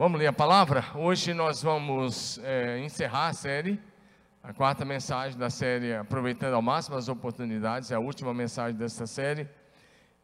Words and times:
Vamos 0.00 0.18
ler 0.18 0.28
a 0.28 0.32
palavra? 0.32 0.82
Hoje 0.94 1.34
nós 1.34 1.62
vamos 1.62 2.40
é, 2.42 2.78
encerrar 2.78 3.26
a 3.26 3.32
série, 3.34 3.78
a 4.42 4.50
quarta 4.50 4.82
mensagem 4.82 5.38
da 5.38 5.50
série 5.50 5.94
Aproveitando 5.94 6.54
ao 6.54 6.62
Máximo 6.62 6.96
as 6.96 7.06
Oportunidades, 7.10 7.90
é 7.90 7.96
a 7.96 8.00
última 8.00 8.32
mensagem 8.32 8.74
dessa 8.78 9.06
série. 9.06 9.46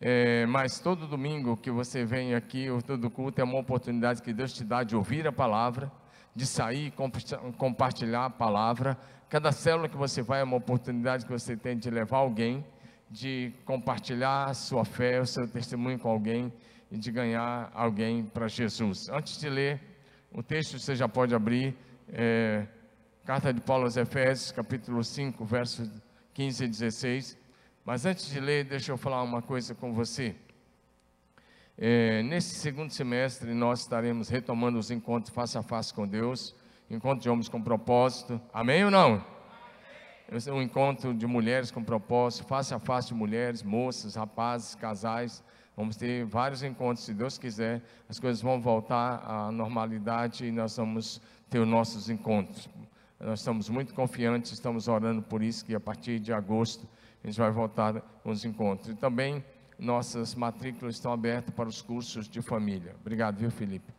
É, 0.00 0.46
mas 0.46 0.80
todo 0.80 1.06
domingo 1.06 1.58
que 1.58 1.70
você 1.70 2.06
vem 2.06 2.34
aqui, 2.34 2.70
ou 2.70 2.80
todo 2.80 3.10
culto, 3.10 3.38
é 3.38 3.44
uma 3.44 3.58
oportunidade 3.58 4.22
que 4.22 4.32
Deus 4.32 4.54
te 4.54 4.64
dá 4.64 4.82
de 4.82 4.96
ouvir 4.96 5.26
a 5.26 5.32
palavra, 5.32 5.92
de 6.34 6.46
sair 6.46 6.86
e 6.86 7.52
compartilhar 7.58 8.24
a 8.24 8.30
palavra. 8.30 8.96
Cada 9.28 9.52
célula 9.52 9.90
que 9.90 9.96
você 9.98 10.22
vai 10.22 10.40
é 10.40 10.44
uma 10.44 10.56
oportunidade 10.56 11.26
que 11.26 11.30
você 11.30 11.54
tem 11.54 11.76
de 11.76 11.90
levar 11.90 12.16
alguém, 12.16 12.64
de 13.10 13.52
compartilhar 13.66 14.46
a 14.46 14.54
sua 14.54 14.86
fé, 14.86 15.20
o 15.20 15.26
seu 15.26 15.46
testemunho 15.46 15.98
com 15.98 16.08
alguém 16.08 16.50
e 16.90 16.96
de 16.96 17.10
ganhar 17.10 17.70
alguém 17.74 18.24
para 18.24 18.48
Jesus. 18.48 19.08
Antes 19.08 19.38
de 19.38 19.48
ler 19.48 19.80
o 20.32 20.42
texto, 20.42 20.78
você 20.78 20.94
já 20.94 21.08
pode 21.08 21.34
abrir, 21.34 21.76
é, 22.08 22.66
carta 23.24 23.52
de 23.52 23.60
Paulo 23.60 23.84
aos 23.84 23.96
Efésios, 23.96 24.52
capítulo 24.52 25.02
5, 25.02 25.44
versos 25.44 25.90
15 26.34 26.64
e 26.64 26.68
16. 26.68 27.38
Mas 27.84 28.06
antes 28.06 28.28
de 28.30 28.40
ler, 28.40 28.64
deixa 28.64 28.92
eu 28.92 28.96
falar 28.96 29.22
uma 29.22 29.42
coisa 29.42 29.74
com 29.74 29.92
você. 29.92 30.34
É, 31.78 32.22
nesse 32.22 32.54
segundo 32.54 32.90
semestre, 32.90 33.52
nós 33.52 33.80
estaremos 33.80 34.28
retomando 34.28 34.78
os 34.78 34.90
encontros 34.90 35.34
face 35.34 35.58
a 35.58 35.62
face 35.62 35.92
com 35.92 36.06
Deus, 36.06 36.54
encontro 36.90 37.20
de 37.20 37.28
homens 37.28 37.48
com 37.48 37.60
propósito. 37.60 38.40
Amém 38.52 38.84
ou 38.84 38.90
não? 38.90 39.24
Um 40.48 40.62
encontro 40.62 41.14
de 41.14 41.26
mulheres 41.26 41.70
com 41.70 41.84
propósito, 41.84 42.46
face 42.46 42.74
a 42.74 42.78
face 42.78 43.08
de 43.08 43.14
mulheres, 43.14 43.62
moças, 43.62 44.16
rapazes, 44.16 44.74
casais 44.74 45.42
Vamos 45.76 45.96
ter 45.96 46.24
vários 46.24 46.62
encontros, 46.62 47.04
se 47.04 47.12
Deus 47.12 47.36
quiser, 47.36 47.82
as 48.08 48.18
coisas 48.18 48.40
vão 48.40 48.60
voltar 48.60 49.22
à 49.26 49.52
normalidade 49.52 50.46
e 50.46 50.50
nós 50.50 50.76
vamos 50.76 51.20
ter 51.50 51.58
os 51.58 51.68
nossos 51.68 52.08
encontros. 52.08 52.68
Nós 53.20 53.40
estamos 53.40 53.68
muito 53.68 53.92
confiantes, 53.92 54.52
estamos 54.52 54.88
orando 54.88 55.20
por 55.20 55.42
isso, 55.42 55.64
que 55.64 55.74
a 55.74 55.80
partir 55.80 56.18
de 56.18 56.32
agosto 56.32 56.88
a 57.22 57.26
gente 57.26 57.38
vai 57.38 57.50
voltar 57.50 58.00
com 58.22 58.30
os 58.30 58.44
encontros. 58.44 58.88
E 58.88 58.94
também 58.94 59.44
nossas 59.78 60.34
matrículas 60.34 60.94
estão 60.94 61.12
abertas 61.12 61.54
para 61.54 61.68
os 61.68 61.82
cursos 61.82 62.28
de 62.28 62.40
família. 62.40 62.94
Obrigado, 63.00 63.36
viu, 63.36 63.50
Felipe? 63.50 63.92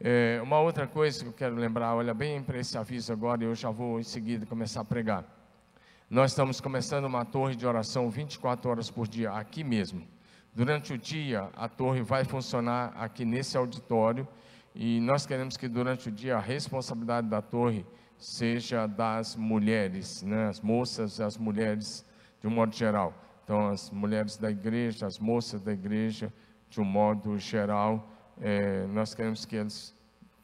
É, 0.00 0.40
uma 0.42 0.58
outra 0.58 0.88
coisa 0.88 1.22
que 1.22 1.28
eu 1.28 1.32
quero 1.32 1.54
lembrar, 1.54 1.94
olha 1.94 2.12
bem 2.12 2.42
para 2.42 2.58
esse 2.58 2.76
aviso 2.76 3.12
agora, 3.12 3.44
eu 3.44 3.54
já 3.54 3.70
vou 3.70 4.00
em 4.00 4.02
seguida 4.02 4.44
começar 4.44 4.80
a 4.80 4.84
pregar. 4.84 5.24
Nós 6.10 6.32
estamos 6.32 6.60
começando 6.60 7.04
uma 7.04 7.24
torre 7.24 7.54
de 7.54 7.64
oração 7.64 8.10
24 8.10 8.68
horas 8.68 8.90
por 8.90 9.06
dia, 9.06 9.30
aqui 9.30 9.62
mesmo. 9.62 10.04
Durante 10.54 10.92
o 10.92 10.98
dia, 10.98 11.48
a 11.56 11.66
torre 11.66 12.02
vai 12.02 12.24
funcionar 12.24 12.92
aqui 12.94 13.24
nesse 13.24 13.56
auditório 13.56 14.28
e 14.74 15.00
nós 15.00 15.24
queremos 15.24 15.56
que 15.56 15.66
durante 15.66 16.10
o 16.10 16.12
dia 16.12 16.36
a 16.36 16.40
responsabilidade 16.40 17.26
da 17.26 17.40
torre 17.40 17.86
seja 18.18 18.86
das 18.86 19.34
mulheres, 19.34 20.22
né? 20.22 20.48
as 20.48 20.60
moças, 20.60 21.20
as 21.22 21.38
mulheres 21.38 22.04
de 22.38 22.46
um 22.46 22.50
modo 22.50 22.74
geral. 22.74 23.14
Então, 23.42 23.68
as 23.68 23.90
mulheres 23.90 24.36
da 24.36 24.50
igreja, 24.50 25.06
as 25.06 25.18
moças 25.18 25.62
da 25.62 25.72
igreja, 25.72 26.30
de 26.68 26.82
um 26.82 26.84
modo 26.84 27.38
geral, 27.38 28.10
é, 28.38 28.86
nós 28.88 29.14
queremos 29.14 29.46
que 29.46 29.56
eles 29.56 29.96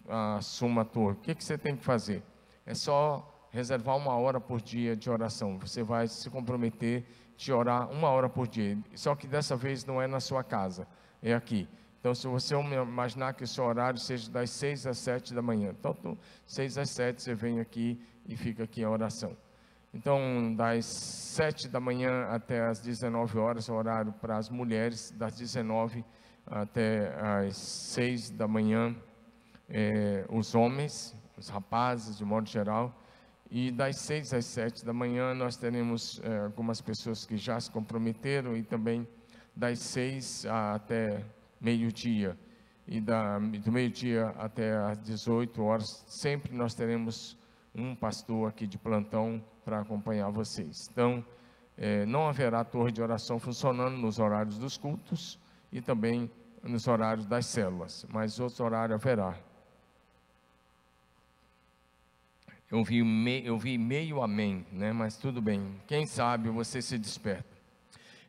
assumam 0.08 0.80
a 0.80 0.84
torre. 0.86 1.12
O 1.12 1.16
que, 1.16 1.34
que 1.34 1.44
você 1.44 1.58
tem 1.58 1.76
que 1.76 1.84
fazer? 1.84 2.22
É 2.64 2.72
só 2.72 3.46
reservar 3.50 3.96
uma 3.96 4.14
hora 4.16 4.40
por 4.40 4.62
dia 4.62 4.96
de 4.96 5.10
oração. 5.10 5.58
Você 5.58 5.82
vai 5.82 6.08
se 6.08 6.30
comprometer 6.30 7.04
de 7.38 7.52
orar 7.52 7.88
uma 7.88 8.08
hora 8.10 8.28
por 8.28 8.48
dia. 8.48 8.76
Só 8.96 9.14
que 9.14 9.28
dessa 9.28 9.56
vez 9.56 9.84
não 9.84 10.02
é 10.02 10.08
na 10.08 10.18
sua 10.18 10.42
casa, 10.42 10.86
é 11.22 11.32
aqui. 11.32 11.68
Então, 12.00 12.12
se 12.14 12.26
você 12.26 12.54
imaginar 12.54 13.32
que 13.32 13.44
o 13.44 13.46
seu 13.46 13.64
horário 13.64 13.98
seja 13.98 14.28
das 14.30 14.50
seis 14.50 14.86
às 14.86 14.98
sete 14.98 15.32
da 15.32 15.40
manhã, 15.40 15.70
então, 15.70 16.18
seis 16.44 16.76
às 16.76 16.90
sete 16.90 17.22
você 17.22 17.34
vem 17.34 17.60
aqui 17.60 18.00
e 18.26 18.36
fica 18.36 18.64
aqui 18.64 18.82
a 18.82 18.90
oração. 18.90 19.36
Então, 19.94 20.52
das 20.54 20.84
sete 20.84 21.68
da 21.68 21.80
manhã 21.80 22.26
até 22.28 22.66
as 22.66 22.80
19 22.80 23.38
horas, 23.38 23.68
horário 23.68 24.12
para 24.20 24.36
as 24.36 24.50
mulheres, 24.50 25.12
das 25.12 25.36
19 25.36 26.04
até 26.44 27.14
as 27.20 27.56
seis 27.56 28.30
da 28.30 28.48
manhã, 28.48 28.94
é, 29.68 30.24
os 30.28 30.54
homens, 30.54 31.16
os 31.36 31.48
rapazes, 31.48 32.18
de 32.18 32.24
modo 32.24 32.48
geral, 32.48 32.94
e 33.50 33.70
das 33.70 33.96
seis 33.96 34.34
às 34.34 34.44
sete 34.44 34.84
da 34.84 34.92
manhã 34.92 35.34
nós 35.34 35.56
teremos 35.56 36.20
é, 36.22 36.40
algumas 36.40 36.80
pessoas 36.80 37.24
que 37.24 37.36
já 37.36 37.58
se 37.58 37.70
comprometeram 37.70 38.56
e 38.56 38.62
também 38.62 39.06
das 39.56 39.78
seis 39.78 40.44
até 40.46 41.24
meio-dia. 41.60 42.38
E 42.86 43.00
da, 43.00 43.38
do 43.38 43.72
meio-dia 43.72 44.28
até 44.38 44.76
às 44.76 44.98
18 44.98 45.62
horas, 45.62 46.04
sempre 46.06 46.54
nós 46.54 46.74
teremos 46.74 47.36
um 47.74 47.94
pastor 47.94 48.48
aqui 48.48 48.66
de 48.66 48.78
plantão 48.78 49.44
para 49.64 49.80
acompanhar 49.80 50.30
vocês. 50.30 50.88
Então, 50.90 51.24
é, 51.76 52.04
não 52.06 52.28
haverá 52.28 52.64
torre 52.64 52.90
de 52.90 53.02
oração 53.02 53.38
funcionando 53.38 53.96
nos 53.96 54.18
horários 54.18 54.58
dos 54.58 54.76
cultos 54.76 55.38
e 55.70 55.80
também 55.80 56.30
nos 56.62 56.88
horários 56.88 57.26
das 57.26 57.46
células, 57.46 58.06
mas 58.12 58.40
outro 58.40 58.64
horário 58.64 58.94
haverá. 58.94 59.47
Eu 62.70 62.84
vi, 62.84 63.02
me, 63.02 63.42
eu 63.46 63.56
vi 63.56 63.78
meio 63.78 64.22
amém, 64.22 64.66
né? 64.70 64.92
mas 64.92 65.16
tudo 65.16 65.40
bem. 65.40 65.80
Quem 65.86 66.04
sabe 66.04 66.50
você 66.50 66.82
se 66.82 66.98
desperta. 66.98 67.56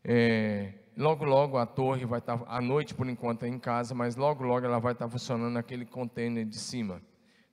É, 0.01 0.75
logo, 0.95 1.25
logo 1.25 1.57
a 1.57 1.66
torre 1.66 2.05
vai 2.05 2.19
estar, 2.19 2.41
à 2.47 2.61
noite 2.61 2.94
por 2.94 3.09
enquanto 3.09 3.44
é 3.44 3.50
em 3.50 3.59
casa, 3.59 3.94
mas 3.94 4.16
logo, 4.16 4.45
logo 4.45 4.66
ela 4.66 4.79
vai 4.79 4.94
estar 4.94 5.09
funcionando 5.09 5.51
naquele 5.51 5.83
container 5.85 6.45
de 6.45 6.57
cima. 6.57 7.01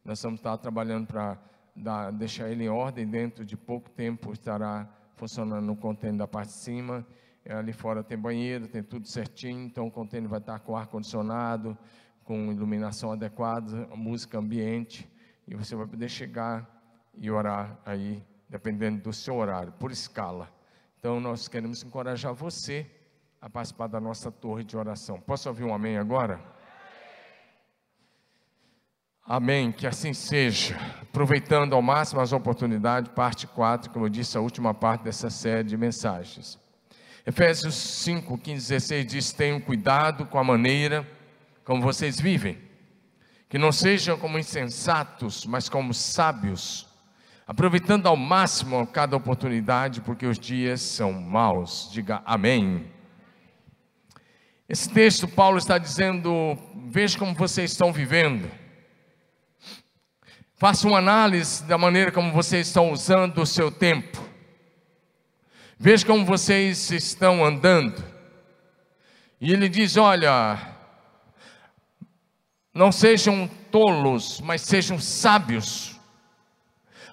Nós 0.04 0.22
vamos 0.22 0.38
estar 0.38 0.56
trabalhando 0.58 1.08
para 1.08 2.10
deixar 2.12 2.50
ele 2.50 2.62
em 2.62 2.68
ordem, 2.68 3.04
dentro 3.04 3.44
de 3.44 3.56
pouco 3.56 3.90
tempo 3.90 4.32
estará 4.32 4.88
funcionando 5.16 5.66
no 5.66 5.74
container 5.74 6.18
da 6.18 6.28
parte 6.28 6.50
de 6.50 6.58
cima. 6.58 7.04
É, 7.44 7.52
ali 7.52 7.72
fora 7.72 8.04
tem 8.04 8.16
banheiro, 8.16 8.68
tem 8.68 8.84
tudo 8.84 9.08
certinho, 9.08 9.66
então 9.66 9.88
o 9.88 9.90
container 9.90 10.30
vai 10.30 10.38
estar 10.38 10.60
com 10.60 10.76
ar-condicionado, 10.76 11.76
com 12.22 12.52
iluminação 12.52 13.10
adequada, 13.10 13.88
música 13.96 14.38
ambiente, 14.38 15.10
e 15.48 15.54
você 15.56 15.74
vai 15.74 15.88
poder 15.88 16.08
chegar 16.08 16.75
e 17.18 17.30
orar 17.30 17.78
aí, 17.84 18.22
dependendo 18.48 19.02
do 19.02 19.12
seu 19.12 19.36
horário, 19.36 19.72
por 19.72 19.90
escala. 19.90 20.48
Então, 20.98 21.20
nós 21.20 21.48
queremos 21.48 21.82
encorajar 21.82 22.34
você 22.34 22.86
a 23.40 23.48
participar 23.48 23.86
da 23.86 24.00
nossa 24.00 24.30
torre 24.30 24.64
de 24.64 24.76
oração. 24.76 25.20
Posso 25.20 25.48
ouvir 25.48 25.64
um 25.64 25.74
amém 25.74 25.98
agora? 25.98 26.40
Amém, 29.24 29.72
que 29.72 29.86
assim 29.86 30.12
seja. 30.12 30.76
Aproveitando 31.02 31.74
ao 31.74 31.82
máximo 31.82 32.20
as 32.20 32.32
oportunidades, 32.32 33.10
parte 33.12 33.46
4, 33.46 33.90
como 33.90 34.06
eu 34.06 34.08
disse, 34.08 34.36
a 34.38 34.40
última 34.40 34.72
parte 34.72 35.02
dessa 35.02 35.30
série 35.30 35.64
de 35.64 35.76
mensagens. 35.76 36.58
Efésios 37.26 37.74
5, 37.74 38.38
15, 38.38 38.68
16 38.68 39.06
diz: 39.06 39.32
Tenham 39.32 39.60
cuidado 39.60 40.26
com 40.26 40.38
a 40.38 40.44
maneira 40.44 41.04
como 41.64 41.82
vocês 41.82 42.20
vivem, 42.20 42.56
que 43.48 43.58
não 43.58 43.72
sejam 43.72 44.16
como 44.16 44.38
insensatos, 44.38 45.44
mas 45.44 45.68
como 45.68 45.92
sábios 45.92 46.85
aproveitando 47.46 48.06
ao 48.06 48.16
máximo 48.16 48.86
cada 48.88 49.16
oportunidade, 49.16 50.00
porque 50.00 50.26
os 50.26 50.38
dias 50.38 50.80
são 50.80 51.12
maus. 51.12 51.88
Diga 51.92 52.20
amém. 52.26 52.90
Esse 54.68 54.90
texto, 54.90 55.28
Paulo 55.28 55.58
está 55.58 55.78
dizendo: 55.78 56.58
veja 56.88 57.16
como 57.16 57.34
vocês 57.34 57.70
estão 57.70 57.92
vivendo. 57.92 58.50
Faça 60.56 60.88
uma 60.88 60.98
análise 60.98 61.62
da 61.64 61.78
maneira 61.78 62.10
como 62.10 62.32
vocês 62.32 62.66
estão 62.66 62.90
usando 62.90 63.42
o 63.42 63.46
seu 63.46 63.70
tempo. 63.70 64.20
Veja 65.78 66.04
como 66.04 66.24
vocês 66.24 66.90
estão 66.90 67.44
andando. 67.44 68.02
E 69.40 69.52
ele 69.52 69.68
diz: 69.68 69.96
olha, 69.96 70.58
não 72.74 72.90
sejam 72.90 73.48
tolos, 73.70 74.40
mas 74.40 74.62
sejam 74.62 74.98
sábios. 74.98 75.95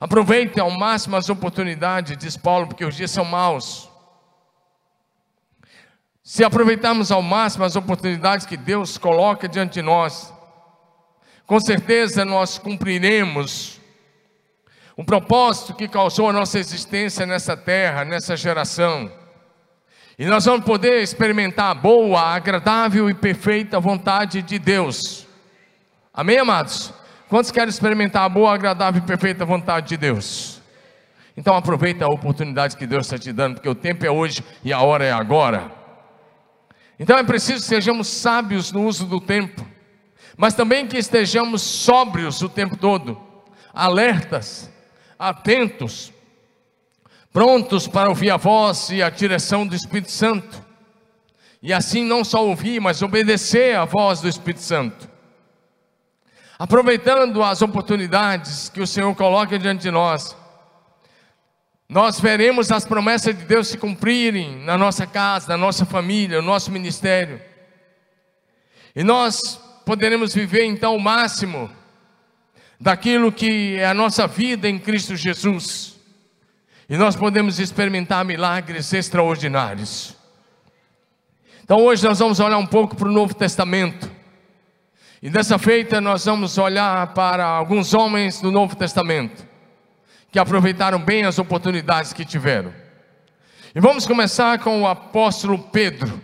Aproveite 0.03 0.59
ao 0.59 0.69
máximo 0.69 1.15
as 1.15 1.29
oportunidades, 1.29 2.17
diz 2.17 2.35
Paulo, 2.35 2.67
porque 2.67 2.83
os 2.83 2.93
dias 2.93 3.09
são 3.09 3.23
maus. 3.23 3.89
Se 6.21 6.43
aproveitarmos 6.43 7.09
ao 7.09 7.21
máximo 7.21 7.63
as 7.63 7.77
oportunidades 7.77 8.45
que 8.45 8.57
Deus 8.57 8.97
coloca 8.97 9.47
diante 9.47 9.75
de 9.75 9.81
nós, 9.81 10.33
com 11.45 11.57
certeza 11.57 12.25
nós 12.25 12.57
cumpriremos 12.57 13.79
o 14.97 15.05
propósito 15.05 15.73
que 15.73 15.87
causou 15.87 16.29
a 16.29 16.33
nossa 16.33 16.59
existência 16.59 17.25
nessa 17.25 17.55
terra, 17.55 18.03
nessa 18.03 18.35
geração. 18.35 19.09
E 20.19 20.25
nós 20.25 20.43
vamos 20.43 20.65
poder 20.65 21.01
experimentar 21.01 21.71
a 21.71 21.75
boa, 21.75 22.19
agradável 22.19 23.09
e 23.09 23.13
perfeita 23.13 23.79
vontade 23.79 24.41
de 24.41 24.59
Deus. 24.59 25.25
Amém, 26.13 26.39
amados? 26.39 26.93
Quantos 27.33 27.49
querem 27.49 27.69
experimentar 27.69 28.25
a 28.25 28.29
boa, 28.29 28.53
agradável 28.53 29.01
e 29.01 29.07
perfeita 29.07 29.43
vontade 29.43 29.87
de 29.87 29.97
Deus? 29.97 30.61
Então 31.35 31.55
aproveita 31.55 32.05
a 32.05 32.07
oportunidade 32.07 32.77
que 32.77 32.85
Deus 32.85 33.07
está 33.07 33.17
te 33.17 33.33
dando, 33.33 33.55
porque 33.55 33.67
o 33.67 33.73
tempo 33.73 34.05
é 34.05 34.11
hoje 34.11 34.43
e 34.63 34.71
a 34.71 34.79
hora 34.81 35.03
é 35.03 35.11
agora. 35.11 35.71
Então 36.99 37.17
é 37.17 37.23
preciso 37.23 37.63
que 37.63 37.67
sejamos 37.67 38.07
sábios 38.07 38.71
no 38.71 38.85
uso 38.85 39.07
do 39.07 39.19
tempo. 39.19 39.65
mas 40.37 40.53
também 40.53 40.85
que 40.85 40.95
estejamos 40.95 41.63
sóbrios 41.63 42.39
o 42.43 42.47
tempo 42.47 42.77
todo, 42.77 43.19
alertas, 43.73 44.71
atentos, 45.17 46.13
prontos 47.31 47.87
para 47.87 48.09
ouvir 48.09 48.29
a 48.29 48.37
voz 48.37 48.91
e 48.91 49.01
a 49.01 49.09
direção 49.09 49.65
do 49.65 49.73
Espírito 49.73 50.11
Santo, 50.11 50.63
e 51.63 51.73
assim 51.73 52.05
não 52.05 52.23
só 52.23 52.45
ouvir, 52.45 52.79
mas 52.79 53.01
obedecer 53.01 53.75
à 53.75 53.85
voz 53.85 54.21
do 54.21 54.29
Espírito 54.29 54.61
Santo. 54.61 55.12
Aproveitando 56.63 57.43
as 57.43 57.61
oportunidades 57.61 58.69
que 58.69 58.79
o 58.79 58.87
Senhor 58.87 59.13
coloca 59.15 59.59
diante 59.59 59.81
de 59.81 59.91
nós, 59.91 60.33
nós 61.89 62.21
veremos 62.21 62.71
as 62.71 62.85
promessas 62.85 63.37
de 63.37 63.43
Deus 63.43 63.67
se 63.67 63.77
cumprirem 63.77 64.59
na 64.63 64.77
nossa 64.77 65.05
casa, 65.05 65.49
na 65.49 65.57
nossa 65.57 65.85
família, 65.85 66.41
no 66.41 66.47
nosso 66.47 66.71
ministério. 66.71 67.41
E 68.95 69.03
nós 69.03 69.59
poderemos 69.85 70.33
viver 70.33 70.63
então 70.63 70.95
o 70.95 71.01
máximo 71.01 71.69
daquilo 72.79 73.29
que 73.29 73.75
é 73.75 73.87
a 73.87 73.93
nossa 73.93 74.25
vida 74.25 74.69
em 74.69 74.79
Cristo 74.79 75.17
Jesus. 75.17 75.99
E 76.87 76.95
nós 76.95 77.13
podemos 77.13 77.59
experimentar 77.59 78.23
milagres 78.23 78.93
extraordinários. 78.93 80.15
Então 81.61 81.83
hoje 81.83 82.05
nós 82.05 82.19
vamos 82.19 82.39
olhar 82.39 82.57
um 82.57 82.65
pouco 82.65 82.95
para 82.95 83.09
o 83.09 83.11
Novo 83.11 83.33
Testamento. 83.33 84.12
E 85.23 85.29
dessa 85.29 85.57
feita 85.57 86.01
nós 86.01 86.25
vamos 86.25 86.57
olhar 86.57 87.13
para 87.13 87.45
alguns 87.45 87.93
homens 87.93 88.41
do 88.41 88.51
Novo 88.51 88.75
Testamento 88.75 89.47
que 90.29 90.37
aproveitaram 90.37 90.99
bem 90.99 91.23
as 91.23 91.39
oportunidades 91.39 92.11
que 92.11 92.25
tiveram. 92.25 92.73
E 93.73 93.79
vamos 93.79 94.05
começar 94.05 94.59
com 94.59 94.81
o 94.81 94.85
apóstolo 94.85 95.57
Pedro. 95.57 96.21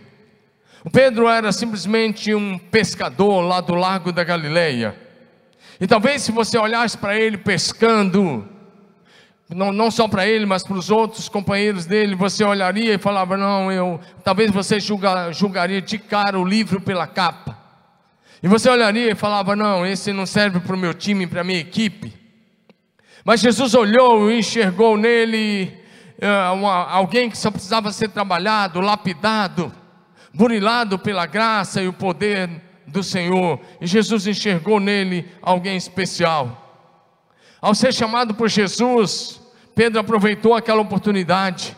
O 0.84 0.90
Pedro 0.90 1.26
era 1.30 1.50
simplesmente 1.50 2.34
um 2.34 2.58
pescador 2.58 3.40
lá 3.40 3.62
do 3.62 3.74
Lago 3.74 4.12
da 4.12 4.22
Galileia. 4.22 4.94
E 5.80 5.86
talvez 5.86 6.20
se 6.20 6.30
você 6.30 6.58
olhasse 6.58 6.98
para 6.98 7.18
ele 7.18 7.38
pescando, 7.38 8.46
não, 9.48 9.72
não 9.72 9.90
só 9.90 10.08
para 10.08 10.26
ele, 10.26 10.44
mas 10.44 10.62
para 10.62 10.76
os 10.76 10.90
outros 10.90 11.26
companheiros 11.26 11.86
dele, 11.86 12.14
você 12.14 12.44
olharia 12.44 12.92
e 12.92 12.98
falava: 12.98 13.34
Não, 13.34 13.72
eu. 13.72 13.98
Talvez 14.22 14.50
você 14.50 14.78
julga, 14.78 15.32
julgaria 15.32 15.80
de 15.80 15.98
cara 15.98 16.38
o 16.38 16.44
livro 16.44 16.82
pela 16.82 17.06
capa. 17.06 17.69
E 18.42 18.48
você 18.48 18.68
olharia 18.70 19.12
e 19.12 19.14
falava: 19.14 19.54
Não, 19.54 19.84
esse 19.84 20.12
não 20.12 20.26
serve 20.26 20.60
para 20.60 20.74
o 20.74 20.78
meu 20.78 20.94
time, 20.94 21.26
para 21.26 21.42
a 21.42 21.44
minha 21.44 21.60
equipe. 21.60 22.12
Mas 23.24 23.40
Jesus 23.40 23.74
olhou 23.74 24.30
e 24.30 24.38
enxergou 24.38 24.96
nele 24.96 25.72
uh, 26.18 26.54
uma, 26.54 26.90
alguém 26.90 27.28
que 27.28 27.36
só 27.36 27.50
precisava 27.50 27.92
ser 27.92 28.08
trabalhado, 28.08 28.80
lapidado, 28.80 29.72
burilado 30.32 30.98
pela 30.98 31.26
graça 31.26 31.82
e 31.82 31.88
o 31.88 31.92
poder 31.92 32.48
do 32.86 33.02
Senhor. 33.02 33.60
E 33.80 33.86
Jesus 33.86 34.26
enxergou 34.26 34.80
nele 34.80 35.28
alguém 35.42 35.76
especial. 35.76 36.66
Ao 37.60 37.74
ser 37.74 37.92
chamado 37.92 38.34
por 38.34 38.48
Jesus, 38.48 39.38
Pedro 39.74 40.00
aproveitou 40.00 40.54
aquela 40.54 40.80
oportunidade. 40.80 41.76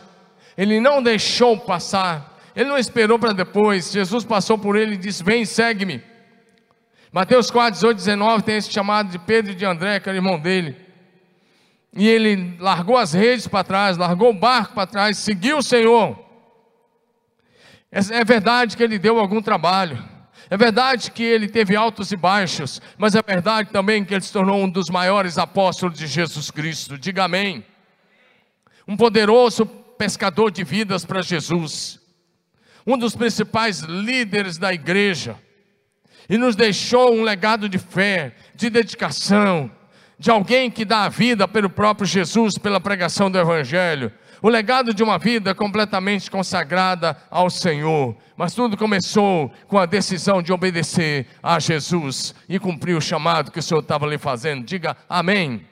Ele 0.57 0.79
não 0.79 1.03
deixou 1.03 1.57
passar. 1.57 2.39
Ele 2.55 2.69
não 2.69 2.77
esperou 2.77 3.19
para 3.19 3.33
depois. 3.33 3.91
Jesus 3.91 4.23
passou 4.23 4.57
por 4.57 4.77
ele 4.77 4.93
e 4.93 4.97
disse: 4.97 5.23
Vem, 5.23 5.43
segue-me. 5.43 6.12
Mateus 7.13 7.51
4, 7.51 7.73
18, 7.73 7.97
19 7.97 8.43
tem 8.43 8.57
esse 8.57 8.71
chamado 8.71 9.11
de 9.11 9.19
Pedro 9.19 9.51
e 9.51 9.55
de 9.55 9.63
André, 9.63 9.99
que 9.99 10.09
era 10.09 10.17
irmão 10.17 10.39
dele. 10.39 10.75
E 11.95 12.07
ele 12.07 12.57
largou 12.59 12.97
as 12.97 13.13
redes 13.13 13.47
para 13.47 13.63
trás, 13.63 13.97
largou 13.97 14.31
o 14.31 14.33
barco 14.33 14.73
para 14.73 14.87
trás, 14.87 15.19
seguiu 15.19 15.59
o 15.59 15.61
Senhor. 15.61 16.17
É, 17.91 17.99
é 18.19 18.25
verdade 18.25 18.75
que 18.75 18.81
ele 18.81 18.97
deu 18.97 19.19
algum 19.19 19.43
trabalho. 19.43 20.03
É 20.49 20.57
verdade 20.57 21.11
que 21.11 21.21
ele 21.21 21.47
teve 21.47 21.75
altos 21.75 22.11
e 22.11 22.17
baixos, 22.17 22.81
mas 22.97 23.13
é 23.13 23.21
verdade 23.21 23.69
também 23.69 24.03
que 24.03 24.11
ele 24.15 24.23
se 24.23 24.33
tornou 24.33 24.57
um 24.63 24.69
dos 24.69 24.89
maiores 24.89 25.37
apóstolos 25.37 25.99
de 25.99 26.07
Jesus 26.07 26.49
Cristo. 26.49 26.97
Diga 26.97 27.25
amém. 27.25 27.63
Um 28.87 28.97
poderoso 28.97 29.67
pescador 29.67 30.49
de 30.49 30.63
vidas 30.63 31.05
para 31.05 31.21
Jesus. 31.21 31.99
Um 32.87 32.97
dos 32.97 33.15
principais 33.15 33.81
líderes 33.81 34.57
da 34.57 34.73
igreja. 34.73 35.39
E 36.29 36.37
nos 36.37 36.55
deixou 36.55 37.13
um 37.13 37.23
legado 37.23 37.67
de 37.67 37.77
fé, 37.77 38.33
de 38.55 38.69
dedicação, 38.69 39.69
de 40.17 40.31
alguém 40.31 40.71
que 40.71 40.85
dá 40.85 41.03
a 41.03 41.09
vida 41.09 41.47
pelo 41.47 41.69
próprio 41.69 42.07
Jesus, 42.07 42.57
pela 42.57 42.79
pregação 42.79 43.29
do 43.29 43.37
Evangelho. 43.37 44.11
O 44.41 44.49
legado 44.49 44.93
de 44.93 45.01
uma 45.01 45.17
vida 45.17 45.55
completamente 45.55 46.29
consagrada 46.29 47.17
ao 47.31 47.49
Senhor. 47.49 48.15
Mas 48.35 48.53
tudo 48.53 48.75
começou 48.75 49.51
com 49.67 49.77
a 49.77 49.85
decisão 49.85 50.41
de 50.41 50.51
obedecer 50.51 51.27
a 51.41 51.59
Jesus 51.59 52.35
e 52.49 52.59
cumprir 52.59 52.95
o 52.95 53.01
chamado 53.01 53.51
que 53.51 53.59
o 53.59 53.63
Senhor 53.63 53.79
estava 53.79 54.05
lhe 54.05 54.17
fazendo. 54.17 54.65
Diga 54.65 54.97
amém. 55.07 55.65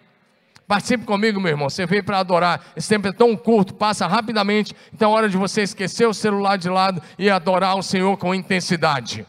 Participe 0.67 1.03
comigo, 1.03 1.37
meu 1.41 1.51
irmão. 1.51 1.69
Você 1.69 1.85
veio 1.85 2.01
para 2.01 2.19
adorar. 2.19 2.61
Esse 2.73 2.87
tempo 2.87 3.09
é 3.09 3.11
tão 3.11 3.35
curto, 3.35 3.73
passa 3.73 4.07
rapidamente. 4.07 4.73
Então 4.93 5.11
é 5.11 5.15
hora 5.15 5.27
de 5.27 5.35
você 5.35 5.63
esquecer 5.63 6.07
o 6.07 6.13
celular 6.13 6.57
de 6.57 6.69
lado 6.69 7.01
e 7.19 7.29
adorar 7.29 7.75
o 7.77 7.83
Senhor 7.83 8.15
com 8.15 8.33
intensidade. 8.33 9.25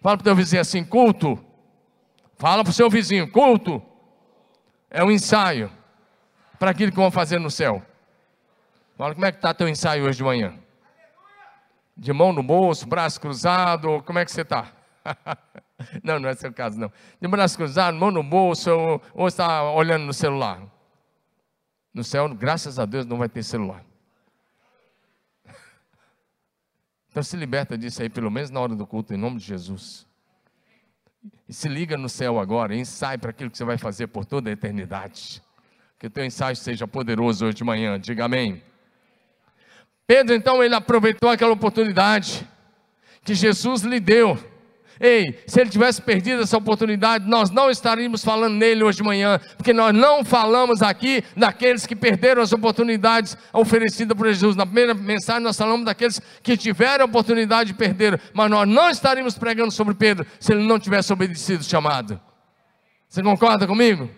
Fala 0.00 0.16
para 0.16 0.22
o 0.22 0.24
teu 0.24 0.36
vizinho 0.36 0.60
assim: 0.60 0.84
culto. 0.84 1.38
Fala 2.36 2.62
para 2.62 2.70
o 2.70 2.74
seu 2.74 2.88
vizinho: 2.88 3.30
culto 3.30 3.82
é 4.90 5.02
um 5.04 5.10
ensaio 5.10 5.70
para 6.58 6.70
aquilo 6.70 6.90
que 6.90 6.98
vão 6.98 7.10
fazer 7.10 7.38
no 7.38 7.50
céu. 7.50 7.82
Fala, 8.96 9.14
como 9.14 9.26
é 9.26 9.30
que 9.30 9.38
está 9.38 9.54
teu 9.54 9.68
ensaio 9.68 10.04
hoje 10.04 10.18
de 10.18 10.24
manhã? 10.24 10.54
De 11.96 12.12
mão 12.12 12.32
no 12.32 12.42
bolso, 12.42 12.86
braço 12.86 13.20
cruzado, 13.20 14.02
como 14.02 14.18
é 14.18 14.24
que 14.24 14.32
você 14.32 14.42
está? 14.42 14.72
não, 16.02 16.18
não 16.18 16.28
é 16.28 16.34
seu 16.34 16.52
caso, 16.52 16.78
não. 16.78 16.90
De 17.20 17.28
braço 17.28 17.56
cruzado, 17.56 17.96
mão 17.96 18.10
no 18.10 18.22
bolso, 18.22 18.70
ou, 18.70 19.02
ou 19.14 19.28
está 19.28 19.62
olhando 19.70 20.04
no 20.04 20.12
celular? 20.12 20.62
No 21.94 22.02
céu, 22.02 22.28
graças 22.34 22.78
a 22.78 22.84
Deus, 22.84 23.06
não 23.06 23.18
vai 23.18 23.28
ter 23.28 23.42
celular. 23.42 23.84
Então 27.10 27.22
se 27.22 27.36
liberta 27.36 27.76
disso 27.76 28.02
aí, 28.02 28.08
pelo 28.08 28.30
menos 28.30 28.50
na 28.50 28.60
hora 28.60 28.74
do 28.74 28.86
culto, 28.86 29.14
em 29.14 29.16
nome 29.16 29.38
de 29.38 29.44
Jesus. 29.46 30.06
E 31.48 31.52
se 31.52 31.68
liga 31.68 31.96
no 31.96 32.08
céu 32.08 32.38
agora, 32.38 32.74
ensaie 32.76 33.18
para 33.18 33.30
aquilo 33.30 33.50
que 33.50 33.58
você 33.58 33.64
vai 33.64 33.78
fazer 33.78 34.06
por 34.08 34.24
toda 34.24 34.50
a 34.50 34.52
eternidade. 34.52 35.42
Que 35.98 36.06
o 36.06 36.10
teu 36.10 36.24
ensaio 36.24 36.54
seja 36.54 36.86
poderoso 36.86 37.46
hoje 37.46 37.56
de 37.56 37.64
manhã, 37.64 37.98
diga 37.98 38.26
amém. 38.26 38.62
Pedro, 40.06 40.34
então, 40.34 40.62
ele 40.62 40.74
aproveitou 40.74 41.28
aquela 41.28 41.52
oportunidade 41.52 42.48
que 43.24 43.34
Jesus 43.34 43.82
lhe 43.82 44.00
deu 44.00 44.38
Ei, 45.00 45.38
se 45.46 45.60
ele 45.60 45.70
tivesse 45.70 46.02
perdido 46.02 46.42
essa 46.42 46.56
oportunidade, 46.56 47.28
nós 47.28 47.50
não 47.50 47.70
estaríamos 47.70 48.24
falando 48.24 48.54
nele 48.54 48.82
hoje 48.82 48.98
de 48.98 49.04
manhã, 49.04 49.40
porque 49.56 49.72
nós 49.72 49.94
não 49.94 50.24
falamos 50.24 50.82
aqui 50.82 51.22
daqueles 51.36 51.86
que 51.86 51.94
perderam 51.94 52.42
as 52.42 52.52
oportunidades 52.52 53.36
oferecidas 53.52 54.16
por 54.16 54.26
Jesus. 54.26 54.56
Na 54.56 54.66
primeira 54.66 54.94
mensagem, 54.94 55.42
nós 55.42 55.56
falamos 55.56 55.84
daqueles 55.84 56.20
que 56.42 56.56
tiveram 56.56 57.04
a 57.04 57.06
oportunidade 57.06 57.72
de 57.72 57.78
perder, 57.78 58.20
mas 58.32 58.50
nós 58.50 58.68
não 58.68 58.90
estaríamos 58.90 59.38
pregando 59.38 59.70
sobre 59.70 59.94
Pedro 59.94 60.26
se 60.40 60.52
ele 60.52 60.66
não 60.66 60.78
tivesse 60.78 61.12
obedecido 61.12 61.60
o 61.60 61.64
chamado. 61.64 62.20
Você 63.08 63.22
concorda 63.22 63.66
comigo? 63.66 64.10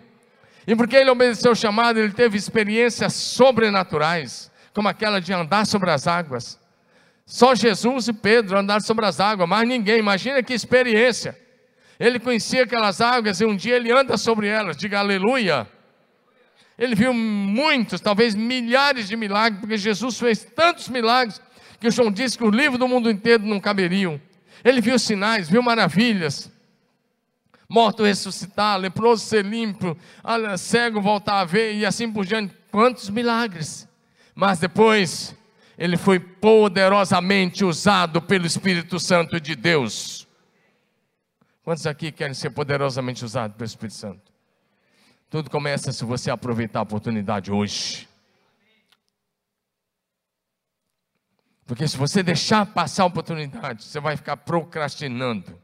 E 0.67 0.75
porque 0.75 0.97
ele 0.97 1.11
obedeceu 1.11 1.53
o 1.53 1.57
chamado, 1.57 1.99
ele 1.99 2.13
teve 2.13 2.39
experiências 2.39 3.13
sobrenaturais, 3.13 4.51
como 4.75 4.89
aquela 4.89 5.21
de 5.21 5.33
andar 5.33 5.67
sobre 5.67 5.91
as 5.91 6.07
águas. 6.07 6.59
Só 7.31 7.55
Jesus 7.55 8.09
e 8.09 8.13
Pedro 8.13 8.59
andaram 8.59 8.81
sobre 8.81 9.07
as 9.07 9.21
águas, 9.21 9.49
mais 9.49 9.67
ninguém. 9.67 10.01
Imagina 10.01 10.43
que 10.43 10.53
experiência. 10.53 11.39
Ele 11.97 12.19
conhecia 12.19 12.65
aquelas 12.65 13.01
águas 13.01 13.41
e 13.41 13.45
um 13.45 13.55
dia 13.55 13.77
ele 13.77 13.93
anda 13.93 14.17
sobre 14.17 14.49
elas. 14.49 14.77
Diga 14.77 14.99
aleluia. 14.99 15.65
Ele 16.77 16.97
viu 16.97 17.15
muitos, 17.15 18.01
talvez 18.01 18.35
milhares 18.35 19.07
de 19.07 19.15
milagres, 19.15 19.61
porque 19.61 19.77
Jesus 19.77 20.19
fez 20.19 20.43
tantos 20.43 20.89
milagres 20.89 21.41
que 21.79 21.87
o 21.87 21.91
João 21.93 22.11
disse 22.11 22.37
que 22.37 22.43
o 22.43 22.51
livro 22.51 22.77
do 22.77 22.89
mundo 22.89 23.09
inteiro 23.09 23.47
não 23.47 23.61
caberiam. 23.61 24.21
Ele 24.65 24.81
viu 24.81 24.99
sinais, 24.99 25.49
viu 25.49 25.63
maravilhas. 25.63 26.51
Morto 27.69 28.03
ressuscitar, 28.03 28.77
leproso 28.77 29.25
ser 29.25 29.45
limpo, 29.45 29.97
cego 30.59 31.01
voltar 31.01 31.39
a 31.39 31.45
ver 31.45 31.75
e 31.75 31.87
assim 31.87 32.11
por 32.11 32.27
diante. 32.27 32.53
Quantos 32.73 33.09
milagres. 33.09 33.89
Mas 34.35 34.59
depois 34.59 35.39
ele 35.81 35.97
foi 35.97 36.21
poderosamente 36.21 37.65
usado 37.65 38.21
pelo 38.21 38.45
Espírito 38.45 39.01
Santo 39.01 39.41
de 39.41 39.57
Deus. 39.57 40.29
Quantos 41.63 41.87
aqui 41.87 42.13
querem 42.13 42.35
ser 42.35 42.51
poderosamente 42.51 43.25
usados 43.25 43.57
pelo 43.57 43.67
Espírito 43.67 43.95
Santo? 43.95 44.31
Tudo 45.31 45.49
começa 45.49 45.91
se 45.91 46.05
você 46.05 46.31
aproveitar 46.31 46.81
a 46.81 46.83
oportunidade 46.83 47.51
hoje. 47.51 48.07
Porque 51.65 51.89
se 51.89 51.97
você 51.97 52.23
deixar 52.23 52.67
passar 52.67 53.05
a 53.05 53.07
oportunidade, 53.07 53.83
você 53.85 54.01
vai 54.01 54.19
ficar 54.19 54.37
procrastinando. 54.37 55.59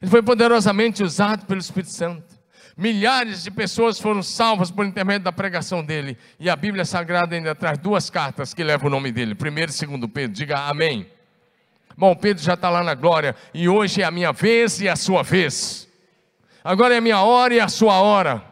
Ele 0.00 0.10
foi 0.10 0.22
poderosamente 0.22 1.02
usado 1.02 1.44
pelo 1.44 1.60
Espírito 1.60 1.92
Santo. 1.92 2.37
Milhares 2.78 3.42
de 3.42 3.50
pessoas 3.50 3.98
foram 3.98 4.22
salvas 4.22 4.70
por 4.70 4.86
intermédio 4.86 5.24
da 5.24 5.32
pregação 5.32 5.84
dele. 5.84 6.16
E 6.38 6.48
a 6.48 6.54
Bíblia 6.54 6.84
Sagrada 6.84 7.34
ainda 7.34 7.52
traz 7.52 7.76
duas 7.76 8.08
cartas 8.08 8.54
que 8.54 8.62
levam 8.62 8.86
o 8.86 8.90
nome 8.90 9.10
dele. 9.10 9.34
Primeiro 9.34 9.72
e 9.72 9.74
segundo 9.74 10.08
Pedro. 10.08 10.36
Diga 10.36 10.60
amém. 10.60 11.04
Bom, 11.96 12.14
Pedro 12.14 12.40
já 12.40 12.54
está 12.54 12.70
lá 12.70 12.84
na 12.84 12.94
glória, 12.94 13.34
e 13.52 13.68
hoje 13.68 14.02
é 14.02 14.04
a 14.04 14.10
minha 14.12 14.30
vez 14.30 14.80
e 14.80 14.88
a 14.88 14.94
sua 14.94 15.24
vez. 15.24 15.88
Agora 16.62 16.94
é 16.94 16.98
a 16.98 17.00
minha 17.00 17.20
hora 17.22 17.52
e 17.52 17.58
a 17.58 17.66
sua 17.66 18.00
hora. 18.00 18.44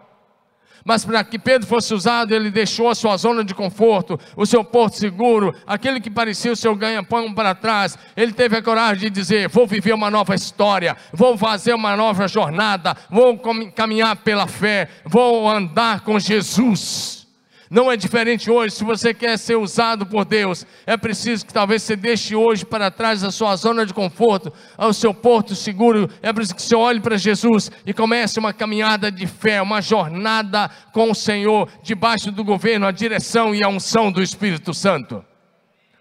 Mas 0.86 1.04
para 1.04 1.24
que 1.24 1.36
Pedro 1.36 1.66
fosse 1.66 1.92
usado, 1.92 2.32
ele 2.32 2.48
deixou 2.48 2.88
a 2.88 2.94
sua 2.94 3.16
zona 3.16 3.42
de 3.42 3.52
conforto, 3.52 4.18
o 4.36 4.46
seu 4.46 4.62
porto 4.62 4.94
seguro, 4.94 5.52
aquele 5.66 6.00
que 6.00 6.08
parecia 6.08 6.52
o 6.52 6.56
seu 6.56 6.76
ganha-pão 6.76 7.34
para 7.34 7.56
trás. 7.56 7.98
Ele 8.16 8.32
teve 8.32 8.56
a 8.56 8.62
coragem 8.62 9.10
de 9.10 9.10
dizer: 9.10 9.48
Vou 9.48 9.66
viver 9.66 9.92
uma 9.92 10.12
nova 10.12 10.36
história, 10.36 10.96
vou 11.12 11.36
fazer 11.36 11.74
uma 11.74 11.96
nova 11.96 12.28
jornada, 12.28 12.96
vou 13.10 13.36
caminhar 13.74 14.14
pela 14.14 14.46
fé, 14.46 14.88
vou 15.04 15.50
andar 15.50 16.02
com 16.02 16.20
Jesus. 16.20 17.25
Não 17.68 17.90
é 17.90 17.96
diferente 17.96 18.50
hoje. 18.50 18.74
Se 18.74 18.84
você 18.84 19.12
quer 19.12 19.36
ser 19.38 19.56
usado 19.56 20.06
por 20.06 20.24
Deus, 20.24 20.64
é 20.86 20.96
preciso 20.96 21.44
que 21.44 21.52
talvez 21.52 21.82
você 21.82 21.96
deixe 21.96 22.34
hoje 22.34 22.64
para 22.64 22.90
trás 22.90 23.24
a 23.24 23.30
sua 23.30 23.56
zona 23.56 23.84
de 23.84 23.92
conforto, 23.92 24.52
o 24.78 24.92
seu 24.92 25.12
porto 25.12 25.54
seguro. 25.54 26.08
É 26.22 26.32
preciso 26.32 26.54
que 26.54 26.62
você 26.62 26.76
olhe 26.76 27.00
para 27.00 27.16
Jesus 27.16 27.70
e 27.84 27.92
comece 27.92 28.38
uma 28.38 28.52
caminhada 28.52 29.10
de 29.10 29.26
fé, 29.26 29.60
uma 29.60 29.80
jornada 29.80 30.70
com 30.92 31.10
o 31.10 31.14
Senhor, 31.14 31.68
debaixo 31.82 32.30
do 32.30 32.44
governo, 32.44 32.86
a 32.86 32.92
direção 32.92 33.54
e 33.54 33.62
a 33.64 33.68
unção 33.68 34.12
do 34.12 34.22
Espírito 34.22 34.72
Santo. 34.72 35.24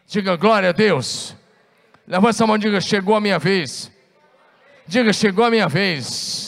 Diga 0.08 0.36
glória 0.36 0.70
a 0.70 0.74
Deus. 0.74 1.36
Levanta 2.08 2.44
a 2.44 2.48
mão 2.48 2.56
e 2.58 2.60
diga: 2.60 2.80
Chegou 2.80 3.16
a 3.16 3.22
minha 3.22 3.40
vez. 3.40 3.92
Diga: 4.88 5.12
Chegou 5.12 5.46
a 5.46 5.50
minha 5.50 5.68
vez. 5.68 6.45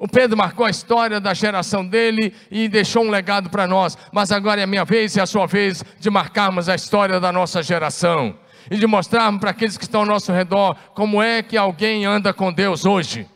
O 0.00 0.08
Pedro 0.08 0.34
marcou 0.34 0.64
a 0.64 0.70
história 0.70 1.20
da 1.20 1.34
geração 1.34 1.86
dele 1.86 2.32
e 2.50 2.70
deixou 2.70 3.04
um 3.04 3.10
legado 3.10 3.50
para 3.50 3.66
nós. 3.66 3.98
Mas 4.10 4.32
agora 4.32 4.58
é 4.58 4.64
a 4.64 4.66
minha 4.66 4.82
vez 4.82 5.14
e 5.14 5.20
a 5.20 5.26
sua 5.26 5.46
vez 5.46 5.84
de 5.98 6.08
marcarmos 6.08 6.70
a 6.70 6.74
história 6.74 7.20
da 7.20 7.30
nossa 7.30 7.62
geração 7.62 8.34
e 8.70 8.78
de 8.78 8.86
mostrarmos 8.86 9.42
para 9.42 9.50
aqueles 9.50 9.76
que 9.76 9.84
estão 9.84 10.00
ao 10.00 10.06
nosso 10.06 10.32
redor 10.32 10.74
como 10.94 11.22
é 11.22 11.42
que 11.42 11.54
alguém 11.54 12.06
anda 12.06 12.32
com 12.32 12.50
Deus 12.50 12.86
hoje. 12.86 13.28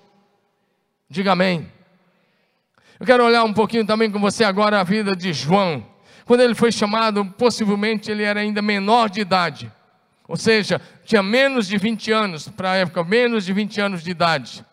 Diga 1.06 1.32
amém. 1.32 1.70
Eu 2.98 3.04
quero 3.04 3.26
olhar 3.26 3.44
um 3.44 3.52
pouquinho 3.52 3.84
também 3.84 4.10
com 4.10 4.18
você 4.18 4.42
agora 4.42 4.80
a 4.80 4.84
vida 4.84 5.14
de 5.14 5.34
João. 5.34 5.84
Quando 6.24 6.40
ele 6.40 6.54
foi 6.54 6.72
chamado, 6.72 7.26
possivelmente 7.36 8.10
ele 8.10 8.22
era 8.22 8.40
ainda 8.40 8.62
menor 8.62 9.10
de 9.10 9.20
idade. 9.20 9.70
Ou 10.26 10.38
seja, 10.38 10.80
tinha 11.04 11.22
menos 11.22 11.68
de 11.68 11.76
20 11.76 12.10
anos, 12.10 12.48
para 12.48 12.70
a 12.70 12.76
época, 12.76 13.04
menos 13.04 13.44
de 13.44 13.52
20 13.52 13.80
anos 13.82 14.02
de 14.02 14.10
idade. 14.10 14.64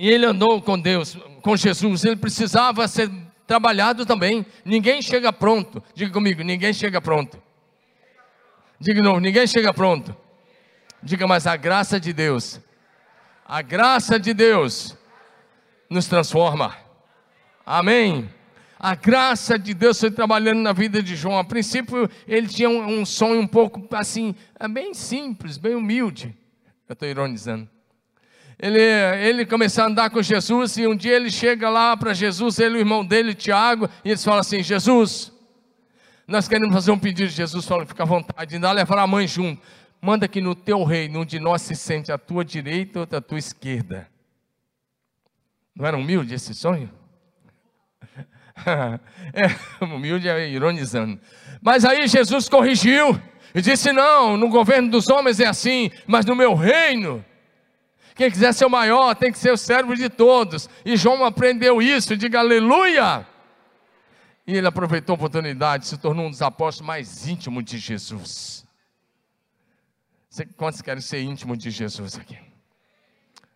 E 0.00 0.08
ele 0.08 0.24
andou 0.24 0.62
com 0.62 0.78
Deus, 0.78 1.14
com 1.42 1.54
Jesus. 1.54 2.06
Ele 2.06 2.16
precisava 2.16 2.88
ser 2.88 3.10
trabalhado 3.46 4.06
também. 4.06 4.46
Ninguém 4.64 5.02
chega 5.02 5.30
pronto. 5.30 5.84
Diga 5.94 6.10
comigo, 6.10 6.42
ninguém 6.42 6.72
chega 6.72 7.02
pronto. 7.02 7.38
Diga 8.80 9.02
não, 9.02 9.20
ninguém 9.20 9.46
chega 9.46 9.74
pronto. 9.74 10.16
Diga, 11.02 11.26
mas 11.26 11.46
a 11.46 11.54
graça 11.54 12.00
de 12.00 12.14
Deus, 12.14 12.58
a 13.44 13.60
graça 13.60 14.18
de 14.18 14.32
Deus 14.32 14.96
nos 15.90 16.06
transforma. 16.06 16.74
Amém. 17.66 18.26
A 18.78 18.94
graça 18.94 19.58
de 19.58 19.74
Deus 19.74 20.00
foi 20.00 20.10
trabalhando 20.10 20.60
na 20.60 20.72
vida 20.72 21.02
de 21.02 21.14
João. 21.14 21.38
A 21.38 21.44
princípio, 21.44 22.08
ele 22.26 22.48
tinha 22.48 22.70
um, 22.70 23.00
um 23.00 23.04
sonho 23.04 23.42
um 23.42 23.46
pouco 23.46 23.86
assim, 23.94 24.34
bem 24.70 24.94
simples, 24.94 25.58
bem 25.58 25.74
humilde. 25.74 26.34
Eu 26.88 26.94
estou 26.94 27.06
ironizando 27.06 27.68
ele, 28.62 28.78
ele 28.78 29.46
começou 29.46 29.84
a 29.84 29.86
andar 29.86 30.10
com 30.10 30.20
Jesus 30.20 30.76
e 30.76 30.86
um 30.86 30.94
dia 30.94 31.16
ele 31.16 31.30
chega 31.30 31.70
lá 31.70 31.96
para 31.96 32.12
Jesus, 32.12 32.58
ele 32.58 32.76
o 32.76 32.78
irmão 32.78 33.02
dele, 33.02 33.34
Tiago, 33.34 33.88
e 34.04 34.10
eles 34.10 34.22
falam 34.22 34.40
assim: 34.40 34.62
Jesus, 34.62 35.32
nós 36.28 36.46
queremos 36.46 36.74
fazer 36.74 36.90
um 36.90 36.98
pedido. 36.98 37.30
Jesus 37.30 37.64
fala: 37.64 37.86
fica 37.86 38.02
à 38.02 38.06
vontade, 38.06 38.54
ainda 38.54 38.70
levar 38.70 38.98
a 38.98 39.06
mãe 39.06 39.26
junto. 39.26 39.62
Manda 39.98 40.28
que 40.28 40.42
no 40.42 40.54
teu 40.54 40.84
reino, 40.84 41.20
um 41.20 41.24
de 41.24 41.40
nós 41.40 41.62
se 41.62 41.74
sente 41.74 42.12
à 42.12 42.18
tua 42.18 42.44
direita 42.44 43.00
outro 43.00 43.16
à 43.16 43.20
tua 43.22 43.38
esquerda. 43.38 44.06
Não 45.74 45.86
era 45.86 45.96
humilde 45.96 46.34
esse 46.34 46.54
sonho? 46.54 46.90
é, 49.32 49.84
humilde 49.84 50.28
é 50.28 50.50
ironizando. 50.50 51.18
Mas 51.62 51.86
aí 51.86 52.06
Jesus 52.06 52.46
corrigiu 52.46 53.18
e 53.54 53.62
disse: 53.62 53.90
Não, 53.90 54.36
no 54.36 54.50
governo 54.50 54.90
dos 54.90 55.08
homens 55.08 55.40
é 55.40 55.46
assim, 55.46 55.90
mas 56.06 56.26
no 56.26 56.36
meu 56.36 56.54
reino 56.54 57.24
quem 58.20 58.30
quiser 58.30 58.52
ser 58.52 58.66
o 58.66 58.70
maior 58.70 59.14
tem 59.14 59.32
que 59.32 59.38
ser 59.38 59.50
o 59.50 59.56
servo 59.56 59.96
de 59.96 60.10
todos. 60.10 60.68
E 60.84 60.94
João 60.94 61.24
aprendeu 61.24 61.80
isso, 61.80 62.14
diga 62.14 62.40
aleluia. 62.40 63.26
E 64.46 64.54
ele 64.54 64.66
aproveitou 64.66 65.14
a 65.14 65.16
oportunidade, 65.16 65.86
se 65.86 65.96
tornou 65.96 66.26
um 66.26 66.30
dos 66.30 66.42
apóstolos 66.42 66.86
mais 66.86 67.26
íntimos 67.26 67.64
de 67.64 67.78
Jesus. 67.78 68.66
Quantos 70.54 70.82
querem 70.82 71.00
ser 71.00 71.22
íntimos 71.22 71.56
de 71.56 71.70
Jesus 71.70 72.18
aqui? 72.18 72.38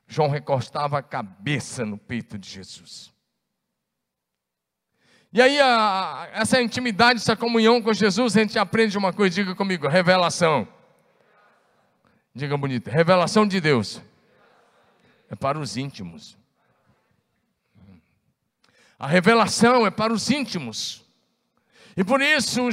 João 0.09 0.30
recostava 0.30 0.99
a 0.99 1.02
cabeça 1.02 1.85
no 1.85 1.99
peito 1.99 2.38
de 2.38 2.49
Jesus. 2.49 3.12
E 5.30 5.42
aí, 5.42 5.61
a, 5.61 6.30
essa 6.33 6.62
intimidade, 6.62 7.21
essa 7.21 7.37
comunhão 7.37 7.83
com 7.83 7.92
Jesus, 7.92 8.35
a 8.35 8.40
gente 8.40 8.59
aprende 8.59 8.97
uma 8.97 9.12
coisa, 9.12 9.35
diga 9.35 9.54
comigo: 9.54 9.87
revelação. 9.87 10.66
Diga 12.35 12.56
bonito, 12.56 12.88
revelação 12.88 13.47
de 13.47 13.61
Deus 13.61 14.00
é 15.31 15.35
para 15.35 15.59
os 15.59 15.76
íntimos. 15.76 16.37
A 18.99 19.07
revelação 19.07 19.87
é 19.87 19.90
para 19.90 20.12
os 20.12 20.31
íntimos. 20.31 21.04
E 21.97 22.02
por 22.02 22.21
isso 22.21 22.71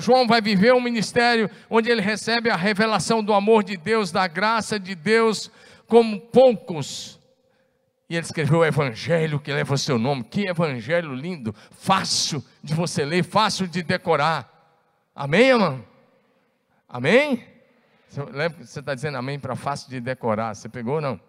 João 0.00 0.26
vai 0.26 0.40
viver 0.40 0.72
um 0.74 0.80
ministério 0.80 1.48
onde 1.70 1.90
ele 1.90 2.00
recebe 2.00 2.50
a 2.50 2.56
revelação 2.56 3.22
do 3.22 3.32
amor 3.32 3.62
de 3.62 3.76
Deus, 3.76 4.10
da 4.10 4.26
graça 4.26 4.78
de 4.78 4.94
Deus, 4.94 5.50
como 5.86 6.20
poucos. 6.20 7.20
E 8.08 8.16
ele 8.16 8.24
escreveu 8.24 8.58
o 8.58 8.64
evangelho 8.64 9.40
que 9.40 9.52
leva 9.52 9.74
o 9.74 9.78
seu 9.78 9.98
nome. 9.98 10.24
Que 10.24 10.48
evangelho 10.48 11.12
lindo, 11.14 11.54
fácil 11.72 12.44
de 12.62 12.74
você 12.74 13.04
ler, 13.04 13.24
fácil 13.24 13.66
de 13.66 13.82
decorar. 13.82 14.52
Amém, 15.14 15.48
irmão? 15.48 15.84
Amém? 16.88 17.44
Você 18.08 18.80
está 18.80 18.94
dizendo 18.94 19.18
amém 19.18 19.38
para 19.38 19.56
fácil 19.56 19.90
de 19.90 20.00
decorar. 20.00 20.54
Você 20.54 20.68
pegou 20.68 20.96
ou 20.96 21.00
não? 21.00 21.20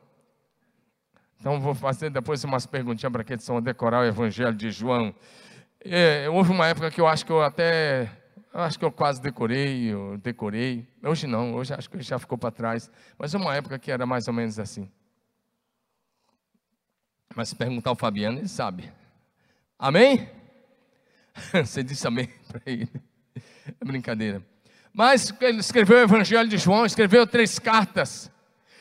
Então 1.39 1.59
vou 1.59 1.75
fazer 1.75 2.09
depois 2.09 2.43
umas 2.43 2.65
perguntinhas 2.65 3.11
para 3.11 3.21
aqueles 3.21 3.45
que 3.45 3.51
vão 3.51 3.61
decorar 3.61 4.01
o 4.01 4.05
Evangelho 4.05 4.53
de 4.53 4.71
João. 4.71 5.13
É, 5.79 6.27
houve 6.29 6.51
uma 6.51 6.67
época 6.67 6.89
que 6.89 6.99
eu 6.99 7.07
acho 7.07 7.25
que 7.25 7.31
eu 7.31 7.41
até, 7.41 8.11
acho 8.53 8.79
que 8.79 8.83
eu 8.83 8.91
quase 8.91 9.21
decorei, 9.21 9.93
eu 9.93 10.17
decorei. 10.17 10.87
Hoje 11.03 11.27
não, 11.27 11.53
hoje 11.53 11.73
acho 11.73 11.89
que 11.89 12.01
já 12.01 12.17
ficou 12.17 12.37
para 12.37 12.51
trás. 12.51 12.91
Mas 13.17 13.33
uma 13.33 13.55
época 13.55 13.77
que 13.77 13.91
era 13.91 14.05
mais 14.05 14.27
ou 14.27 14.33
menos 14.33 14.57
assim. 14.59 14.89
Mas 17.35 17.49
se 17.49 17.55
perguntar 17.55 17.91
ao 17.91 17.95
Fabiano, 17.95 18.39
ele 18.39 18.47
sabe. 18.47 18.91
Amém? 19.77 20.27
Você 21.53 21.83
disse 21.83 22.07
amém 22.07 22.27
para 22.47 22.61
ele. 22.65 22.89
É 23.79 23.85
brincadeira. 23.85 24.41
Mas 24.91 25.31
ele 25.39 25.59
escreveu 25.59 25.97
o 25.97 26.01
Evangelho 26.01 26.49
de 26.49 26.57
João, 26.57 26.83
escreveu 26.83 27.27
três 27.27 27.59
cartas. 27.59 28.31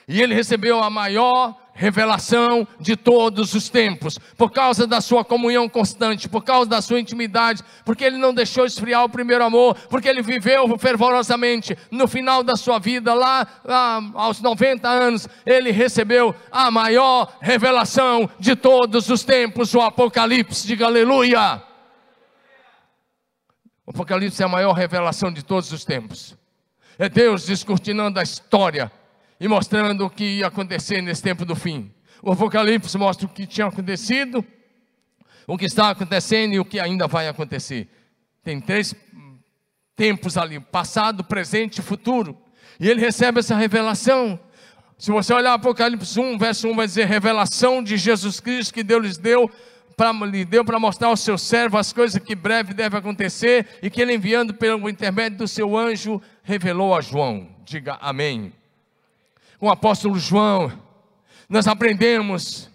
E 0.08 0.22
ele 0.22 0.34
recebeu 0.34 0.82
a 0.82 0.88
maior 0.88 1.54
revelação 1.76 2.66
de 2.80 2.96
todos 2.96 3.54
os 3.54 3.68
tempos, 3.68 4.18
por 4.36 4.50
causa 4.50 4.86
da 4.86 5.00
sua 5.00 5.24
comunhão 5.24 5.68
constante, 5.68 6.28
por 6.28 6.42
causa 6.42 6.68
da 6.68 6.80
sua 6.80 6.98
intimidade, 6.98 7.62
porque 7.84 8.02
ele 8.02 8.16
não 8.16 8.34
deixou 8.34 8.64
esfriar 8.64 9.04
o 9.04 9.08
primeiro 9.08 9.44
amor, 9.44 9.76
porque 9.88 10.08
ele 10.08 10.22
viveu 10.22 10.76
fervorosamente. 10.78 11.76
No 11.90 12.08
final 12.08 12.42
da 12.42 12.56
sua 12.56 12.78
vida, 12.78 13.12
lá, 13.12 13.46
aos 14.14 14.40
90 14.40 14.88
anos, 14.88 15.28
ele 15.44 15.70
recebeu 15.70 16.34
a 16.50 16.70
maior 16.70 17.36
revelação 17.40 18.28
de 18.40 18.56
todos 18.56 19.10
os 19.10 19.22
tempos, 19.22 19.74
o 19.74 19.80
Apocalipse. 19.80 20.66
Diga 20.66 20.86
aleluia. 20.86 21.62
O 23.84 23.90
Apocalipse 23.90 24.42
é 24.42 24.46
a 24.46 24.48
maior 24.48 24.72
revelação 24.72 25.30
de 25.30 25.44
todos 25.44 25.70
os 25.70 25.84
tempos. 25.84 26.36
É 26.98 27.08
Deus 27.08 27.44
descortinando 27.44 28.18
a 28.18 28.22
história 28.22 28.90
e 29.38 29.48
mostrando 29.48 30.04
o 30.04 30.10
que 30.10 30.38
ia 30.38 30.46
acontecer 30.46 31.00
nesse 31.02 31.22
tempo 31.22 31.44
do 31.44 31.54
fim. 31.54 31.92
O 32.22 32.32
Apocalipse 32.32 32.96
mostra 32.96 33.26
o 33.26 33.28
que 33.28 33.46
tinha 33.46 33.66
acontecido, 33.66 34.44
o 35.46 35.56
que 35.56 35.66
está 35.66 35.90
acontecendo 35.90 36.54
e 36.54 36.60
o 36.60 36.64
que 36.64 36.80
ainda 36.80 37.06
vai 37.06 37.28
acontecer. 37.28 37.88
Tem 38.42 38.60
três 38.60 38.94
tempos 39.94 40.36
ali: 40.36 40.58
passado, 40.58 41.22
presente 41.22 41.78
e 41.78 41.82
futuro. 41.82 42.36
E 42.80 42.88
ele 42.88 43.00
recebe 43.00 43.40
essa 43.40 43.56
revelação. 43.56 44.38
Se 44.98 45.10
você 45.10 45.32
olhar 45.32 45.54
Apocalipse 45.54 46.18
1, 46.18 46.38
verso 46.38 46.68
1, 46.68 46.74
vai 46.74 46.86
dizer: 46.86 47.06
revelação 47.06 47.82
de 47.82 47.96
Jesus 47.96 48.40
Cristo 48.40 48.72
que 48.72 48.82
Deus 48.82 49.02
lhes 49.02 49.18
deu 49.18 49.50
Pra, 49.96 50.12
lhe 50.12 50.44
deu 50.44 50.62
para 50.62 50.78
mostrar 50.78 51.08
ao 51.08 51.16
seu 51.16 51.38
servo 51.38 51.78
as 51.78 51.90
coisas 51.90 52.22
que 52.22 52.34
breve 52.34 52.74
devem 52.74 52.98
acontecer 52.98 53.66
e 53.80 53.88
que 53.88 54.02
ele 54.02 54.12
enviando 54.12 54.52
pelo 54.52 54.90
intermédio 54.90 55.38
do 55.38 55.48
seu 55.48 55.74
anjo 55.74 56.20
revelou 56.42 56.94
a 56.94 57.00
João. 57.00 57.48
Diga 57.64 57.96
amém 58.02 58.52
com 59.58 59.66
o 59.66 59.70
apóstolo 59.70 60.18
João, 60.18 60.72
nós 61.48 61.66
aprendemos 61.66 62.70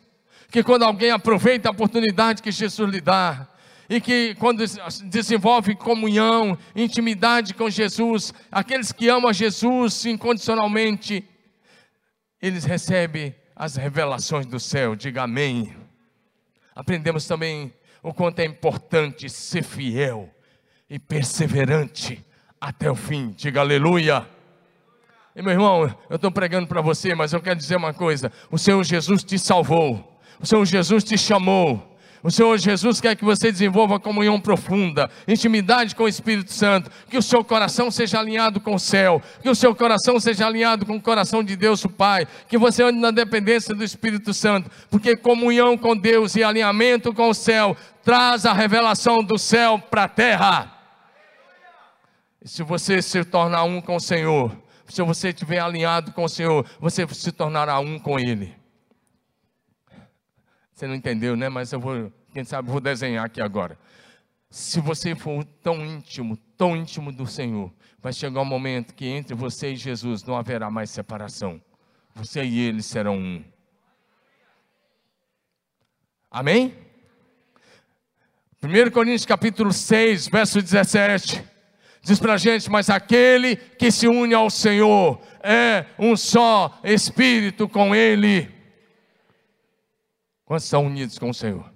que 0.50 0.63
quando 0.63 0.83
alguém 0.83 1.11
aproveita 1.11 1.69
a 1.69 1.71
oportunidade 1.71 2.41
que 2.41 2.51
Jesus 2.51 2.89
lhe 2.89 3.01
dá, 3.01 3.47
e 3.91 4.00
que 4.00 4.35
quando 4.35 4.63
desenvolve 5.03 5.75
comunhão, 5.75 6.57
intimidade 6.73 7.53
com 7.53 7.69
Jesus, 7.69 8.33
aqueles 8.50 8.93
que 8.93 9.09
amam 9.09 9.33
Jesus 9.33 10.05
incondicionalmente, 10.05 11.27
eles 12.41 12.63
recebem 12.63 13.35
as 13.53 13.75
revelações 13.75 14.45
do 14.45 14.61
céu. 14.61 14.95
Diga 14.95 15.23
amém. 15.23 15.75
Aprendemos 16.73 17.27
também 17.27 17.73
o 18.01 18.13
quanto 18.13 18.39
é 18.39 18.45
importante 18.45 19.29
ser 19.29 19.61
fiel 19.61 20.33
e 20.89 20.97
perseverante 20.97 22.25
até 22.61 22.89
o 22.89 22.95
fim. 22.95 23.31
Diga 23.38 23.59
aleluia. 23.59 24.25
Meu 25.35 25.51
irmão, 25.51 25.95
eu 26.09 26.15
estou 26.15 26.29
pregando 26.29 26.67
para 26.67 26.81
você, 26.81 27.15
mas 27.15 27.31
eu 27.31 27.41
quero 27.41 27.57
dizer 27.57 27.77
uma 27.77 27.93
coisa: 27.93 28.31
o 28.51 28.57
Senhor 28.57 28.83
Jesus 28.83 29.23
te 29.23 29.39
salvou, 29.39 30.19
o 30.39 30.45
Senhor 30.45 30.65
Jesus 30.65 31.03
te 31.03 31.17
chamou. 31.17 31.91
O 32.23 32.29
Senhor 32.29 32.55
Jesus 32.59 33.01
quer 33.01 33.15
que 33.15 33.25
você 33.25 33.51
desenvolva 33.51 34.00
comunhão 34.00 34.39
profunda, 34.39 35.09
intimidade 35.27 35.95
com 35.95 36.03
o 36.03 36.07
Espírito 36.07 36.53
Santo, 36.53 36.91
que 37.09 37.17
o 37.17 37.21
seu 37.21 37.43
coração 37.43 37.89
seja 37.89 38.19
alinhado 38.19 38.61
com 38.61 38.75
o 38.75 38.79
céu, 38.79 39.19
que 39.41 39.50
o 39.50 39.55
seu 39.55 39.73
coração 39.73 40.19
seja 40.19 40.45
alinhado 40.45 40.85
com 40.85 40.97
o 40.97 41.01
coração 41.01 41.43
de 41.43 41.55
Deus, 41.55 41.83
o 41.83 41.89
Pai, 41.89 42.27
que 42.47 42.59
você 42.59 42.83
ande 42.83 43.00
na 43.00 43.09
dependência 43.09 43.73
do 43.73 43.83
Espírito 43.83 44.35
Santo, 44.35 44.69
porque 44.91 45.15
comunhão 45.15 45.75
com 45.75 45.97
Deus 45.97 46.35
e 46.35 46.43
alinhamento 46.43 47.11
com 47.11 47.27
o 47.27 47.33
céu 47.33 47.75
traz 48.03 48.45
a 48.45 48.53
revelação 48.53 49.23
do 49.23 49.39
céu 49.39 49.79
para 49.79 50.03
a 50.03 50.07
terra. 50.07 50.77
E 52.43 52.47
se 52.47 52.61
você 52.61 53.01
se 53.01 53.23
tornar 53.23 53.63
um 53.63 53.81
com 53.81 53.95
o 53.95 54.00
Senhor, 54.00 54.55
se 54.91 55.01
você 55.01 55.29
estiver 55.29 55.60
alinhado 55.60 56.12
com 56.12 56.24
o 56.24 56.29
Senhor, 56.29 56.65
você 56.79 57.07
se 57.13 57.31
tornará 57.31 57.79
um 57.79 57.98
com 57.98 58.19
Ele. 58.19 58.55
Você 60.74 60.88
não 60.88 60.95
entendeu, 60.95 61.36
né? 61.36 61.48
Mas 61.48 61.71
eu 61.71 61.79
vou, 61.79 62.12
quem 62.33 62.43
sabe, 62.43 62.69
vou 62.69 62.81
desenhar 62.81 63.25
aqui 63.25 63.41
agora. 63.41 63.77
Se 64.50 64.79
você 64.81 65.15
for 65.15 65.45
tão 65.63 65.86
íntimo, 65.86 66.36
tão 66.57 66.75
íntimo 66.75 67.12
do 67.12 67.25
Senhor, 67.25 67.71
vai 68.01 68.12
chegar 68.12 68.41
um 68.41 68.45
momento 68.45 68.93
que 68.93 69.05
entre 69.05 69.33
você 69.33 69.71
e 69.71 69.75
Jesus 69.75 70.24
não 70.24 70.36
haverá 70.36 70.69
mais 70.69 70.89
separação. 70.89 71.62
Você 72.15 72.43
e 72.43 72.60
ele 72.60 72.81
serão 72.81 73.17
um. 73.17 73.43
Amém? 76.29 76.75
1 78.63 78.91
Coríntios 78.91 79.25
capítulo 79.25 79.71
6, 79.71 80.27
verso 80.27 80.62
17. 80.62 81.50
Diz 82.01 82.20
para 82.20 82.34
a 82.34 82.38
gente, 82.38 82.70
mas 82.70 82.89
aquele 82.89 83.55
que 83.55 83.91
se 83.91 84.08
une 84.08 84.34
ao 84.34 84.50
Senhor 84.50 85.22
é 85.43 85.86
um 86.00 86.17
só 86.17 86.79
espírito 86.84 87.70
com 87.70 87.96
Ele. 87.96 88.50
Quantos 90.43 90.65
estão 90.65 90.86
unidos 90.86 91.20
com 91.20 91.29
o 91.29 91.34
Senhor? 91.34 91.72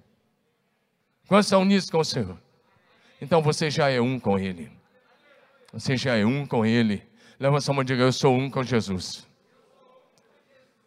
Quantos 1.28 1.46
estão 1.46 1.62
unidos 1.62 1.88
com 1.88 1.98
o 1.98 2.04
Senhor? 2.04 2.38
Então 3.20 3.40
você 3.40 3.70
já 3.70 3.88
é 3.88 4.00
um 4.00 4.18
com 4.18 4.38
Ele. 4.38 4.70
Você 5.72 5.96
já 5.96 6.16
é 6.16 6.24
um 6.24 6.44
com 6.44 6.66
Ele. 6.66 7.02
Leva 7.38 7.60
sua 7.60 7.74
mão 7.74 7.82
e 7.82 7.86
diga: 7.86 8.02
Eu 8.02 8.12
sou 8.12 8.34
um 8.36 8.50
com 8.50 8.62
Jesus. 8.62 9.26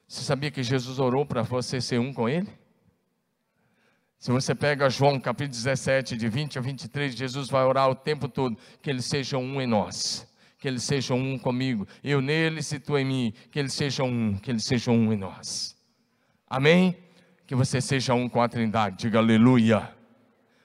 Você 0.08 0.24
sabia 0.24 0.51
que 0.51 0.63
Jesus 0.63 1.00
orou 1.00 1.25
para 1.25 1.43
você 1.43 1.79
ser 1.79 2.00
um 2.00 2.13
com 2.13 2.27
Ele? 2.27 2.58
Se 4.19 4.33
você 4.33 4.53
pega 4.53 4.89
João 4.89 5.17
capítulo 5.17 5.55
17, 5.55 6.17
de 6.17 6.27
20 6.27 6.59
a 6.59 6.61
23, 6.61 7.15
Jesus 7.15 7.47
vai 7.47 7.63
orar 7.63 7.89
o 7.89 7.95
tempo 7.95 8.27
todo 8.27 8.57
que 8.81 8.89
eles 8.89 9.05
sejam 9.05 9.41
um 9.41 9.61
em 9.61 9.65
nós, 9.65 10.27
que 10.57 10.67
eles 10.67 10.83
sejam 10.83 11.17
um 11.17 11.39
comigo, 11.39 11.88
eu 12.03 12.19
neles 12.19 12.69
e 12.73 12.81
tu 12.81 12.97
em 12.97 13.05
mim, 13.05 13.33
que 13.49 13.57
eles 13.57 13.71
sejam 13.71 14.07
um, 14.07 14.38
que 14.38 14.51
eles 14.51 14.65
sejam 14.65 14.93
um 14.93 15.13
em 15.13 15.15
nós. 15.15 15.73
Amém? 16.49 16.97
Que 17.47 17.55
você 17.55 17.79
seja 17.79 18.13
um 18.13 18.27
com 18.27 18.41
a 18.41 18.49
Trindade, 18.49 18.97
diga 18.97 19.19
aleluia. 19.19 19.89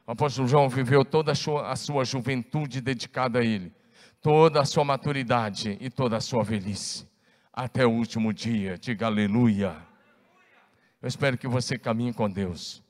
O 0.04 0.10
apóstolo 0.10 0.48
João 0.48 0.68
viveu 0.68 1.04
toda 1.04 1.30
a 1.30 1.36
sua, 1.36 1.70
a 1.70 1.76
sua 1.76 2.04
juventude 2.04 2.80
dedicada 2.80 3.38
a 3.38 3.44
Ele, 3.44 3.72
toda 4.20 4.60
a 4.60 4.64
sua 4.64 4.84
maturidade 4.84 5.78
e 5.80 5.88
toda 5.88 6.16
a 6.16 6.20
sua 6.20 6.42
velhice, 6.42 7.06
até 7.52 7.86
o 7.86 7.90
último 7.92 8.32
dia, 8.32 8.76
diga 8.76 9.06
aleluia. 9.06 9.76
Eu 11.00 11.06
espero 11.06 11.38
que 11.38 11.46
você 11.46 11.78
caminhe 11.78 12.12
com 12.12 12.28
Deus 12.28 12.83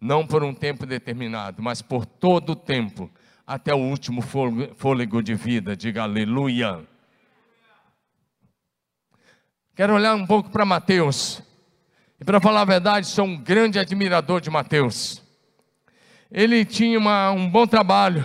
não 0.00 0.26
por 0.26 0.42
um 0.42 0.54
tempo 0.54 0.86
determinado, 0.86 1.62
mas 1.62 1.82
por 1.82 2.06
todo 2.06 2.50
o 2.50 2.56
tempo, 2.56 3.10
até 3.46 3.74
o 3.74 3.78
último 3.78 4.22
fôlego 4.22 5.22
de 5.22 5.34
vida. 5.34 5.76
Diga 5.76 6.04
aleluia. 6.04 6.86
Quero 9.74 9.94
olhar 9.94 10.14
um 10.14 10.26
pouco 10.26 10.50
para 10.50 10.64
Mateus. 10.64 11.42
E 12.20 12.24
para 12.24 12.40
falar 12.40 12.62
a 12.62 12.64
verdade, 12.66 13.06
sou 13.06 13.24
um 13.24 13.36
grande 13.36 13.78
admirador 13.78 14.40
de 14.40 14.50
Mateus. 14.50 15.22
Ele 16.30 16.64
tinha 16.64 16.98
uma, 16.98 17.30
um 17.30 17.48
bom 17.48 17.66
trabalho. 17.66 18.24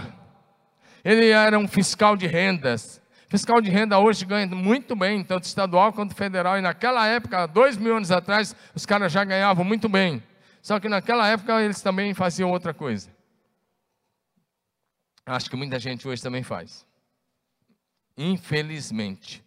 Ele 1.04 1.30
era 1.30 1.58
um 1.58 1.68
fiscal 1.68 2.16
de 2.16 2.28
rendas. 2.28 3.02
Fiscal 3.28 3.60
de 3.60 3.70
renda 3.70 3.98
hoje 3.98 4.26
ganha 4.26 4.48
muito 4.48 4.96
bem, 4.96 5.24
tanto 5.24 5.46
estadual 5.46 5.92
quanto 5.92 6.14
federal. 6.14 6.58
E 6.58 6.62
naquela 6.62 7.08
época, 7.08 7.48
dois 7.48 7.78
mil 7.78 7.96
anos 7.96 8.12
atrás, 8.12 8.56
os 8.76 8.86
caras 8.86 9.12
já 9.12 9.24
ganhavam 9.24 9.66
muito 9.66 9.90
bem. 9.90 10.22
Só 10.65 10.80
que 10.80 10.89
naquela 10.89 11.28
época 11.28 11.62
eles 11.62 11.80
também 11.80 12.12
faziam 12.15 12.49
outra 12.49 12.73
coisa. 12.73 13.15
Acho 15.23 15.47
que 15.47 15.56
muita 15.56 15.78
gente 15.78 16.08
hoje 16.08 16.23
também 16.23 16.41
faz. 16.41 16.84
Infelizmente. 18.17 19.43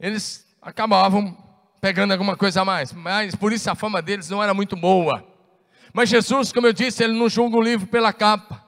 Eles 0.00 0.46
acabavam 0.62 1.36
pegando 1.82 2.12
alguma 2.12 2.34
coisa 2.34 2.62
a 2.62 2.64
mais, 2.64 2.94
mas 2.94 3.34
por 3.34 3.52
isso 3.52 3.70
a 3.70 3.74
fama 3.74 4.00
deles 4.00 4.30
não 4.30 4.42
era 4.42 4.54
muito 4.54 4.74
boa. 4.74 5.22
Mas 5.92 6.08
Jesus, 6.08 6.50
como 6.50 6.66
eu 6.66 6.72
disse, 6.72 7.04
ele 7.04 7.12
não 7.12 7.28
julga 7.28 7.58
o 7.58 7.62
livro 7.62 7.86
pela 7.86 8.10
capa. 8.10 8.64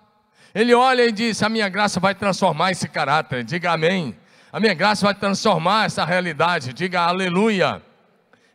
Ele 0.54 0.74
olha 0.74 1.06
e 1.06 1.12
diz: 1.12 1.42
A 1.42 1.48
minha 1.48 1.70
graça 1.70 1.98
vai 1.98 2.14
transformar 2.14 2.72
esse 2.72 2.90
caráter. 2.90 3.42
Diga 3.42 3.72
amém. 3.72 4.14
A 4.52 4.61
minha 4.61 4.74
graça 4.74 5.06
vai 5.06 5.14
transformar 5.14 5.87
essa 5.87 6.04
realidade. 6.04 6.74
Diga 6.74 7.04
aleluia. 7.04 7.88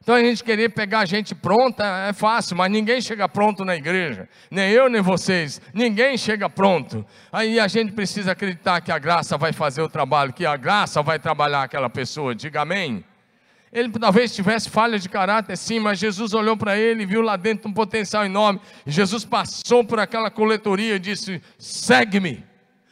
Então 0.04 0.16
a 0.16 0.20
gente 0.20 0.44
querer 0.44 0.68
pegar 0.68 1.00
a 1.00 1.06
gente 1.06 1.34
pronta 1.34 1.86
é 2.10 2.12
fácil, 2.12 2.58
mas 2.58 2.70
ninguém 2.70 3.00
chega 3.00 3.28
pronto 3.30 3.64
na 3.64 3.74
igreja, 3.74 4.28
nem 4.52 4.70
eu 4.70 4.90
nem 4.90 5.02
vocês, 5.02 5.62
ninguém 5.74 6.18
chega 6.18 6.50
pronto. 6.50 7.06
Aí 7.32 7.58
a 7.58 7.70
gente 7.70 7.94
precisa 7.94 8.34
acreditar 8.34 8.82
que 8.82 8.92
a 8.92 9.00
graça 9.00 9.38
vai 9.38 9.54
fazer 9.54 9.82
o 9.82 9.88
trabalho, 9.88 10.34
que 10.34 10.46
a 10.46 10.58
graça 10.58 11.02
vai 11.02 11.18
trabalhar 11.18 11.64
aquela 11.64 11.90
pessoa, 11.90 12.36
diga 12.36 12.64
amém. 12.64 13.02
Ele 13.72 13.90
talvez 13.92 14.36
tivesse 14.36 14.70
falha 14.70 15.00
de 15.00 15.08
caráter, 15.08 15.56
sim, 15.56 15.80
mas 15.80 15.98
Jesus 15.98 16.34
olhou 16.34 16.58
para 16.58 16.78
ele 16.78 17.04
e 17.04 17.06
viu 17.06 17.22
lá 17.22 17.38
dentro 17.38 17.70
um 17.70 17.74
potencial 17.74 18.26
enorme. 18.26 18.60
Jesus 18.86 19.24
passou 19.24 19.86
por 19.86 20.00
aquela 20.00 20.30
coletoria 20.30 20.96
e 20.96 21.00
disse: 21.00 21.42
segue-me. 21.58 22.44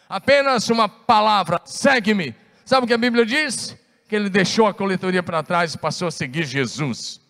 Apenas 0.09 0.69
uma 0.69 0.89
palavra, 0.89 1.61
segue-me. 1.65 2.33
Sabe 2.65 2.85
o 2.85 2.87
que 2.87 2.93
a 2.93 2.97
Bíblia 2.97 3.25
diz? 3.25 3.77
Que 4.11 4.15
ele 4.17 4.29
deixou 4.29 4.67
a 4.67 4.73
coletoria 4.73 5.23
para 5.23 5.41
trás 5.41 5.73
e 5.73 5.77
passou 5.77 6.09
a 6.09 6.11
seguir 6.11 6.43
Jesus. 6.43 7.21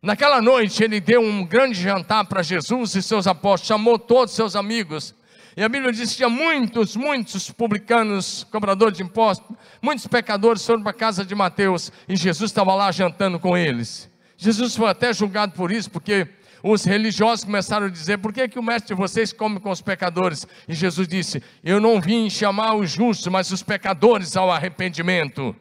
Naquela 0.00 0.40
noite, 0.40 0.82
ele 0.82 0.98
deu 0.98 1.20
um 1.20 1.44
grande 1.44 1.78
jantar 1.78 2.24
para 2.24 2.42
Jesus 2.42 2.94
e 2.94 3.02
seus 3.02 3.26
apóstolos, 3.26 3.68
chamou 3.68 3.98
todos 3.98 4.32
os 4.32 4.36
seus 4.36 4.56
amigos. 4.56 5.14
E 5.54 5.62
a 5.62 5.68
Bíblia 5.68 5.92
diz 5.92 6.12
que 6.12 6.16
tinha 6.16 6.30
muitos, 6.30 6.96
muitos 6.96 7.50
publicanos, 7.50 8.42
cobradores 8.50 8.96
de 8.96 9.02
impostos, 9.02 9.54
muitos 9.82 10.06
pecadores 10.06 10.64
foram 10.64 10.80
para 10.80 10.92
a 10.92 10.94
casa 10.94 11.26
de 11.26 11.34
Mateus 11.34 11.92
e 12.08 12.16
Jesus 12.16 12.50
estava 12.50 12.74
lá 12.74 12.90
jantando 12.90 13.38
com 13.38 13.54
eles. 13.54 14.10
Jesus 14.38 14.74
foi 14.74 14.88
até 14.88 15.12
julgado 15.12 15.52
por 15.52 15.70
isso, 15.70 15.90
porque 15.90 16.26
os 16.62 16.84
religiosos 16.84 17.44
começaram 17.44 17.84
a 17.84 17.90
dizer: 17.90 18.16
por 18.16 18.32
que, 18.32 18.48
que 18.48 18.58
o 18.58 18.62
mestre 18.62 18.94
de 18.94 18.98
vocês 18.98 19.30
come 19.30 19.60
com 19.60 19.70
os 19.70 19.82
pecadores? 19.82 20.46
E 20.66 20.72
Jesus 20.72 21.06
disse: 21.06 21.42
Eu 21.62 21.82
não 21.82 22.00
vim 22.00 22.30
chamar 22.30 22.76
os 22.76 22.90
justos, 22.90 23.26
mas 23.26 23.50
os 23.50 23.62
pecadores 23.62 24.38
ao 24.38 24.50
arrependimento. 24.50 25.54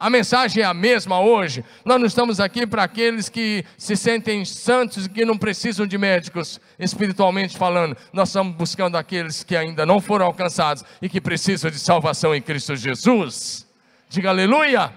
A 0.00 0.08
mensagem 0.08 0.62
é 0.62 0.66
a 0.66 0.72
mesma 0.72 1.20
hoje. 1.20 1.62
Nós 1.84 2.00
não 2.00 2.06
estamos 2.06 2.40
aqui 2.40 2.66
para 2.66 2.82
aqueles 2.82 3.28
que 3.28 3.62
se 3.76 3.94
sentem 3.94 4.46
santos 4.46 5.04
e 5.04 5.10
que 5.10 5.26
não 5.26 5.36
precisam 5.36 5.86
de 5.86 5.98
médicos, 5.98 6.58
espiritualmente 6.78 7.54
falando. 7.54 7.94
Nós 8.10 8.30
estamos 8.30 8.56
buscando 8.56 8.96
aqueles 8.96 9.44
que 9.44 9.54
ainda 9.54 9.84
não 9.84 10.00
foram 10.00 10.24
alcançados 10.24 10.82
e 11.02 11.08
que 11.10 11.20
precisam 11.20 11.70
de 11.70 11.78
salvação 11.78 12.34
em 12.34 12.40
Cristo 12.40 12.74
Jesus. 12.74 13.66
Diga 14.08 14.30
aleluia. 14.30 14.90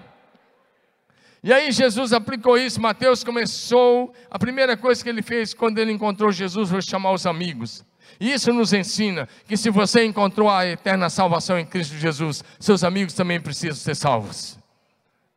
E 1.42 1.52
aí 1.52 1.70
Jesus 1.70 2.14
aplicou 2.14 2.56
isso, 2.56 2.80
Mateus 2.80 3.22
começou, 3.22 4.10
a 4.30 4.38
primeira 4.38 4.74
coisa 4.74 5.04
que 5.04 5.10
ele 5.10 5.20
fez 5.20 5.52
quando 5.52 5.78
ele 5.78 5.92
encontrou 5.92 6.32
Jesus 6.32 6.70
foi 6.70 6.80
chamar 6.80 7.12
os 7.12 7.26
amigos. 7.26 7.84
E 8.18 8.32
isso 8.32 8.54
nos 8.54 8.72
ensina 8.72 9.28
que 9.46 9.54
se 9.54 9.68
você 9.68 10.02
encontrou 10.02 10.48
a 10.48 10.64
eterna 10.66 11.10
salvação 11.10 11.58
em 11.58 11.66
Cristo 11.66 11.94
Jesus, 11.94 12.42
seus 12.58 12.82
amigos 12.82 13.12
também 13.12 13.38
precisam 13.38 13.76
ser 13.76 13.94
salvos. 13.94 14.63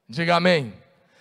Diga 0.10 0.38
amém. 0.38 0.74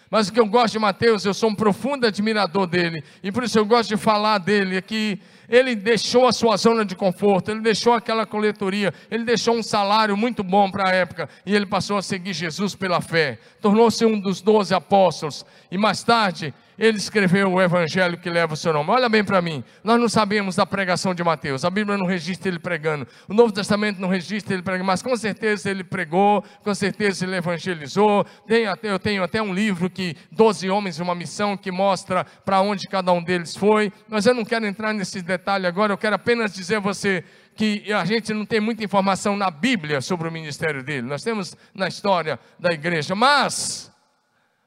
Mas 0.08 0.28
o 0.28 0.32
que 0.32 0.38
eu 0.38 0.46
gosto 0.46 0.74
de 0.74 0.78
Mateus, 0.78 1.24
eu 1.24 1.34
sou 1.34 1.50
um 1.50 1.54
profundo 1.54 2.06
admirador 2.06 2.66
dele, 2.66 3.02
e 3.22 3.32
por 3.32 3.42
isso 3.42 3.58
eu 3.58 3.66
gosto 3.66 3.88
de 3.88 3.96
falar 3.96 4.38
dele, 4.38 4.76
é 4.76 4.80
que 4.80 5.20
ele 5.48 5.74
deixou 5.74 6.28
a 6.28 6.32
sua 6.32 6.56
zona 6.56 6.84
de 6.84 6.94
conforto, 6.94 7.50
ele 7.50 7.60
deixou 7.60 7.92
aquela 7.92 8.24
coletoria, 8.24 8.94
ele 9.10 9.24
deixou 9.24 9.56
um 9.56 9.62
salário 9.64 10.16
muito 10.16 10.44
bom 10.44 10.70
para 10.70 10.90
a 10.90 10.92
época, 10.92 11.28
e 11.44 11.54
ele 11.54 11.66
passou 11.66 11.96
a 11.96 12.02
seguir 12.02 12.32
Jesus 12.32 12.76
pela 12.76 13.00
fé, 13.00 13.40
tornou-se 13.60 14.04
um 14.06 14.20
dos 14.20 14.40
doze 14.40 14.72
apóstolos, 14.72 15.44
e 15.72 15.76
mais 15.76 16.04
tarde 16.04 16.54
ele 16.78 16.98
escreveu 16.98 17.52
o 17.52 17.60
evangelho 17.60 18.18
que 18.18 18.28
leva 18.28 18.54
o 18.54 18.56
seu 18.56 18.72
nome. 18.72 18.90
Olha 18.90 19.08
bem 19.08 19.24
para 19.24 19.40
mim, 19.40 19.64
nós 19.82 20.00
não 20.00 20.08
sabemos 20.08 20.56
da 20.56 20.66
pregação 20.66 21.14
de 21.14 21.22
Mateus, 21.22 21.64
a 21.64 21.70
Bíblia 21.70 21.96
não 21.96 22.06
registra 22.06 22.48
ele 22.48 22.58
pregando, 22.58 23.06
o 23.28 23.34
Novo 23.34 23.52
Testamento 23.52 24.00
não 24.00 24.08
registra 24.08 24.54
ele 24.54 24.62
pregando, 24.62 24.86
mas 24.86 25.02
com 25.02 25.16
certeza 25.16 25.70
ele 25.70 25.84
pregou, 25.84 26.44
com 26.62 26.74
certeza 26.74 27.24
ele 27.24 27.36
evangelizou. 27.36 28.24
Tem 28.46 28.66
até, 28.66 28.90
eu 28.90 28.98
tenho 28.98 29.22
até 29.22 29.40
um 29.40 29.52
livro 29.52 29.88
que, 29.88 30.16
12 30.30 30.68
homens, 30.70 31.00
uma 31.00 31.14
missão, 31.14 31.56
que 31.56 31.70
mostra 31.70 32.24
para 32.24 32.60
onde 32.60 32.86
cada 32.86 33.12
um 33.12 33.22
deles 33.22 33.56
foi, 33.56 33.92
mas 34.08 34.26
eu 34.26 34.34
não 34.34 34.44
quero 34.44 34.66
entrar 34.66 34.92
nesse 34.92 35.22
detalhe 35.22 35.66
agora, 35.66 35.92
eu 35.92 35.98
quero 35.98 36.14
apenas 36.14 36.52
dizer 36.52 36.76
a 36.76 36.80
você 36.80 37.24
que 37.54 37.90
a 37.90 38.04
gente 38.04 38.34
não 38.34 38.44
tem 38.44 38.60
muita 38.60 38.84
informação 38.84 39.34
na 39.34 39.50
Bíblia 39.50 40.00
sobre 40.00 40.28
o 40.28 40.32
ministério 40.32 40.82
dele, 40.82 41.06
nós 41.06 41.22
temos 41.22 41.56
na 41.74 41.88
história 41.88 42.38
da 42.58 42.70
igreja, 42.70 43.14
mas 43.14 43.90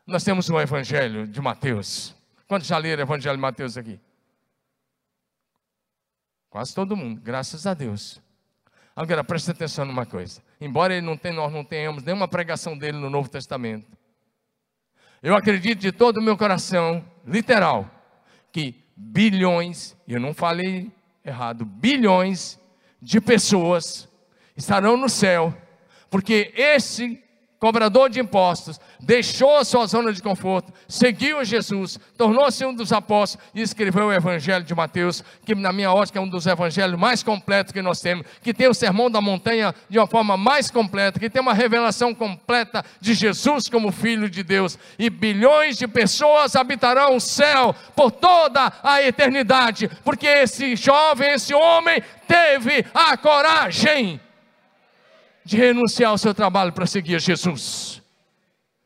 nós 0.10 0.24
temos 0.24 0.50
o 0.50 0.60
Evangelho 0.60 1.28
de 1.28 1.40
Mateus. 1.40 2.16
Quantos 2.48 2.68
já 2.68 2.78
leram 2.78 3.04
o 3.04 3.06
Evangelho 3.06 3.36
de 3.36 3.42
Mateus 3.42 3.78
aqui? 3.78 4.00
Quase 6.50 6.74
todo 6.74 6.98
mundo, 6.98 7.22
graças 7.22 7.68
a 7.68 7.76
Deus. 7.76 8.20
Agora, 8.96 9.24
preste 9.24 9.52
atenção 9.52 9.86
numa 9.86 10.06
coisa. 10.06 10.42
Embora 10.60 11.00
não 11.00 11.16
tenha, 11.16 11.36
nós 11.36 11.54
não 11.54 11.64
tenhamos 11.64 12.04
nenhuma 12.04 12.28
pregação 12.28 12.78
dele 12.78 12.98
no 12.98 13.10
Novo 13.10 13.30
Testamento, 13.30 13.88
eu 15.22 15.36
acredito 15.36 15.80
de 15.80 15.92
todo 15.92 16.18
o 16.18 16.24
meu 16.24 16.36
coração, 16.38 17.06
literal, 17.26 17.90
que 18.52 18.84
bilhões, 18.96 19.96
eu 20.08 20.20
não 20.20 20.34
falei 20.34 20.92
errado, 21.24 21.66
bilhões 21.66 22.60
de 23.02 23.22
pessoas 23.22 24.10
estarão 24.58 24.98
no 24.98 25.08
céu, 25.08 25.56
porque 26.10 26.52
esse 26.56 27.24
cobrador 27.60 28.10
de 28.10 28.20
impostos, 28.22 28.80
deixou 29.00 29.58
a 29.58 29.66
sua 29.66 29.86
zona 29.86 30.14
de 30.14 30.22
conforto, 30.22 30.72
seguiu 30.88 31.44
Jesus, 31.44 32.00
tornou-se 32.18 32.66
um 32.66 32.74
dos 32.74 32.94
apóstolos 32.94 33.46
e 33.54 33.62
escreveu 33.62 34.08
o 34.08 34.14
Evangelho 34.14 34.64
de 34.64 34.74
Mateus, 34.74 35.24
que 35.46 35.54
na 35.54 35.74
minha 35.74 35.92
ótica 35.92 36.20
é 36.20 36.22
um 36.22 36.28
dos 36.28 36.48
evangelhos 36.48 36.98
mais 36.98 37.22
completos 37.22 37.74
que 37.74 37.82
nós 37.82 38.00
temos, 38.00 38.26
que 38.42 38.54
tem 38.54 38.68
o 38.68 38.74
sermão 38.74 39.12
da 39.12 39.20
montanha 39.20 39.76
de 39.90 40.00
uma 40.00 40.08
forma 40.08 40.38
mais 40.38 40.72
completa, 40.72 41.20
que 41.20 41.30
tem 41.30 41.42
uma 41.42 41.54
revelação 41.54 42.16
completa 42.16 42.84
de 43.02 43.14
Jesus 43.14 43.68
como 43.68 43.92
Filho 43.92 44.30
de 44.30 44.42
Deus, 44.42 44.80
e 44.98 45.10
bilhões 45.10 45.78
de 45.78 45.88
pessoas 45.88 46.56
habitarão 46.56 47.18
o 47.18 47.20
céu 47.20 47.76
por 47.96 48.12
toda 48.12 48.72
a 48.82 49.02
eternidade, 49.04 49.90
porque 50.04 50.28
esse 50.28 50.76
jovem, 50.78 51.32
esse 51.32 51.54
homem, 51.54 52.02
teve 52.26 52.86
a 52.94 53.18
coragem 53.18 54.20
de 55.50 55.58
renunciar 55.58 56.12
ao 56.12 56.18
seu 56.18 56.32
trabalho 56.32 56.72
para 56.72 56.86
seguir 56.86 57.20
Jesus. 57.20 58.04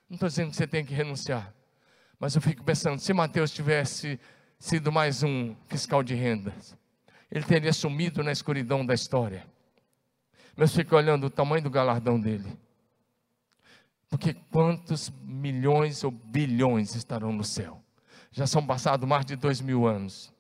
Não 0.10 0.16
estou 0.16 0.30
dizendo 0.30 0.52
que 0.52 0.56
você 0.56 0.66
tem 0.66 0.86
que 0.86 0.94
renunciar, 0.94 1.54
mas 2.18 2.36
eu 2.36 2.42
fico 2.42 2.64
pensando: 2.64 3.00
se 3.00 3.12
Mateus 3.12 3.52
tivesse 3.52 4.18
sido 4.58 4.90
mais 4.90 5.24
um 5.24 5.54
fiscal 5.68 6.02
de 6.02 6.16
rendas, 6.16 6.74
ele 7.30 7.44
teria 7.44 7.74
sumido 7.74 8.24
na 8.24 8.32
escuridão 8.32 8.86
da 8.86 8.94
história. 8.94 9.46
Mas 10.56 10.74
fico 10.74 10.96
olhando 10.96 11.26
o 11.26 11.30
tamanho 11.30 11.64
do 11.64 11.70
galardão 11.70 12.18
dele. 12.18 12.58
Porque 14.08 14.34
quantos 14.50 15.12
milhões 15.22 16.02
ou 16.06 16.12
bilhões 16.12 16.96
estarão 16.96 17.34
no 17.34 17.44
céu? 17.44 17.84
Já 18.32 18.48
são 18.48 18.66
passados 18.66 19.06
mais 19.06 19.26
de 19.26 19.36
dois 19.36 19.60
mil 19.60 19.86
anos. 19.86 20.32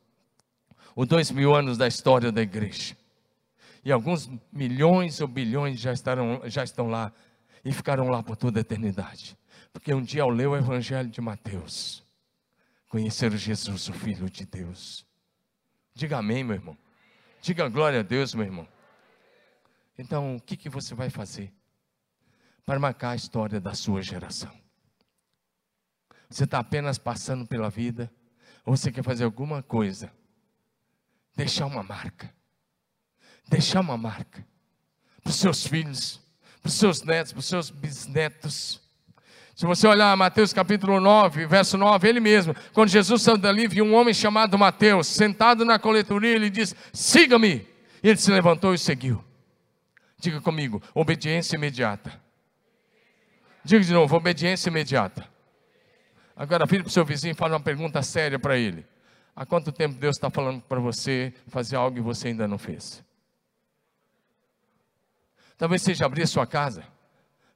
Ou 0.95 1.05
dois 1.05 1.29
mil 1.31 1.53
anos 1.53 1.77
da 1.77 1.85
história 1.85 2.31
da 2.31 2.41
igreja 2.41 2.95
e 3.83 3.91
alguns 3.91 4.29
milhões 4.51 5.19
ou 5.19 5.27
bilhões 5.27 5.79
já, 5.79 5.91
estarão, 5.91 6.41
já 6.45 6.63
estão 6.63 6.87
lá 6.87 7.11
e 7.65 7.71
ficarão 7.71 8.07
lá 8.07 8.23
por 8.23 8.37
toda 8.37 8.59
a 8.59 8.61
eternidade. 8.61 9.37
Porque 9.71 9.93
um 9.93 10.01
dia 10.01 10.23
ao 10.23 10.29
ler 10.29 10.47
o 10.47 10.55
Evangelho 10.55 11.09
de 11.09 11.19
Mateus, 11.19 12.03
conheceram 12.87 13.35
Jesus, 13.35 13.89
o 13.89 13.93
Filho 13.93 14.29
de 14.29 14.45
Deus. 14.45 15.05
Diga 15.93 16.17
amém, 16.17 16.43
meu 16.43 16.55
irmão. 16.55 16.77
Diga 17.41 17.67
glória 17.67 17.99
a 17.99 18.03
Deus, 18.03 18.33
meu 18.33 18.45
irmão. 18.45 18.67
Então, 19.97 20.37
o 20.37 20.41
que, 20.41 20.55
que 20.55 20.69
você 20.69 20.95
vai 20.95 21.09
fazer 21.09 21.53
para 22.65 22.79
marcar 22.79 23.11
a 23.11 23.15
história 23.15 23.59
da 23.59 23.73
sua 23.73 24.01
geração? 24.01 24.51
Você 26.29 26.45
está 26.45 26.59
apenas 26.59 26.97
passando 26.97 27.45
pela 27.45 27.69
vida, 27.69 28.11
ou 28.65 28.75
você 28.77 28.91
quer 28.91 29.03
fazer 29.03 29.23
alguma 29.23 29.61
coisa, 29.61 30.11
deixar 31.35 31.65
uma 31.65 31.83
marca 31.83 32.33
deixar 33.47 33.81
uma 33.81 33.97
marca 33.97 34.45
para 35.23 35.29
os 35.29 35.37
seus 35.37 35.65
filhos, 35.65 36.19
para 36.61 36.69
os 36.69 36.75
seus 36.75 37.01
netos, 37.01 37.31
para 37.33 37.39
os 37.39 37.45
seus 37.45 37.69
bisnetos. 37.69 38.81
Se 39.55 39.65
você 39.65 39.87
olhar 39.87 40.15
Mateus 40.17 40.51
capítulo 40.51 40.99
9, 40.99 41.45
verso 41.45 41.77
9, 41.77 42.09
ele 42.09 42.19
mesmo, 42.19 42.55
quando 42.73 42.89
Jesus 42.89 43.21
saiu 43.21 43.37
dali, 43.37 43.67
viu 43.67 43.85
um 43.85 43.93
homem 43.93 44.13
chamado 44.13 44.57
Mateus, 44.57 45.07
sentado 45.07 45.63
na 45.63 45.77
coletoria, 45.77 46.35
ele 46.35 46.49
disse: 46.49 46.75
Siga-me. 46.91 47.67
Ele 48.01 48.17
se 48.17 48.29
levantou 48.31 48.73
e 48.73 48.77
seguiu. 48.77 49.23
Diga 50.19 50.41
comigo: 50.41 50.81
obediência 50.93 51.55
imediata. 51.55 52.19
Diga 53.63 53.83
de 53.83 53.93
novo: 53.93 54.15
obediência 54.15 54.69
imediata. 54.69 55.27
Agora, 56.35 56.65
vire 56.65 56.83
para 56.83 56.89
o 56.89 56.91
seu 56.91 57.05
vizinho 57.05 57.35
fale 57.35 57.53
uma 57.53 57.59
pergunta 57.59 58.01
séria 58.01 58.39
para 58.39 58.57
ele. 58.57 58.85
Há 59.35 59.45
quanto 59.45 59.71
tempo 59.71 59.95
Deus 59.95 60.15
está 60.15 60.29
falando 60.29 60.61
para 60.61 60.79
você 60.79 61.33
fazer 61.47 61.75
algo 61.75 61.97
e 61.97 62.01
você 62.01 62.29
ainda 62.29 62.47
não 62.47 62.57
fez? 62.57 63.03
Talvez 65.57 65.81
seja 65.81 66.05
abrir 66.05 66.27
sua 66.27 66.45
casa. 66.45 66.83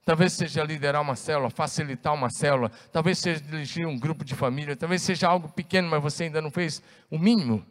Talvez 0.08 0.32
seja 0.34 0.64
liderar 0.64 1.02
uma 1.02 1.18
célula, 1.18 1.50
facilitar 1.50 2.14
uma 2.14 2.30
célula. 2.30 2.72
Talvez 2.94 3.20
seja 3.20 3.42
dirigir 3.42 3.86
um 3.86 4.00
grupo 4.00 4.24
de 4.24 4.36
família. 4.36 4.76
Talvez 4.76 5.02
seja 5.02 5.28
algo 5.28 5.50
pequeno, 5.50 5.90
mas 5.90 6.02
você 6.02 6.26
ainda 6.26 6.42
não 6.42 6.50
fez 6.50 6.82
o 7.12 7.20
mínimo. 7.20 7.66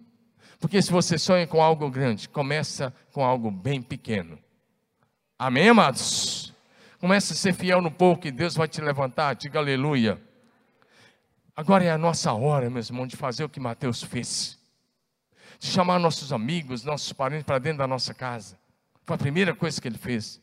Porque 0.61 0.83
se 0.83 0.91
você 0.91 1.17
sonha 1.17 1.47
com 1.47 1.63
algo 1.63 1.89
grande, 1.91 2.29
começa 2.29 2.93
com 3.13 3.25
algo 3.25 3.51
bem 3.51 3.81
pequeno. 3.81 4.39
Amém, 5.39 5.71
amados? 5.71 6.53
Começa 6.99 7.33
a 7.33 7.37
ser 7.37 7.55
fiel 7.55 7.81
no 7.81 7.91
pouco 7.91 8.27
e 8.27 8.31
Deus 8.31 8.55
vai 8.55 8.69
te 8.69 8.83
levantar. 8.83 9.35
Diga 9.35 9.59
aleluia. 9.59 10.21
Agora 11.57 11.85
é 11.85 11.91
a 11.91 11.97
nossa 11.97 12.35
hora, 12.35 12.69
meus 12.69 12.91
irmãos, 12.91 13.09
de 13.09 13.17
fazer 13.17 13.45
o 13.45 13.49
que 13.49 13.61
Mateus 13.61 14.03
fez. 14.03 14.59
De 15.59 15.69
chamar 15.69 15.99
nossos 15.99 16.35
amigos, 16.35 16.85
nossos 16.85 17.15
parentes 17.15 17.47
para 17.47 17.59
dentro 17.59 17.79
da 17.79 17.87
nossa 17.87 18.13
casa 18.13 18.59
foi 19.07 19.15
a 19.15 19.19
primeira 19.19 19.55
coisa 19.55 19.81
que 19.81 19.87
ele 19.87 19.97
fez. 19.97 20.41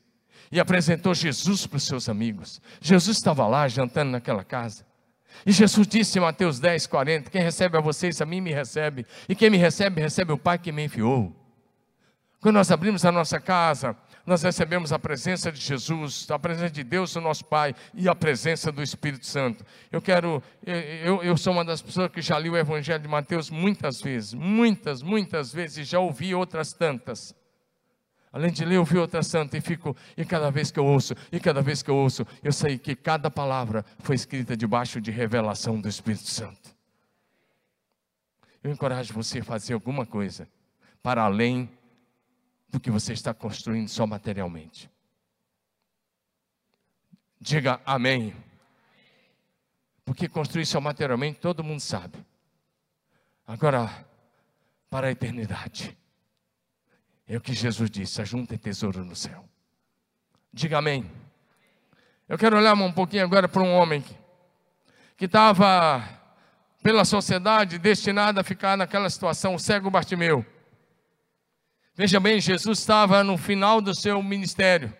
E 0.51 0.59
apresentou 0.59 1.13
Jesus 1.13 1.67
para 1.67 1.77
os 1.77 1.83
seus 1.83 2.07
amigos. 2.07 2.61
Jesus 2.79 3.17
estava 3.17 3.45
lá 3.45 3.67
jantando 3.67 4.11
naquela 4.11 4.43
casa. 4.43 4.85
E 5.45 5.51
Jesus 5.51 5.87
disse 5.87 6.17
em 6.17 6.21
Mateus 6.21 6.59
10, 6.59 6.87
40: 6.87 7.29
Quem 7.29 7.41
recebe 7.41 7.77
a 7.77 7.81
vocês, 7.81 8.21
a 8.21 8.25
mim 8.25 8.39
me 8.39 8.53
recebe. 8.53 9.05
E 9.27 9.35
quem 9.35 9.49
me 9.49 9.57
recebe, 9.57 9.99
recebe 9.99 10.31
o 10.31 10.37
Pai 10.37 10.57
que 10.57 10.71
me 10.71 10.85
enviou. 10.85 11.35
Quando 12.39 12.55
nós 12.55 12.71
abrimos 12.71 13.03
a 13.03 13.11
nossa 13.11 13.39
casa, 13.39 13.97
nós 14.25 14.43
recebemos 14.43 14.93
a 14.93 14.99
presença 14.99 15.51
de 15.51 15.59
Jesus, 15.59 16.29
a 16.29 16.37
presença 16.37 16.69
de 16.69 16.83
Deus, 16.83 17.15
o 17.15 17.21
nosso 17.21 17.45
Pai, 17.45 17.73
e 17.93 18.07
a 18.07 18.13
presença 18.13 18.71
do 18.71 18.83
Espírito 18.83 19.25
Santo. 19.25 19.65
Eu 19.91 20.01
quero, 20.01 20.41
eu, 20.65 21.23
eu 21.23 21.35
sou 21.35 21.51
uma 21.51 21.65
das 21.65 21.81
pessoas 21.81 22.11
que 22.11 22.21
já 22.21 22.37
li 22.37 22.49
o 22.49 22.57
Evangelho 22.57 23.01
de 23.01 23.07
Mateus 23.07 23.49
muitas 23.49 24.01
vezes, 24.01 24.33
muitas, 24.33 25.01
muitas 25.01 25.51
vezes, 25.51 25.87
já 25.87 25.99
ouvi 25.99 26.35
outras 26.35 26.73
tantas. 26.73 27.35
Além 28.33 28.51
de 28.51 28.65
ler, 28.65 28.77
eu 28.77 28.83
vi 28.83 28.97
outra 28.97 29.21
santa 29.21 29.55
e 29.55 29.61
fico, 29.61 29.95
e 30.17 30.25
cada 30.25 30.49
vez 30.49 30.71
que 30.71 30.79
eu 30.79 30.85
ouço, 30.85 31.13
e 31.31 31.39
cada 31.39 31.61
vez 31.61 31.83
que 31.83 31.91
eu 31.91 31.95
ouço, 31.95 32.25
eu 32.41 32.51
sei 32.51 32.79
que 32.79 32.95
cada 32.95 33.29
palavra 33.29 33.85
foi 33.99 34.15
escrita 34.15 34.57
debaixo 34.57 34.99
de 34.99 35.11
revelação 35.11 35.79
do 35.79 35.87
Espírito 35.87 36.27
Santo. 36.27 36.75
Eu 38.63 38.71
encorajo 38.71 39.13
você 39.13 39.39
a 39.39 39.43
fazer 39.43 39.75
alguma 39.75 40.03
coisa 40.03 40.49
para 41.03 41.21
além 41.21 41.69
do 42.69 42.79
que 42.79 42.89
você 42.89 43.13
está 43.13 43.35
construindo 43.35 43.87
só 43.87 44.07
materialmente. 44.07 44.89
Diga 47.39 47.79
amém. 47.85 48.35
Porque 50.03 50.27
construir 50.27 50.65
só 50.65 50.81
materialmente 50.81 51.39
todo 51.39 51.63
mundo 51.63 51.81
sabe. 51.81 52.17
Agora, 53.45 54.07
para 54.89 55.07
a 55.07 55.11
eternidade. 55.11 55.95
É 57.27 57.37
o 57.37 57.41
que 57.41 57.53
Jesus 57.53 57.89
disse: 57.89 58.21
ajuntem 58.21 58.57
tesouro 58.57 59.03
no 59.03 59.15
céu. 59.15 59.45
Diga 60.51 60.77
amém. 60.77 61.09
Eu 62.27 62.37
quero 62.37 62.57
olhar 62.57 62.73
um 62.73 62.91
pouquinho 62.91 63.23
agora 63.23 63.47
para 63.47 63.61
um 63.61 63.73
homem 63.73 64.03
que 65.17 65.25
estava, 65.25 66.03
pela 66.81 67.05
sociedade, 67.05 67.77
destinado 67.77 68.39
a 68.39 68.43
ficar 68.43 68.77
naquela 68.77 69.09
situação, 69.09 69.55
o 69.55 69.59
cego 69.59 69.89
Bartimeu. 69.89 70.45
Veja 71.95 72.19
bem, 72.19 72.39
Jesus 72.41 72.79
estava 72.79 73.23
no 73.23 73.37
final 73.37 73.79
do 73.79 73.93
seu 73.95 74.21
ministério. 74.21 74.93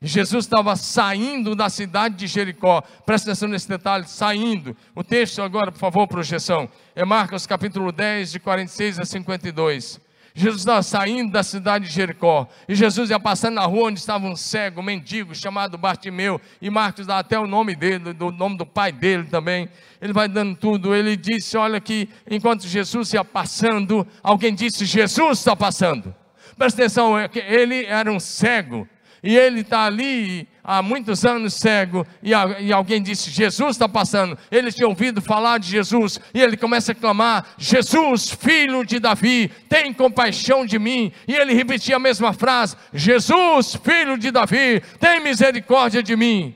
Jesus 0.00 0.44
estava 0.44 0.76
saindo 0.76 1.54
da 1.54 1.68
cidade 1.68 2.16
de 2.16 2.26
Jericó. 2.26 2.80
Presta 3.04 3.30
atenção 3.30 3.48
nesse 3.48 3.68
detalhe, 3.68 4.06
saindo. 4.06 4.76
O 4.94 5.02
texto 5.02 5.42
agora, 5.42 5.72
por 5.72 5.78
favor, 5.78 6.06
projeção. 6.06 6.68
É 6.94 7.04
Marcos 7.04 7.46
capítulo 7.46 7.90
10, 7.90 8.32
de 8.32 8.40
46 8.40 9.00
a 9.00 9.04
52. 9.04 10.00
Jesus 10.38 10.60
estava 10.60 10.82
saindo 10.82 11.32
da 11.32 11.42
cidade 11.42 11.86
de 11.86 11.92
Jericó. 11.94 12.46
E 12.68 12.74
Jesus 12.74 13.08
ia 13.08 13.18
passando 13.18 13.54
na 13.54 13.64
rua 13.64 13.88
onde 13.88 13.98
estava 13.98 14.26
um 14.26 14.36
cego, 14.36 14.82
um 14.82 14.84
mendigo, 14.84 15.34
chamado 15.34 15.78
Bartimeu. 15.78 16.38
E 16.60 16.68
Marcos 16.68 17.06
dá 17.06 17.18
até 17.18 17.38
o 17.38 17.46
nome 17.46 17.74
dele, 17.74 18.12
do 18.12 18.30
nome 18.30 18.58
do 18.58 18.66
pai 18.66 18.92
dele 18.92 19.24
também. 19.24 19.66
Ele 19.98 20.12
vai 20.12 20.28
dando 20.28 20.54
tudo. 20.54 20.94
Ele 20.94 21.16
disse: 21.16 21.56
Olha 21.56 21.80
que 21.80 22.10
enquanto 22.30 22.68
Jesus 22.68 23.14
ia 23.14 23.24
passando, 23.24 24.06
alguém 24.22 24.54
disse: 24.54 24.84
Jesus 24.84 25.38
está 25.38 25.56
passando. 25.56 26.14
Presta 26.58 26.82
atenção, 26.82 27.18
é 27.18 27.30
ele 27.34 27.86
era 27.86 28.12
um 28.12 28.20
cego. 28.20 28.86
E 29.22 29.34
ele 29.34 29.62
está 29.62 29.86
ali 29.86 30.46
há 30.66 30.82
muitos 30.82 31.24
anos 31.24 31.54
cego, 31.54 32.04
e, 32.20 32.30
e 32.30 32.72
alguém 32.72 33.00
disse: 33.00 33.30
Jesus 33.30 33.76
está 33.76 33.88
passando. 33.88 34.36
Ele 34.50 34.72
tinha 34.72 34.88
ouvido 34.88 35.22
falar 35.22 35.58
de 35.58 35.70
Jesus, 35.70 36.20
e 36.34 36.42
ele 36.42 36.56
começa 36.56 36.90
a 36.90 36.94
clamar: 36.94 37.46
Jesus, 37.56 38.30
filho 38.30 38.84
de 38.84 38.98
Davi, 38.98 39.48
tem 39.68 39.92
compaixão 39.92 40.66
de 40.66 40.78
mim. 40.78 41.12
E 41.28 41.34
ele 41.34 41.54
repetia 41.54 41.96
a 41.96 42.00
mesma 42.00 42.32
frase: 42.32 42.76
Jesus, 42.92 43.76
filho 43.76 44.18
de 44.18 44.32
Davi, 44.32 44.82
tem 44.98 45.20
misericórdia 45.20 46.02
de 46.02 46.16
mim. 46.16 46.54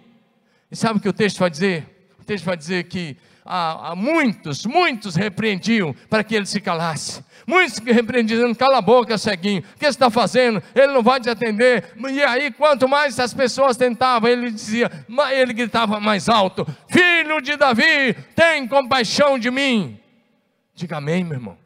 E 0.70 0.74
sabe 0.76 0.98
o 0.98 1.02
que 1.02 1.08
o 1.08 1.12
texto 1.12 1.38
vai 1.38 1.50
dizer? 1.50 1.86
O 2.18 2.24
texto 2.24 2.44
vai 2.44 2.56
dizer 2.56 2.84
que 2.84 3.16
há, 3.44 3.90
há 3.90 3.96
muitos, 3.96 4.64
muitos 4.66 5.14
repreendiam 5.14 5.94
para 6.08 6.24
que 6.24 6.34
ele 6.34 6.46
se 6.46 6.60
calasse. 6.60 7.24
Muitos 7.46 7.78
repreendiam, 7.78 8.54
cala 8.54 8.78
a 8.78 8.82
boca, 8.82 9.18
ceguinho, 9.18 9.60
o 9.60 9.78
que 9.78 9.84
você 9.84 9.88
está 9.88 10.10
fazendo? 10.10 10.62
Ele 10.74 10.92
não 10.92 11.02
vai 11.02 11.20
te 11.20 11.28
atender. 11.28 11.92
E 12.10 12.22
aí, 12.22 12.52
quanto 12.52 12.88
mais 12.88 13.18
as 13.18 13.34
pessoas 13.34 13.76
tentavam, 13.76 14.28
ele 14.28 14.50
dizia, 14.50 14.90
ele 15.32 15.52
gritava 15.52 15.98
mais 16.00 16.28
alto: 16.28 16.66
Filho 16.88 17.40
de 17.40 17.56
Davi, 17.56 18.14
tem 18.34 18.68
compaixão 18.68 19.38
de 19.38 19.50
mim. 19.50 19.98
Diga 20.74 20.98
amém, 20.98 21.24
meu 21.24 21.34
irmão. 21.34 21.58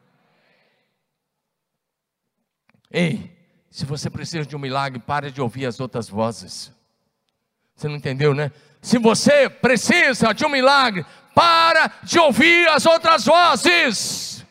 Ei, 2.91 3.31
se 3.69 3.85
você 3.85 4.09
precisa 4.09 4.45
de 4.45 4.55
um 4.55 4.59
milagre, 4.59 4.99
pare 4.99 5.29
de 5.29 5.41
ouvir 5.41 5.65
as 5.65 5.79
outras 5.79 6.07
vozes. 6.07 6.71
Você 7.75 7.89
não 7.89 7.95
entendeu, 7.95 8.33
né? 8.33 8.51
Se 8.81 8.97
você 8.97 9.49
precisa 9.49 10.33
de 10.33 10.45
um 10.45 10.49
milagre, 10.49 11.05
para 11.35 11.91
de 12.01 12.17
ouvir 12.17 12.67
as 12.69 12.85
outras 12.85 13.25
vozes. 13.25 14.45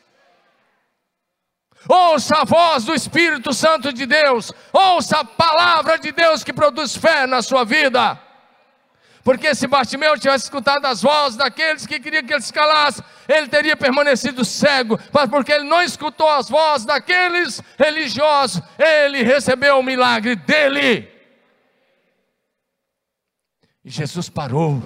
Ouça 1.87 2.37
a 2.37 2.45
voz 2.45 2.85
do 2.85 2.93
Espírito 2.93 3.53
Santo 3.53 3.91
de 3.91 4.05
Deus, 4.05 4.51
ouça 4.71 5.19
a 5.19 5.25
palavra 5.25 5.99
de 5.99 6.11
Deus 6.11 6.43
que 6.43 6.53
produz 6.53 6.95
fé 6.95 7.27
na 7.27 7.41
sua 7.41 7.63
vida. 7.63 8.19
Porque 9.23 9.55
se 9.55 9.67
Bartimeu 9.67 10.17
tivesse 10.19 10.45
escutado 10.45 10.85
as 10.85 11.01
vozes 11.01 11.35
daqueles 11.35 11.87
que 11.87 11.99
queriam 11.99 12.23
que 12.23 12.33
ele 12.33 12.41
se 12.41 12.53
calasse, 12.53 13.03
ele 13.27 13.47
teria 13.47 13.75
permanecido 13.75 14.45
cego, 14.45 14.99
mas 15.11 15.29
porque 15.29 15.51
ele 15.51 15.67
não 15.67 15.81
escutou 15.81 16.29
as 16.29 16.47
vozes 16.47 16.85
daqueles 16.85 17.61
religiosos, 17.77 18.61
ele 18.77 19.23
recebeu 19.23 19.79
o 19.79 19.83
milagre 19.83 20.35
dele. 20.35 21.09
E 23.83 23.89
Jesus 23.89 24.29
parou. 24.29 24.81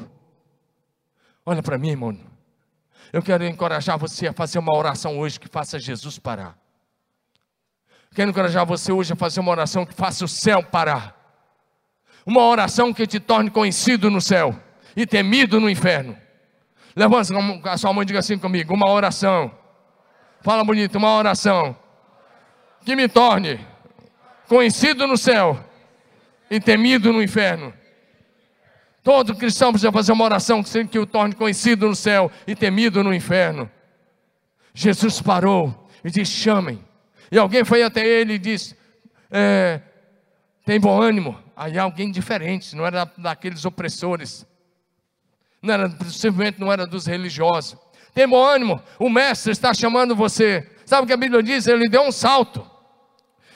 Olha 1.45 1.63
para 1.63 1.77
mim, 1.77 1.89
irmão. 1.89 2.17
Eu 3.11 3.21
quero 3.23 3.45
encorajar 3.45 3.97
você 3.97 4.27
a 4.27 4.33
fazer 4.33 4.59
uma 4.59 4.75
oração 4.75 5.17
hoje 5.17 5.39
que 5.39 5.47
faça 5.47 5.79
Jesus 5.79 6.19
parar. 6.19 6.57
Quero 8.13 8.29
encorajar 8.29 8.65
você 8.65 8.91
hoje 8.91 9.13
a 9.13 9.15
fazer 9.15 9.39
uma 9.39 9.51
oração 9.51 9.85
que 9.85 9.93
faça 9.93 10.25
o 10.25 10.27
céu 10.27 10.63
parar. 10.63 11.15
Uma 12.25 12.41
oração 12.41 12.93
que 12.93 13.07
te 13.07 13.19
torne 13.19 13.49
conhecido 13.49 14.09
no 14.09 14.21
céu 14.21 14.57
e 14.95 15.05
temido 15.05 15.59
no 15.59 15.69
inferno. 15.69 16.17
Levanta 16.95 17.33
a 17.71 17.77
sua 17.77 17.93
mão 17.93 18.03
e 18.03 18.05
diga 18.05 18.19
assim 18.19 18.37
comigo: 18.37 18.73
uma 18.73 18.89
oração. 18.89 19.51
Fala 20.41 20.63
bonito, 20.63 20.97
uma 20.97 21.15
oração 21.15 21.75
que 22.85 22.95
me 22.95 23.07
torne 23.07 23.59
conhecido 24.47 25.05
no 25.05 25.17
céu 25.17 25.63
e 26.49 26.59
temido 26.59 27.13
no 27.13 27.21
inferno. 27.21 27.73
Todo 29.09 29.35
cristão 29.35 29.71
precisa 29.71 29.91
fazer 29.91 30.11
uma 30.11 30.23
oração 30.23 30.61
que, 30.61 30.85
que 30.85 30.99
o 30.99 31.03
torne 31.03 31.33
conhecido 31.33 31.87
no 31.87 31.95
céu 31.95 32.31
e 32.45 32.53
temido 32.53 33.03
no 33.03 33.11
inferno. 33.11 33.67
Jesus 34.71 35.19
parou 35.19 35.89
e 36.03 36.11
disse: 36.11 36.33
chamem 36.33 36.79
e 37.31 37.39
alguém 37.39 37.65
foi 37.65 37.81
até 37.81 38.05
ele 38.05 38.33
e 38.33 38.37
disse: 38.37 38.77
é, 39.31 39.81
Tem 40.63 40.79
bom 40.79 41.01
ânimo. 41.01 41.35
Aí 41.57 41.75
alguém 41.79 42.11
diferente, 42.11 42.75
não 42.75 42.85
era 42.85 43.11
daqueles 43.17 43.65
opressores, 43.65 44.45
não 45.59 45.73
era, 45.73 45.89
simplesmente 45.89 46.59
não 46.59 46.71
era 46.71 46.85
dos 46.85 47.07
religiosos. 47.07 47.79
Tem 48.13 48.27
bom 48.27 48.45
ânimo, 48.45 48.79
o 48.99 49.09
mestre 49.09 49.51
está 49.51 49.73
chamando 49.73 50.15
você. 50.15 50.69
Sabe 50.85 51.05
o 51.05 51.07
que 51.07 51.13
a 51.13 51.17
Bíblia 51.17 51.41
diz? 51.41 51.65
Ele 51.65 51.89
deu 51.89 52.03
um 52.03 52.11
salto. 52.11 52.63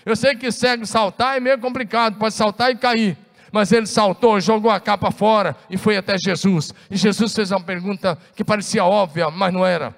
Eu 0.04 0.16
sei 0.16 0.34
que 0.34 0.52
cego 0.52 0.84
saltar 0.88 1.38
é 1.38 1.40
meio 1.40 1.60
complicado, 1.60 2.18
pode 2.18 2.34
saltar 2.34 2.72
e 2.72 2.76
cair. 2.76 3.23
Mas 3.54 3.72
ele 3.72 3.86
saltou, 3.86 4.42
jogou 4.42 4.72
a 4.72 4.80
capa 4.80 5.12
fora 5.12 5.56
e 5.70 5.78
foi 5.78 5.96
até 5.96 6.18
Jesus. 6.18 6.74
E 6.90 6.98
Jesus 6.98 7.36
fez 7.36 7.52
uma 7.52 7.62
pergunta 7.62 8.18
que 8.36 8.44
parecia 8.44 8.84
óbvia, 8.84 9.30
mas 9.30 9.54
não 9.54 9.64
era. 9.64 9.96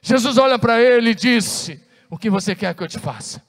Jesus 0.00 0.38
olha 0.38 0.56
para 0.56 0.80
ele 0.80 1.10
e 1.10 1.14
disse: 1.16 1.82
o 2.08 2.16
que 2.16 2.30
você 2.30 2.54
quer 2.54 2.72
que 2.72 2.80
eu 2.80 2.86
te 2.86 3.00
faça? 3.00 3.42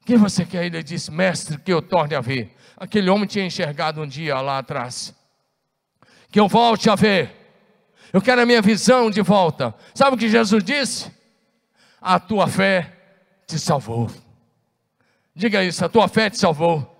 O 0.00 0.04
que 0.04 0.16
você 0.16 0.44
quer? 0.44 0.66
Ele 0.66 0.80
disse, 0.84 1.10
mestre, 1.10 1.58
que 1.58 1.72
eu 1.72 1.82
torne 1.82 2.14
a 2.14 2.20
ver. 2.20 2.54
Aquele 2.76 3.10
homem 3.10 3.26
tinha 3.26 3.44
enxergado 3.44 4.00
um 4.00 4.06
dia 4.06 4.40
lá 4.40 4.58
atrás. 4.58 5.12
Que 6.30 6.38
eu 6.38 6.46
volte 6.46 6.88
a 6.88 6.94
ver. 6.94 7.34
Eu 8.12 8.22
quero 8.22 8.40
a 8.40 8.46
minha 8.46 8.62
visão 8.62 9.10
de 9.10 9.20
volta. 9.20 9.74
Sabe 9.96 10.14
o 10.14 10.18
que 10.18 10.28
Jesus 10.28 10.62
disse? 10.62 11.10
A 12.00 12.20
tua 12.20 12.46
fé 12.46 12.96
te 13.48 13.58
salvou. 13.58 14.08
Diga 15.34 15.64
isso, 15.64 15.84
a 15.84 15.88
tua 15.88 16.06
fé 16.06 16.30
te 16.30 16.38
salvou 16.38 16.97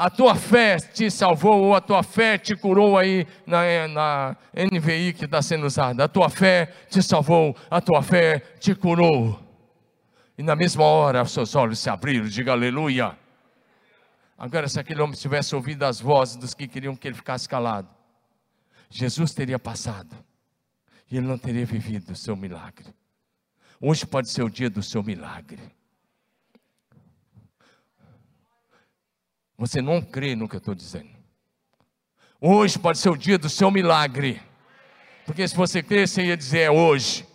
a 0.00 0.08
tua 0.08 0.36
fé 0.36 0.76
te 0.76 1.10
salvou, 1.10 1.60
ou 1.60 1.74
a 1.74 1.80
tua 1.80 2.04
fé 2.04 2.38
te 2.38 2.54
curou 2.54 2.96
aí 2.96 3.26
na, 3.44 3.88
na 3.88 4.36
NVI 4.54 5.12
que 5.12 5.24
está 5.24 5.42
sendo 5.42 5.66
usada. 5.66 6.04
A 6.04 6.08
tua 6.08 6.30
fé 6.30 6.66
te 6.88 7.02
salvou, 7.02 7.56
a 7.68 7.80
tua 7.80 8.00
fé 8.00 8.38
te 8.60 8.76
curou. 8.76 9.42
E 10.38 10.42
na 10.44 10.54
mesma 10.54 10.84
hora 10.84 11.20
os 11.20 11.32
seus 11.32 11.56
olhos 11.56 11.80
se 11.80 11.90
abriram, 11.90 12.28
diga 12.28 12.52
aleluia. 12.52 13.18
Agora, 14.38 14.68
se 14.68 14.78
aquele 14.78 15.02
homem 15.02 15.16
tivesse 15.16 15.52
ouvido 15.56 15.82
as 15.82 16.00
vozes 16.00 16.36
dos 16.36 16.54
que 16.54 16.68
queriam 16.68 16.94
que 16.94 17.08
ele 17.08 17.16
ficasse 17.16 17.48
calado, 17.48 17.88
Jesus 18.88 19.34
teria 19.34 19.58
passado 19.58 20.14
e 21.10 21.16
ele 21.16 21.26
não 21.26 21.36
teria 21.36 21.66
vivido 21.66 22.12
o 22.12 22.16
seu 22.16 22.36
milagre. 22.36 22.86
Hoje 23.80 24.06
pode 24.06 24.30
ser 24.30 24.44
o 24.44 24.48
dia 24.48 24.70
do 24.70 24.80
seu 24.80 25.02
milagre. 25.02 25.76
Você 29.58 29.82
não 29.82 30.00
crê 30.00 30.36
no 30.36 30.48
que 30.48 30.54
eu 30.54 30.58
estou 30.58 30.74
dizendo. 30.74 31.10
Hoje 32.40 32.78
pode 32.78 32.98
ser 32.98 33.10
o 33.10 33.16
dia 33.16 33.36
do 33.36 33.50
seu 33.50 33.72
milagre. 33.72 34.40
Porque 35.26 35.46
se 35.46 35.56
você 35.56 35.82
crê, 35.82 36.06
você 36.06 36.26
ia 36.26 36.36
dizer 36.36 36.60
é 36.60 36.70
hoje. 36.70 37.26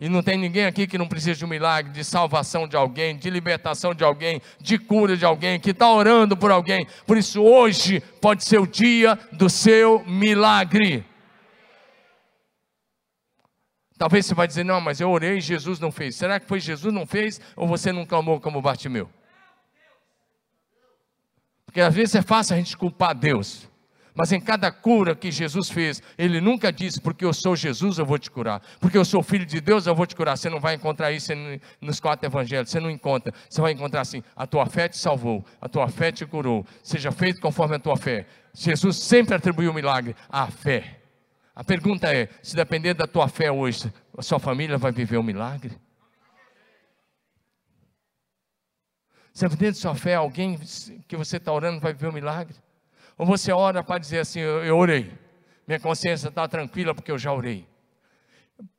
E 0.00 0.08
não 0.08 0.22
tem 0.22 0.38
ninguém 0.38 0.66
aqui 0.66 0.86
que 0.86 0.96
não 0.96 1.08
precisa 1.08 1.34
de 1.34 1.44
um 1.44 1.48
milagre, 1.48 1.92
de 1.92 2.04
salvação 2.04 2.66
de 2.66 2.76
alguém, 2.76 3.16
de 3.16 3.28
libertação 3.28 3.92
de 3.92 4.04
alguém, 4.04 4.40
de 4.60 4.78
cura 4.78 5.16
de 5.16 5.24
alguém, 5.24 5.58
que 5.58 5.70
está 5.70 5.92
orando 5.92 6.36
por 6.36 6.52
alguém. 6.52 6.86
Por 7.06 7.16
isso, 7.16 7.42
hoje 7.42 8.00
pode 8.20 8.44
ser 8.44 8.60
o 8.60 8.66
dia 8.66 9.18
do 9.32 9.50
seu 9.50 10.04
milagre. 10.06 11.04
Talvez 13.98 14.26
você 14.26 14.34
vai 14.34 14.46
dizer, 14.46 14.64
não, 14.64 14.80
mas 14.80 15.00
eu 15.00 15.10
orei 15.10 15.38
e 15.38 15.40
Jesus 15.40 15.78
não 15.78 15.92
fez. 15.92 16.16
Será 16.16 16.38
que 16.40 16.46
foi 16.46 16.58
Jesus 16.58 16.92
não 16.92 17.06
fez 17.06 17.40
ou 17.54 17.66
você 17.68 17.92
não 17.92 18.06
clamou 18.06 18.40
como 18.40 18.62
Bartimeu? 18.62 19.10
Porque 21.72 21.80
às 21.80 21.94
vezes 21.94 22.14
é 22.14 22.20
fácil 22.20 22.54
a 22.54 22.58
gente 22.58 22.76
culpar 22.76 23.14
Deus. 23.14 23.66
Mas 24.14 24.30
em 24.30 24.38
cada 24.38 24.70
cura 24.70 25.16
que 25.16 25.30
Jesus 25.30 25.70
fez, 25.70 26.02
Ele 26.18 26.38
nunca 26.38 26.70
disse, 26.70 27.00
porque 27.00 27.24
eu 27.24 27.32
sou 27.32 27.56
Jesus, 27.56 27.96
eu 27.96 28.04
vou 28.04 28.18
te 28.18 28.30
curar. 28.30 28.60
Porque 28.78 28.98
eu 28.98 29.06
sou 29.06 29.22
filho 29.22 29.46
de 29.46 29.58
Deus, 29.58 29.86
eu 29.86 29.94
vou 29.94 30.04
te 30.04 30.14
curar. 30.14 30.36
Você 30.36 30.50
não 30.50 30.60
vai 30.60 30.74
encontrar 30.74 31.12
isso 31.12 31.32
nos 31.80 31.98
quatro 31.98 32.26
evangelhos. 32.26 32.68
Você 32.68 32.78
não 32.78 32.90
encontra. 32.90 33.32
Você 33.48 33.58
vai 33.62 33.72
encontrar 33.72 34.02
assim: 34.02 34.22
a 34.36 34.46
tua 34.46 34.66
fé 34.66 34.86
te 34.86 34.98
salvou, 34.98 35.42
a 35.62 35.66
tua 35.66 35.88
fé 35.88 36.12
te 36.12 36.26
curou. 36.26 36.66
Seja 36.82 37.10
feito 37.10 37.40
conforme 37.40 37.76
a 37.76 37.78
tua 37.78 37.96
fé. 37.96 38.26
Jesus 38.52 38.98
sempre 38.98 39.34
atribuiu 39.34 39.70
o 39.70 39.74
milagre 39.74 40.14
à 40.28 40.48
fé. 40.48 41.00
A 41.56 41.64
pergunta 41.64 42.14
é: 42.14 42.28
se 42.42 42.54
depender 42.54 42.92
da 42.92 43.06
tua 43.06 43.28
fé 43.28 43.50
hoje, 43.50 43.90
a 44.18 44.20
sua 44.20 44.38
família 44.38 44.76
vai 44.76 44.92
viver 44.92 45.16
o 45.16 45.22
milagre? 45.22 45.74
Dentro 49.34 49.72
de 49.72 49.78
sua 49.78 49.94
fé, 49.94 50.14
alguém 50.14 50.58
que 51.08 51.16
você 51.16 51.38
está 51.38 51.52
orando 51.52 51.80
vai 51.80 51.94
ver 51.94 52.08
um 52.08 52.12
milagre? 52.12 52.54
Ou 53.16 53.26
você 53.26 53.50
ora 53.50 53.82
para 53.82 53.98
dizer 53.98 54.20
assim: 54.20 54.40
eu, 54.40 54.64
eu 54.64 54.76
orei, 54.76 55.12
minha 55.66 55.80
consciência 55.80 56.28
está 56.28 56.46
tranquila 56.46 56.94
porque 56.94 57.10
eu 57.10 57.18
já 57.18 57.32
orei. 57.32 57.66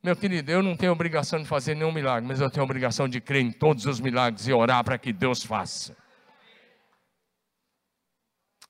Meu 0.02 0.16
querido, 0.16 0.50
eu 0.50 0.62
não 0.62 0.76
tenho 0.76 0.92
obrigação 0.92 1.40
de 1.40 1.46
fazer 1.46 1.74
nenhum 1.74 1.92
milagre, 1.92 2.26
mas 2.26 2.40
eu 2.40 2.50
tenho 2.50 2.64
obrigação 2.64 3.08
de 3.08 3.20
crer 3.20 3.42
em 3.42 3.50
todos 3.50 3.84
os 3.84 4.00
milagres 4.00 4.46
e 4.46 4.52
orar 4.52 4.82
para 4.84 4.96
que 4.96 5.12
Deus 5.12 5.42
faça. 5.42 5.96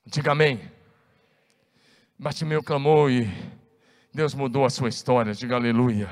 Diga 0.05 0.31
amém. 0.31 0.59
Bartimeu 2.17 2.63
clamou 2.63 3.09
e 3.09 3.29
Deus 4.13 4.33
mudou 4.33 4.65
a 4.65 4.69
sua 4.69 4.89
história. 4.89 5.33
Diga 5.33 5.55
aleluia. 5.55 6.09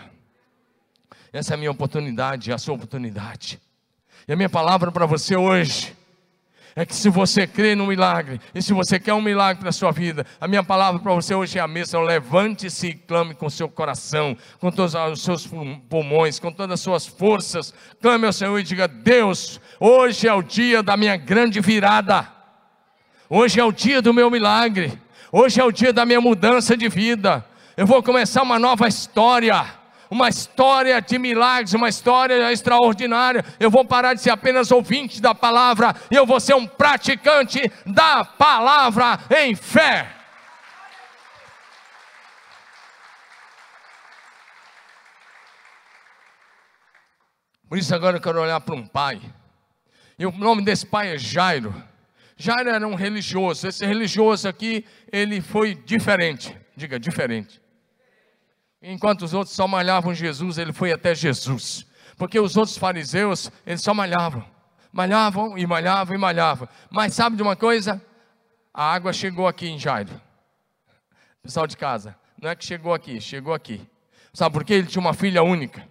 Essa 1.32 1.54
é 1.54 1.56
a 1.56 1.58
minha 1.58 1.72
oportunidade, 1.72 2.52
a 2.52 2.58
sua 2.58 2.76
oportunidade. 2.76 3.60
E 4.28 4.34
a 4.34 4.36
minha 4.36 4.50
palavra 4.50 4.92
para 4.92 5.06
você 5.06 5.36
hoje 5.36 5.96
é 6.76 6.86
que 6.86 6.96
se 6.96 7.10
você 7.10 7.46
crê 7.46 7.76
no 7.76 7.86
milagre, 7.86 8.42
e 8.56 8.62
se 8.62 8.74
você 8.74 9.00
quer 9.00 9.14
um 9.14 9.22
milagre 9.22 9.60
para 9.60 9.70
a 9.70 9.74
sua 9.74 9.92
vida, 9.92 10.26
a 10.42 10.48
minha 10.48 10.64
palavra 10.64 11.00
para 11.00 11.14
você 11.14 11.36
hoje 11.36 11.60
é 11.60 11.62
a 11.62 11.68
mesma: 11.68 12.02
levante-se 12.02 12.88
e 12.88 12.94
clame 12.96 13.36
com 13.36 13.50
seu 13.50 13.70
coração, 13.70 14.36
com 14.60 14.72
todos 14.72 14.96
os 14.96 15.22
seus 15.22 15.48
pulmões, 15.90 16.40
com 16.40 16.52
todas 16.52 16.74
as 16.74 16.80
suas 16.80 17.06
forças, 17.06 17.74
clame 18.02 18.26
ao 18.26 18.34
Senhor 18.34 18.58
e 18.58 18.64
diga: 18.64 18.88
Deus, 18.88 19.62
hoje 19.80 20.28
é 20.28 20.34
o 20.34 20.42
dia 20.42 20.82
da 20.82 20.98
minha 20.98 21.16
grande 21.16 21.60
virada, 21.60 22.28
hoje 23.30 23.60
é 23.60 23.64
o 23.64 23.72
dia 23.72 24.02
do 24.02 24.14
meu 24.14 24.32
milagre, 24.32 25.00
hoje 25.32 25.60
é 25.62 25.64
o 25.64 25.72
dia 25.72 25.94
da 25.94 26.06
minha 26.06 26.22
mudança 26.22 26.76
de 26.76 26.90
vida, 26.90 27.46
eu 27.78 27.86
vou 27.86 28.02
começar 28.02 28.42
uma 28.42 28.58
nova 28.58 28.88
história 28.88 29.83
uma 30.14 30.30
história 30.30 31.02
de 31.02 31.18
milagres, 31.18 31.74
uma 31.74 31.90
história 31.90 32.52
extraordinária. 32.52 33.44
Eu 33.60 33.72
vou 33.72 33.84
parar 33.84 34.14
de 34.14 34.22
ser 34.22 34.30
apenas 34.30 34.72
ouvinte 34.72 35.20
da 35.20 35.34
palavra 35.34 35.96
eu 36.12 36.26
vou 36.26 36.40
ser 36.40 36.56
um 36.56 36.68
praticante 36.68 37.72
da 37.86 38.24
palavra 38.24 39.20
em 39.42 39.56
fé. 39.56 40.08
Por 47.68 47.78
isso 47.78 47.96
agora 47.96 48.18
eu 48.18 48.22
quero 48.22 48.40
olhar 48.40 48.62
para 48.62 48.76
um 48.76 48.86
pai. 48.86 49.20
E 50.20 50.26
o 50.28 50.32
nome 50.32 50.64
desse 50.64 50.86
pai 50.86 51.16
é 51.16 51.18
Jairo. 51.18 51.74
Jairo 52.38 52.70
era 52.70 52.88
um 52.88 52.94
religioso. 52.94 53.68
Esse 53.68 53.84
religioso 53.84 54.48
aqui, 54.48 54.86
ele 55.12 55.42
foi 55.42 55.74
diferente. 55.74 56.56
Diga, 56.76 57.00
diferente. 57.00 57.63
Enquanto 58.86 59.22
os 59.22 59.34
outros 59.34 59.56
só 59.56 59.66
malhavam 59.66 60.14
Jesus, 60.14 60.58
ele 60.58 60.74
foi 60.74 60.92
até 60.92 61.16
Jesus. 61.16 61.88
Porque 62.18 62.38
os 62.38 62.58
outros 62.58 62.78
fariseus, 62.78 63.50
eles 63.66 63.82
só 63.82 63.94
malhavam. 63.94 64.46
Malhavam 64.92 65.58
e 65.58 65.66
malhavam 65.66 66.14
e 66.14 66.20
malhavam. 66.20 66.68
Mas 66.92 67.14
sabe 67.14 67.38
de 67.38 67.42
uma 67.42 67.56
coisa? 67.56 68.02
A 68.74 68.94
água 68.94 69.14
chegou 69.14 69.48
aqui 69.48 69.70
em 69.70 69.80
Jairo. 69.80 70.12
Pessoal 71.42 71.66
de 71.66 71.78
casa, 71.78 72.16
não 72.42 72.50
é 72.50 72.56
que 72.56 72.66
chegou 72.66 72.94
aqui, 72.94 73.22
chegou 73.22 73.54
aqui. 73.54 73.82
Sabe 74.34 74.52
por 74.54 74.66
quê? 74.66 74.74
Ele 74.74 74.88
tinha 74.88 75.00
uma 75.00 75.14
filha 75.14 75.42
única, 75.44 75.88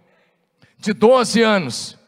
de 0.77 0.93
12 0.93 1.43
anos. 1.43 1.99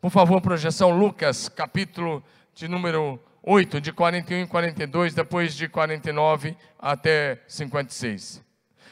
Por 0.00 0.10
favor, 0.10 0.40
projeção 0.40 0.96
Lucas, 0.96 1.48
capítulo 1.48 2.22
de 2.54 2.68
número 2.68 3.18
8, 3.42 3.80
de 3.80 3.92
41 3.92 4.42
e 4.42 4.46
42, 4.46 5.14
depois 5.14 5.54
de 5.54 5.68
49 5.68 6.56
até 6.78 7.42
56. 7.48 8.43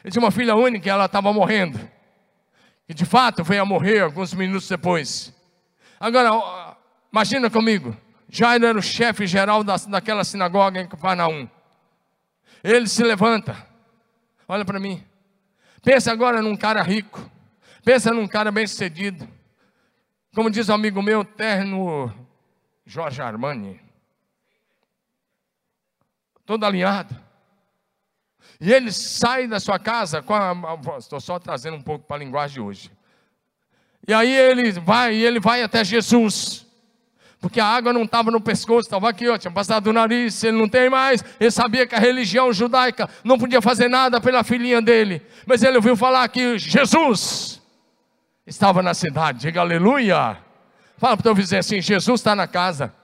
Ele 0.02 0.10
tinha 0.10 0.22
uma 0.22 0.30
filha 0.30 0.54
única 0.54 0.88
e 0.88 0.90
ela 0.90 1.06
estava 1.06 1.32
morrendo. 1.32 1.78
E 2.88 2.94
de 2.94 3.04
fato 3.04 3.44
veio 3.44 3.62
a 3.62 3.64
morrer 3.64 4.00
alguns 4.00 4.34
minutos 4.34 4.68
depois. 4.68 5.32
Agora, 5.98 6.76
imagina 7.12 7.48
comigo. 7.48 7.96
Jairo 8.28 8.66
era 8.66 8.78
o 8.78 8.82
chefe 8.82 9.26
geral 9.26 9.62
da, 9.62 9.76
daquela 9.76 10.24
sinagoga 10.24 10.80
em 10.80 10.88
Capernaum. 10.88 11.48
Ele 12.64 12.86
se 12.86 13.02
levanta. 13.02 13.56
Olha 14.48 14.64
para 14.64 14.80
mim. 14.80 15.04
Pensa 15.82 16.12
agora 16.12 16.42
num 16.42 16.56
cara 16.56 16.82
rico. 16.82 17.30
Pensa 17.84 18.12
num 18.12 18.26
cara 18.26 18.50
bem 18.50 18.66
sucedido. 18.66 19.28
Como 20.34 20.50
diz 20.50 20.68
um 20.68 20.74
amigo 20.74 21.02
meu, 21.02 21.24
terno 21.24 22.12
Jorge 22.86 23.20
Armani. 23.20 23.80
Todo 26.46 26.64
alinhado. 26.64 27.14
E 28.64 28.72
ele 28.72 28.92
sai 28.92 29.48
da 29.48 29.58
sua 29.58 29.76
casa. 29.76 30.24
Estou 30.96 31.20
só 31.20 31.36
trazendo 31.40 31.76
um 31.76 31.82
pouco 31.82 32.06
para 32.06 32.14
a 32.14 32.18
linguagem 32.20 32.54
de 32.54 32.60
hoje. 32.60 32.92
E 34.06 34.14
aí 34.14 34.32
ele 34.32 34.70
vai, 34.70 35.14
e 35.14 35.24
ele 35.24 35.40
vai 35.40 35.64
até 35.64 35.82
Jesus. 35.82 36.64
Porque 37.40 37.58
a 37.58 37.66
água 37.66 37.92
não 37.92 38.04
estava 38.04 38.30
no 38.30 38.40
pescoço, 38.40 38.82
estava 38.82 39.08
aqui, 39.08 39.28
ó, 39.28 39.36
tinha 39.36 39.50
passado 39.50 39.82
do 39.82 39.92
nariz, 39.92 40.44
ele 40.44 40.56
não 40.56 40.68
tem 40.68 40.88
mais. 40.88 41.24
Ele 41.40 41.50
sabia 41.50 41.88
que 41.88 41.96
a 41.96 41.98
religião 41.98 42.52
judaica 42.52 43.10
não 43.24 43.36
podia 43.36 43.60
fazer 43.60 43.88
nada 43.88 44.20
pela 44.20 44.44
filhinha 44.44 44.80
dele. 44.80 45.26
Mas 45.44 45.64
ele 45.64 45.74
ouviu 45.74 45.96
falar 45.96 46.28
que 46.28 46.56
Jesus 46.56 47.60
estava 48.46 48.80
na 48.80 48.94
cidade. 48.94 49.40
Diga 49.40 49.60
aleluia. 49.60 50.38
Fala 50.98 51.16
para 51.16 51.20
o 51.20 51.24
teu 51.24 51.34
vizinho 51.34 51.58
assim: 51.58 51.80
Jesus 51.80 52.20
está 52.20 52.36
na 52.36 52.46
casa. 52.46 52.94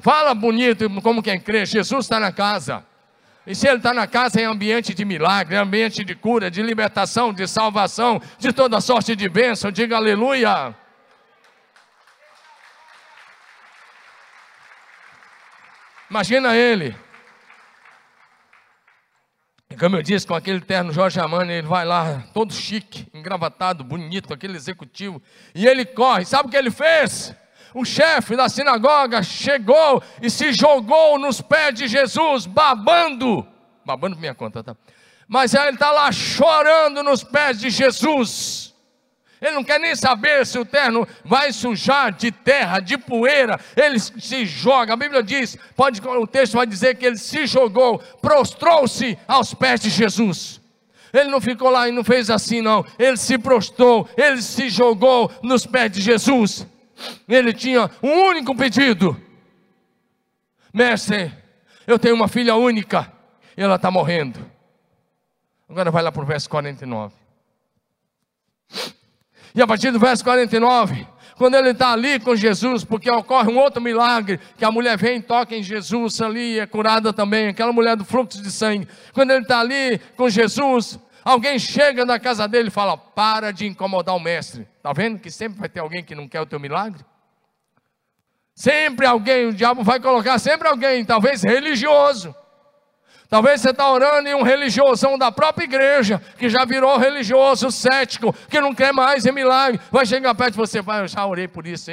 Fala 0.00 0.34
bonito, 0.34 0.90
como 1.00 1.22
quem 1.22 1.40
crê, 1.40 1.64
Jesus 1.64 2.04
está 2.04 2.20
na 2.20 2.30
casa. 2.30 2.89
E 3.46 3.54
se 3.54 3.66
ele 3.66 3.78
está 3.78 3.94
na 3.94 4.06
casa, 4.06 4.40
é 4.40 4.44
ambiente 4.44 4.92
de 4.92 5.04
milagre, 5.04 5.56
é 5.56 5.58
ambiente 5.58 6.04
de 6.04 6.14
cura, 6.14 6.50
de 6.50 6.62
libertação, 6.62 7.32
de 7.32 7.46
salvação, 7.46 8.20
de 8.38 8.52
toda 8.52 8.80
sorte 8.80 9.16
de 9.16 9.28
bênção. 9.28 9.70
Diga 9.70 9.96
aleluia. 9.96 10.74
Imagina 16.10 16.54
ele. 16.54 16.94
Como 19.78 19.96
eu 19.96 20.02
disse, 20.02 20.26
com 20.26 20.34
aquele 20.34 20.60
terno 20.60 20.92
Jorge 20.92 21.18
Amani, 21.20 21.52
ele 21.52 21.66
vai 21.66 21.86
lá, 21.86 22.24
todo 22.34 22.52
chique, 22.52 23.06
engravatado, 23.14 23.82
bonito, 23.84 24.34
aquele 24.34 24.56
executivo, 24.56 25.22
e 25.54 25.66
ele 25.66 25.86
corre. 25.86 26.24
Sabe 26.24 26.48
o 26.48 26.50
que 26.50 26.56
ele 26.56 26.70
fez? 26.70 27.34
O 27.74 27.84
chefe 27.84 28.36
da 28.36 28.48
sinagoga 28.48 29.22
chegou 29.22 30.02
e 30.20 30.28
se 30.28 30.52
jogou 30.52 31.18
nos 31.18 31.40
pés 31.40 31.74
de 31.74 31.88
Jesus, 31.88 32.46
babando, 32.46 33.46
babando 33.84 34.16
por 34.16 34.20
minha 34.20 34.34
conta, 34.34 34.62
tá? 34.62 34.76
Mas 35.28 35.54
ele 35.54 35.70
está 35.70 35.92
lá 35.92 36.10
chorando 36.10 37.02
nos 37.02 37.22
pés 37.22 37.60
de 37.60 37.70
Jesus. 37.70 38.74
Ele 39.40 39.52
não 39.52 39.64
quer 39.64 39.80
nem 39.80 39.96
saber 39.96 40.44
se 40.44 40.58
o 40.58 40.64
terno 40.64 41.06
vai 41.24 41.52
sujar 41.52 42.12
de 42.12 42.30
terra, 42.30 42.80
de 42.80 42.98
poeira. 42.98 43.58
Ele 43.76 43.98
se 43.98 44.44
joga. 44.44 44.92
A 44.92 44.96
Bíblia 44.96 45.22
diz, 45.22 45.56
pode, 45.74 46.00
o 46.06 46.26
texto 46.26 46.54
vai 46.54 46.66
dizer 46.66 46.96
que 46.96 47.06
ele 47.06 47.16
se 47.16 47.46
jogou, 47.46 48.00
prostrou-se 48.20 49.16
aos 49.26 49.54
pés 49.54 49.80
de 49.80 49.88
Jesus. 49.88 50.60
Ele 51.12 51.30
não 51.30 51.40
ficou 51.40 51.70
lá 51.70 51.88
e 51.88 51.92
não 51.92 52.04
fez 52.04 52.28
assim, 52.28 52.60
não. 52.60 52.84
Ele 52.98 53.16
se 53.16 53.38
prostrou, 53.38 54.08
ele 54.16 54.42
se 54.42 54.68
jogou 54.68 55.30
nos 55.42 55.64
pés 55.64 55.90
de 55.90 56.00
Jesus. 56.00 56.66
Ele 57.28 57.52
tinha 57.52 57.90
um 58.02 58.28
único 58.28 58.54
pedido: 58.54 59.16
Mestre, 60.72 61.32
eu 61.86 61.98
tenho 61.98 62.14
uma 62.14 62.28
filha 62.28 62.54
única 62.54 63.12
e 63.56 63.62
ela 63.62 63.76
está 63.76 63.90
morrendo. 63.90 64.38
Agora 65.68 65.90
vai 65.90 66.02
lá 66.02 66.10
para 66.10 66.22
o 66.22 66.26
verso 66.26 66.48
49. 66.48 67.14
E 69.54 69.60
a 69.60 69.66
partir 69.66 69.90
do 69.90 69.98
verso 69.98 70.22
49, 70.24 71.06
quando 71.36 71.54
ele 71.54 71.70
está 71.70 71.92
ali 71.92 72.20
com 72.20 72.36
Jesus, 72.36 72.84
porque 72.84 73.10
ocorre 73.10 73.50
um 73.50 73.58
outro 73.58 73.80
milagre, 73.80 74.38
que 74.56 74.64
a 74.64 74.70
mulher 74.70 74.96
vem 74.96 75.18
e 75.18 75.22
toca 75.22 75.56
em 75.56 75.62
Jesus 75.62 76.20
ali, 76.20 76.58
é 76.58 76.66
curada 76.66 77.12
também, 77.12 77.48
aquela 77.48 77.72
mulher 77.72 77.96
do 77.96 78.04
fluxo 78.04 78.42
de 78.42 78.50
sangue. 78.50 78.86
Quando 79.12 79.30
ele 79.30 79.42
está 79.42 79.60
ali 79.60 79.98
com 80.16 80.28
Jesus, 80.28 80.98
Alguém 81.24 81.58
chega 81.58 82.04
na 82.04 82.18
casa 82.18 82.48
dele 82.48 82.68
e 82.68 82.72
fala: 82.72 82.96
Para 82.96 83.52
de 83.52 83.66
incomodar 83.66 84.14
o 84.14 84.20
mestre. 84.20 84.66
Está 84.80 84.94
vendo 84.94 85.18
que 85.18 85.30
sempre 85.30 85.58
vai 85.58 85.68
ter 85.68 85.80
alguém 85.80 86.02
que 86.02 86.14
não 86.14 86.26
quer 86.26 86.40
o 86.40 86.46
teu 86.46 86.58
milagre? 86.58 87.04
Sempre 88.54 89.04
alguém, 89.04 89.48
o 89.48 89.52
diabo 89.52 89.84
vai 89.84 90.00
colocar 90.00 90.38
sempre 90.38 90.66
alguém, 90.66 91.04
talvez 91.04 91.42
religioso. 91.42 92.34
Talvez 93.28 93.60
você 93.60 93.70
está 93.70 93.90
orando 93.92 94.26
em 94.26 94.34
um 94.34 94.42
religiosão 94.42 95.18
da 95.18 95.30
própria 95.30 95.64
igreja, 95.64 96.18
que 96.38 96.48
já 96.48 96.64
virou 96.64 96.96
religioso, 96.96 97.70
cético, 97.70 98.32
que 98.48 98.58
não 98.58 98.74
quer 98.74 98.90
mais 98.90 99.26
em 99.26 99.32
milagre. 99.32 99.78
Vai 99.90 100.06
chegar 100.06 100.34
perto 100.34 100.52
de 100.52 100.56
você, 100.56 100.80
vai, 100.80 101.02
eu 101.02 101.08
já 101.08 101.26
orei 101.26 101.46
por 101.46 101.66
isso, 101.66 101.90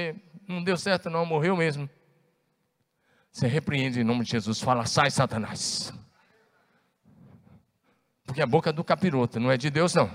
não 0.47 0.63
deu 0.63 0.77
certo 0.77 1.09
não, 1.09 1.25
morreu 1.25 1.57
mesmo. 1.57 1.89
Você 3.33 3.47
repreende 3.47 3.99
em 3.99 4.05
nome 4.05 4.23
de 4.23 4.31
Jesus, 4.31 4.61
fala, 4.61 4.85
sai 4.85 5.11
Satanás. 5.11 5.91
Porque 8.25 8.41
a 8.41 8.47
boca 8.47 8.69
é 8.69 8.73
do 8.73 8.83
capiroto, 8.83 9.41
não 9.41 9.51
é 9.51 9.57
de 9.57 9.69
Deus 9.69 9.93
não. 9.93 10.09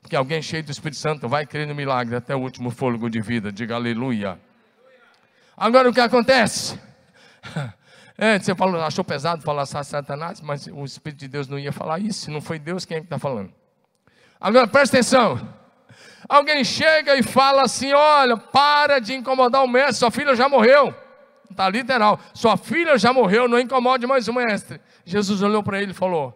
Porque 0.00 0.16
alguém 0.16 0.40
cheio 0.40 0.62
do 0.62 0.70
Espírito 0.70 0.98
Santo 0.98 1.28
vai 1.28 1.46
crer 1.46 1.66
no 1.66 1.74
milagre 1.74 2.16
até 2.16 2.34
o 2.34 2.40
último 2.40 2.70
fôlego 2.70 3.10
de 3.10 3.20
vida. 3.20 3.50
Diga 3.50 3.74
aleluia. 3.74 4.38
Agora 5.56 5.88
o 5.88 5.92
que 5.92 6.00
acontece? 6.00 6.78
É, 8.18 8.38
você 8.38 8.54
falou, 8.54 8.80
achou 8.80 9.04
pesado 9.04 9.42
falar 9.42 9.66
Satanás, 9.66 10.40
mas 10.40 10.66
o 10.68 10.86
Espírito 10.86 11.20
de 11.20 11.28
Deus 11.28 11.48
não 11.48 11.58
ia 11.58 11.70
falar 11.70 11.98
isso. 11.98 12.30
Não 12.30 12.40
foi 12.40 12.58
Deus 12.58 12.86
quem 12.86 12.96
é 12.96 13.00
está 13.00 13.18
falando. 13.18 13.52
Agora 14.40 14.66
presta 14.66 14.96
atenção. 14.96 15.38
Alguém 16.28 16.64
chega 16.64 17.14
e 17.16 17.22
fala 17.22 17.62
assim: 17.62 17.92
olha, 17.92 18.36
para 18.36 19.00
de 19.00 19.14
incomodar 19.14 19.62
o 19.62 19.68
mestre, 19.68 19.96
sua 19.96 20.10
filha 20.10 20.34
já 20.34 20.48
morreu. 20.48 20.94
Está 21.50 21.68
literal, 21.68 22.18
sua 22.34 22.56
filha 22.56 22.98
já 22.98 23.12
morreu, 23.12 23.48
não 23.48 23.60
incomode 23.60 24.06
mais 24.06 24.26
o 24.28 24.32
mestre. 24.32 24.80
Jesus 25.04 25.42
olhou 25.42 25.62
para 25.62 25.80
ele 25.80 25.92
e 25.92 25.94
falou: 25.94 26.34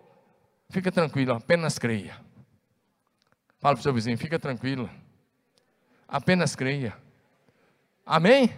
Fica 0.70 0.92
tranquilo, 0.92 1.32
apenas 1.32 1.78
creia. 1.78 2.14
Fala 3.61 3.74
para 3.74 3.80
o 3.80 3.82
seu 3.82 3.92
vizinho, 3.92 4.16
fica 4.16 4.38
tranquilo. 4.38 4.88
Apenas 6.08 6.56
creia. 6.56 6.96
Amém? 8.04 8.52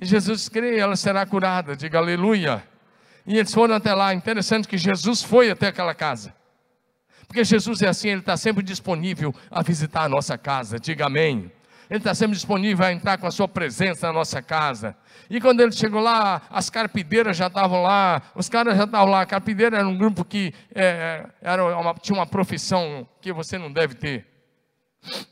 E 0.00 0.06
Jesus 0.06 0.48
crê, 0.48 0.78
ela 0.78 0.96
será 0.96 1.26
curada. 1.26 1.76
Diga 1.76 1.98
aleluia. 1.98 2.64
E 3.26 3.36
eles 3.36 3.52
foram 3.52 3.74
até 3.74 3.92
lá. 3.92 4.14
Interessante 4.14 4.66
que 4.66 4.78
Jesus 4.78 5.22
foi 5.22 5.50
até 5.50 5.66
aquela 5.66 5.94
casa. 5.94 6.34
Porque 7.26 7.44
Jesus 7.44 7.82
é 7.82 7.88
assim, 7.88 8.08
Ele 8.08 8.20
está 8.20 8.36
sempre 8.36 8.62
disponível 8.62 9.34
a 9.50 9.62
visitar 9.62 10.04
a 10.04 10.08
nossa 10.08 10.38
casa. 10.38 10.78
Diga 10.78 11.06
amém. 11.06 11.52
Ele 11.90 11.98
está 11.98 12.14
sempre 12.14 12.36
disponível 12.36 12.86
a 12.86 12.92
entrar 12.92 13.18
com 13.18 13.26
a 13.26 13.32
sua 13.32 13.48
presença 13.48 14.06
na 14.06 14.12
nossa 14.12 14.40
casa. 14.40 14.96
E 15.28 15.40
quando 15.40 15.60
ele 15.60 15.72
chegou 15.72 16.00
lá, 16.00 16.40
as 16.48 16.70
carpideiras 16.70 17.36
já 17.36 17.48
estavam 17.48 17.82
lá, 17.82 18.22
os 18.32 18.48
caras 18.48 18.76
já 18.76 18.84
estavam 18.84 19.10
lá. 19.10 19.22
A 19.22 19.26
carpideira 19.26 19.76
era 19.76 19.88
um 19.88 19.98
grupo 19.98 20.24
que 20.24 20.54
é, 20.72 21.26
era 21.42 21.64
uma, 21.76 21.92
tinha 21.94 22.16
uma 22.16 22.26
profissão 22.26 23.04
que 23.20 23.32
você 23.32 23.58
não 23.58 23.72
deve 23.72 23.96
ter. 23.96 24.24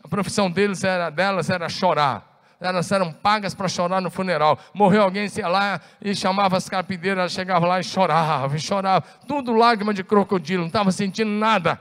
A 0.02 0.08
profissão 0.08 0.50
deles 0.50 0.82
era, 0.82 1.10
delas 1.10 1.48
era 1.48 1.68
chorar. 1.68 2.26
Elas 2.60 2.90
eram 2.90 3.12
pagas 3.12 3.54
para 3.54 3.68
chorar 3.68 4.00
no 4.00 4.10
funeral. 4.10 4.58
Morreu 4.74 5.02
alguém, 5.02 5.28
ia 5.36 5.46
lá 5.46 5.80
e 6.02 6.12
chamava 6.12 6.56
as 6.56 6.68
carpideiras, 6.68 7.18
elas 7.18 7.32
chegavam 7.32 7.68
lá 7.68 7.78
e 7.78 7.84
choravam, 7.84 8.56
e 8.56 8.60
choravam. 8.60 9.08
Tudo 9.28 9.52
lágrima 9.52 9.94
de 9.94 10.02
crocodilo, 10.02 10.62
não 10.62 10.66
estava 10.66 10.90
sentindo 10.90 11.30
nada. 11.30 11.80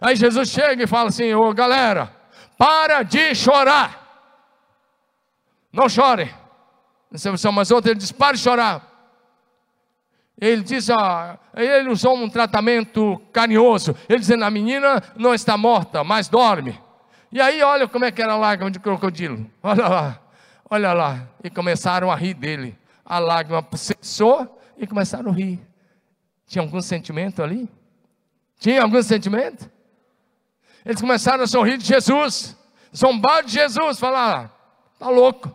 Aí 0.00 0.14
Jesus 0.14 0.50
chega 0.50 0.84
e 0.84 0.86
fala 0.86 1.08
assim: 1.08 1.34
Ô 1.34 1.52
galera, 1.52 2.16
para 2.58 3.04
de 3.04 3.34
chorar. 3.36 4.06
Não 5.72 5.88
chore. 5.88 6.34
Mas 7.54 7.70
outro 7.70 7.90
ele 7.90 7.98
diz: 7.98 8.12
Para 8.12 8.36
de 8.36 8.42
chorar. 8.42 8.88
Ele 10.40 10.62
diz, 10.62 10.88
ó, 10.88 11.36
ele 11.56 11.88
usou 11.88 12.16
um 12.16 12.28
tratamento 12.28 13.20
carinhoso. 13.32 13.96
Ele 14.08 14.18
dizendo: 14.18 14.44
A 14.44 14.50
menina 14.50 15.02
não 15.16 15.32
está 15.32 15.56
morta, 15.56 16.04
mas 16.04 16.28
dorme. 16.28 16.78
E 17.30 17.40
aí, 17.40 17.62
olha 17.62 17.86
como 17.86 18.04
é 18.04 18.10
que 18.10 18.22
era 18.22 18.32
a 18.32 18.36
lágrima 18.36 18.70
de 18.70 18.80
crocodilo. 18.80 19.48
Olha 19.62 19.88
lá, 19.88 20.20
olha 20.68 20.92
lá. 20.92 21.28
E 21.42 21.50
começaram 21.50 22.10
a 22.10 22.16
rir 22.16 22.34
dele. 22.34 22.78
A 23.04 23.18
lágrima 23.18 23.66
cessou 23.74 24.60
e 24.76 24.86
começaram 24.86 25.30
a 25.30 25.34
rir. 25.34 25.60
Tinha 26.46 26.62
algum 26.62 26.80
sentimento 26.80 27.42
ali? 27.42 27.68
Tinha 28.58 28.82
algum 28.82 29.02
sentimento? 29.02 29.70
Eles 30.88 31.02
começaram 31.02 31.44
a 31.44 31.46
sorrir 31.46 31.76
de 31.76 31.84
Jesus, 31.84 32.56
zombar 32.96 33.44
de 33.44 33.52
Jesus, 33.52 33.98
falar: 33.98 34.50
está 34.94 35.10
louco. 35.10 35.54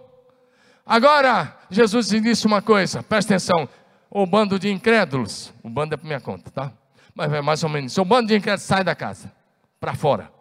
Agora, 0.86 1.57
Jesus 1.71 2.09
disse 2.09 2.45
uma 2.45 2.61
coisa, 2.61 3.01
presta 3.01 3.34
atenção: 3.34 3.67
o 4.11 4.27
bando 4.27 4.59
de 4.59 4.71
incrédulos, 4.71 5.51
o 5.63 5.69
bando 5.71 5.95
é 5.95 5.97
para 5.97 6.05
minha 6.05 6.21
conta, 6.21 6.51
tá? 6.51 6.71
Mas 7.15 7.34
é 7.34 7.41
mais 7.41 7.63
ou 7.63 7.69
menos: 7.69 7.97
o 7.97 8.05
bando 8.05 8.27
de 8.27 8.36
incrédulos 8.36 8.61
sai 8.61 8.84
da 8.84 8.93
casa, 8.93 9.31
para 9.79 9.95
fora. 9.95 10.31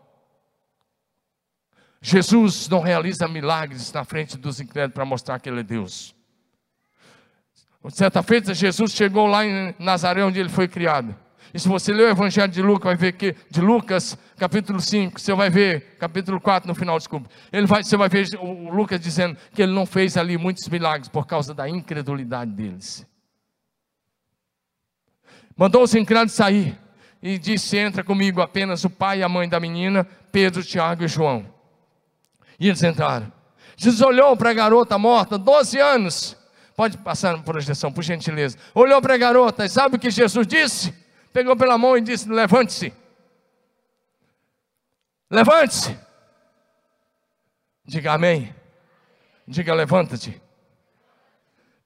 Jesus 2.03 2.69
não 2.69 2.81
realiza 2.81 3.27
milagres 3.27 3.91
na 3.95 4.05
frente 4.05 4.37
dos 4.37 4.61
incrédulos 4.61 4.95
para 4.95 5.07
mostrar 5.07 5.41
que 5.41 5.49
Ele 5.49 5.61
é 5.61 5.63
Deus. 5.63 6.15
Certa 7.89 8.23
feita, 8.23 8.53
Jesus 8.53 8.93
chegou 8.93 9.27
lá 9.27 9.43
em 9.43 9.75
Nazaré, 9.79 10.23
onde 10.23 10.39
ele 10.39 10.49
foi 10.51 10.69
criado. 10.69 11.17
E 11.55 11.61
se 11.61 11.69
você 11.69 11.93
ler 11.93 12.05
o 12.05 12.11
Evangelho 12.11 12.51
de 12.51 12.63
Lucas, 12.63 12.85
vai 12.85 12.97
ver 12.97 13.13
que 13.13 13.37
de 13.51 13.61
Lucas, 13.61 14.17
capítulo 14.39 14.81
5, 14.81 15.21
você 15.21 15.35
vai 15.35 15.51
ver, 15.51 15.97
capítulo 15.99 16.41
4 16.41 16.67
no 16.67 16.75
final, 16.75 16.97
desculpa. 16.97 17.29
Ele 17.53 17.67
vai, 17.67 17.85
você 17.85 17.97
vai 17.97 18.09
ver 18.09 18.27
o 18.41 18.71
Lucas 18.71 18.99
dizendo 18.99 19.37
que 19.55 19.63
ele 19.63 19.73
não 19.73 19.85
fez 19.85 20.17
ali 20.17 20.39
muitos 20.39 20.67
milagres 20.69 21.09
por 21.09 21.27
causa 21.27 21.53
da 21.53 21.69
incredulidade 21.69 22.51
deles. 22.51 23.07
Mandou 25.55 25.83
os 25.83 25.95
incrédulos 25.95 26.33
sair 26.33 26.79
e 27.23 27.39
disse: 27.39 27.77
Entra 27.77 28.03
comigo 28.03 28.41
apenas 28.41 28.83
o 28.85 28.91
pai 28.91 29.19
e 29.19 29.23
a 29.23 29.29
mãe 29.29 29.47
da 29.47 29.61
menina, 29.61 30.05
Pedro, 30.33 30.63
Tiago 30.63 31.05
e 31.05 31.09
João. 31.09 31.45
E 32.59 32.69
eles 32.69 32.83
entraram. 32.83 33.31
Jesus 33.77 34.01
olhou 34.01 34.35
para 34.39 34.51
a 34.51 34.55
garota 34.55 34.97
morta, 34.97 35.37
12 35.37 35.79
anos. 35.79 36.37
Pode 36.75 36.97
passar 36.97 37.37
na 37.37 37.43
projeção, 37.43 37.93
por 37.93 38.03
gentileza. 38.03 38.57
Olhou 38.75 39.03
para 39.03 39.15
a 39.15 39.19
garota 39.19 39.67
e 39.67 39.69
sabe 39.69 39.97
o 39.97 39.99
que 39.99 40.11
Jesus 40.11 40.47
disse? 40.47 41.02
Pegou 41.33 41.57
pela 41.57 41.79
mão 41.79 41.97
e 41.97 42.01
disse: 42.01 42.29
Levante-se. 42.29 42.93
Levante-se. 45.31 45.99
Diga 47.85 48.13
amém. 48.13 48.55
Diga 49.47 49.75
levanta-te. 49.75 50.41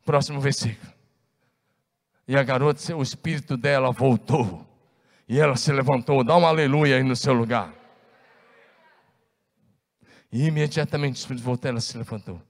Próximo 0.04 0.40
versículo. 0.40 0.92
E 2.28 2.36
a 2.36 2.42
garota, 2.42 2.96
o 2.96 3.02
espírito 3.02 3.56
dela 3.56 3.90
voltou. 3.92 4.66
E 5.28 5.38
ela 5.40 5.56
se 5.56 5.72
levantou. 5.72 6.22
Dá 6.22 6.36
um 6.36 6.46
aleluia 6.46 6.96
aí 6.96 7.02
no 7.02 7.16
seu 7.16 7.32
lugar. 7.32 7.72
E 10.30 10.46
imediatamente 10.46 11.14
o 11.14 11.18
espírito 11.20 11.44
voltou, 11.44 11.70
ela 11.70 11.80
se 11.80 11.96
levantou. 11.96 12.40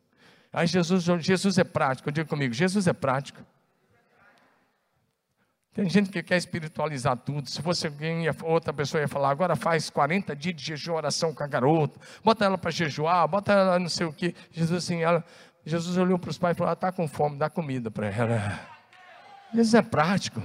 Aí 0.53 0.67
Jesus, 0.67 1.05
Jesus 1.21 1.59
é 1.59 1.65
prático. 1.65 2.11
Diga 2.11 2.29
comigo, 2.29 2.53
Jesus 2.55 2.87
é 2.87 2.93
prático. 2.93 3.45
Tem 5.77 5.91
gente 5.91 6.09
que 6.09 6.23
quer 6.23 6.39
espiritualizar 6.39 7.19
tudo. 7.19 7.51
Se 7.51 7.61
fosse 7.61 7.87
alguém, 7.87 8.25
outra 8.43 8.73
pessoa 8.73 9.03
ia 9.03 9.07
falar, 9.07 9.29
agora 9.29 9.55
faz 9.55 9.91
40 9.91 10.35
dias 10.35 10.57
de 10.57 10.65
jejum, 10.65 10.95
oração 10.95 11.35
com 11.35 11.45
a 11.45 11.47
garota, 11.47 12.01
bota 12.25 12.47
ela 12.47 12.57
para 12.57 12.71
jejuar, 12.71 13.29
bota 13.29 13.53
ela 13.53 13.79
não 13.79 13.91
sei 13.91 14.07
o 14.07 14.13
que. 14.13 14.35
Jesus 14.51 14.85
assim, 14.85 15.03
ela, 15.03 15.23
Jesus 15.67 15.99
olhou 15.99 16.19
para 16.19 16.31
os 16.31 16.39
pais 16.39 16.57
e 16.57 16.57
falou, 16.57 16.69
ela 16.69 16.73
está 16.73 16.91
com 16.91 17.07
fome, 17.07 17.37
dá 17.37 17.51
comida 17.51 17.91
para 17.91 18.07
ela. 18.07 18.59
Jesus 19.53 19.75
é 19.75 19.83
prático. 19.83 20.43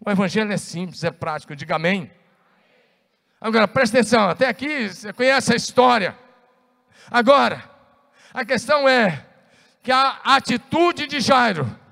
O 0.00 0.10
evangelho 0.10 0.50
é 0.50 0.56
simples, 0.56 1.04
é 1.04 1.10
prático. 1.10 1.54
Diga 1.54 1.76
amém. 1.76 2.10
Agora, 3.38 3.68
presta 3.68 3.98
atenção, 3.98 4.30
até 4.30 4.48
aqui 4.48 4.88
você 4.88 5.12
conhece 5.12 5.52
a 5.52 5.56
história. 5.56 6.16
Agora, 7.10 7.62
a 8.32 8.46
questão 8.46 8.88
é 8.88 9.26
que 9.82 9.92
a 9.92 10.20
atitude 10.24 11.06
de 11.06 11.20
Jairo 11.20 11.82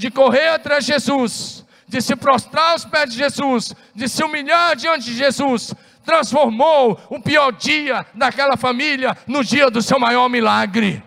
de 0.00 0.10
correr 0.10 0.48
atrás 0.48 0.86
de 0.86 0.94
Jesus, 0.94 1.59
de 1.90 2.00
se 2.00 2.14
prostrar 2.14 2.70
aos 2.70 2.84
pés 2.84 3.10
de 3.10 3.16
Jesus, 3.18 3.74
de 3.94 4.08
se 4.08 4.22
humilhar 4.22 4.76
diante 4.76 5.06
de 5.06 5.14
Jesus, 5.14 5.74
transformou 6.04 6.98
o 7.10 7.20
pior 7.20 7.50
dia 7.52 8.06
daquela 8.14 8.56
família 8.56 9.16
no 9.26 9.44
dia 9.44 9.68
do 9.68 9.82
seu 9.82 9.98
maior 9.98 10.28
milagre. 10.28 11.02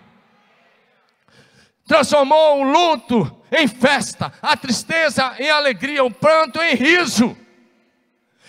Transformou 1.88 2.60
o 2.60 2.64
luto 2.64 3.44
em 3.50 3.66
festa, 3.68 4.32
a 4.42 4.58
tristeza 4.58 5.34
em 5.40 5.50
alegria, 5.50 6.04
o 6.04 6.12
pranto 6.12 6.62
em 6.62 6.76
riso. 6.76 7.36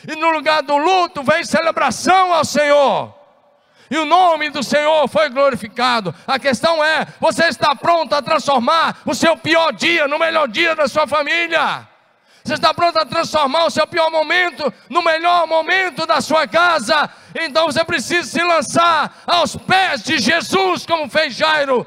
E 0.07 0.16
no 0.16 0.30
lugar 0.30 0.62
do 0.62 0.76
luto 0.76 1.22
vem 1.22 1.45
celebração 1.45 2.35
ao 2.35 2.45
Senhor 2.45 3.14
e 3.91 3.97
o 3.97 4.05
nome 4.05 4.51
do 4.51 4.62
Senhor 4.62 5.07
foi 5.09 5.28
glorificado. 5.28 6.12
A 6.26 6.37
questão 6.39 6.85
é: 6.85 7.07
você 7.20 7.45
está 7.45 7.76
pronto 7.76 8.12
a 8.12 8.20
transformar 8.22 8.99
o 9.07 9.14
seu 9.14 9.37
pior 9.37 9.72
dia 9.72 10.09
no 10.09 10.18
melhor 10.18 10.49
dia 10.49 10.74
da 10.74 10.89
sua 10.89 11.07
família? 11.07 11.93
Você 12.45 12.55
está 12.55 12.74
pronto 12.74 12.99
a 12.99 13.07
transformar 13.07 13.64
o 13.64 13.70
seu 13.70 13.86
pior 13.86 14.11
momento 14.11 14.70
no 14.90 15.03
melhor 15.03 15.47
momento 15.47 16.05
da 16.05 16.20
sua 16.20 16.47
casa? 16.47 17.09
Então 17.34 17.64
você 17.64 17.82
precisa 17.82 18.28
se 18.28 18.42
lançar 18.42 19.22
aos 19.26 19.57
pés 19.57 20.03
de 20.03 20.18
Jesus, 20.18 20.84
como 20.84 21.09
fez 21.09 21.34
Jairo. 21.34 21.86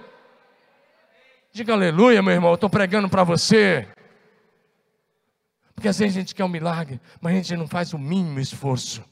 Diga 1.51 1.73
aleluia, 1.73 2.23
meu 2.23 2.33
irmão, 2.33 2.49
eu 2.49 2.55
estou 2.55 2.71
pregando 2.71 3.07
para 3.07 3.23
você. 3.23 3.87
Porque 5.75 5.87
às 5.87 5.99
vezes 5.99 6.17
a 6.17 6.19
gente 6.21 6.33
quer 6.33 6.43
um 6.43 6.49
milagre, 6.49 6.99
mas 7.21 7.33
a 7.33 7.35
gente 7.35 7.55
não 7.55 7.67
faz 7.67 7.93
o 7.93 7.99
mínimo 7.99 8.39
esforço. 8.39 9.05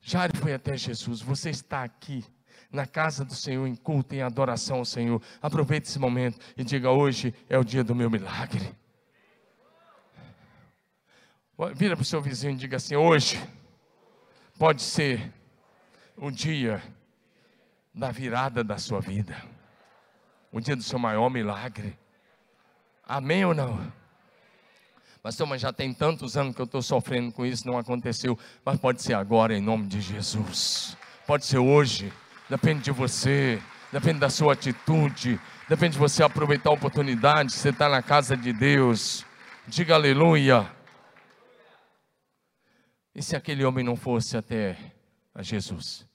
Jairo 0.00 0.36
foi 0.36 0.54
até 0.54 0.76
Jesus. 0.76 1.20
Você 1.20 1.50
está 1.50 1.82
aqui 1.82 2.24
na 2.70 2.86
casa 2.86 3.24
do 3.24 3.34
Senhor, 3.34 3.66
em 3.66 3.74
culto, 3.74 4.14
em 4.14 4.22
adoração 4.22 4.78
ao 4.78 4.84
Senhor. 4.84 5.20
Aproveite 5.42 5.88
esse 5.88 5.98
momento 5.98 6.38
e 6.56 6.62
diga: 6.62 6.88
Hoje 6.90 7.34
é 7.48 7.58
o 7.58 7.64
dia 7.64 7.82
do 7.82 7.96
meu 7.96 8.08
milagre. 8.08 8.80
Vira 11.74 11.94
para 11.94 12.02
o 12.02 12.06
seu 12.06 12.20
vizinho 12.20 12.54
e 12.54 12.56
diga 12.56 12.76
assim: 12.76 12.96
Hoje 12.96 13.42
pode 14.58 14.82
ser 14.82 15.32
o 16.16 16.30
dia 16.30 16.82
da 17.94 18.10
virada 18.10 18.64
da 18.64 18.78
sua 18.78 19.00
vida, 19.00 19.36
o 20.50 20.60
dia 20.60 20.74
do 20.74 20.82
seu 20.82 20.98
maior 20.98 21.28
milagre. 21.28 21.98
Amém 23.06 23.44
ou 23.44 23.54
não? 23.54 23.92
Pastor, 25.22 25.46
mas 25.46 25.60
já 25.60 25.72
tem 25.72 25.94
tantos 25.94 26.36
anos 26.36 26.54
que 26.54 26.60
eu 26.60 26.64
estou 26.64 26.82
sofrendo 26.82 27.30
com 27.30 27.46
isso, 27.46 27.66
não 27.66 27.78
aconteceu. 27.78 28.36
Mas 28.64 28.78
pode 28.80 29.02
ser 29.02 29.14
agora, 29.14 29.56
em 29.56 29.60
nome 29.60 29.86
de 29.86 30.00
Jesus. 30.00 30.96
Pode 31.26 31.46
ser 31.46 31.58
hoje. 31.58 32.12
Depende 32.50 32.82
de 32.82 32.90
você. 32.90 33.62
Depende 33.92 34.18
da 34.18 34.28
sua 34.28 34.54
atitude. 34.54 35.38
Depende 35.68 35.92
de 35.92 35.98
você 35.98 36.24
aproveitar 36.24 36.70
a 36.70 36.72
oportunidade. 36.72 37.52
Você 37.52 37.68
está 37.68 37.88
na 37.88 38.02
casa 38.02 38.36
de 38.36 38.52
Deus. 38.52 39.24
Diga 39.68 39.94
aleluia. 39.94 40.68
E 43.14 43.22
se 43.22 43.36
aquele 43.36 43.64
homem 43.64 43.84
não 43.84 43.94
fosse 43.94 44.36
até 44.36 44.94
a 45.34 45.42
Jesus? 45.42 46.06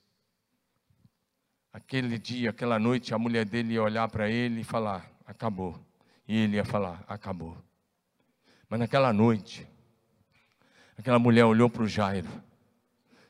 Aquele 1.72 2.18
dia, 2.18 2.50
aquela 2.50 2.80
noite, 2.80 3.14
a 3.14 3.20
mulher 3.20 3.46
dele 3.46 3.74
ia 3.74 3.84
olhar 3.84 4.10
para 4.10 4.30
ele 4.30 4.62
e 4.62 4.64
falar: 4.64 5.12
acabou. 5.26 5.80
E 6.28 6.36
ele 6.36 6.56
ia 6.56 6.66
falar: 6.66 7.04
acabou. 7.08 7.56
Mas 8.68 8.80
naquela 8.80 9.14
noite, 9.14 9.68
aquela 10.98 11.20
mulher 11.20 11.46
olhou 11.46 11.70
para 11.70 11.84
o 11.84 11.88
Jairo 11.88 12.28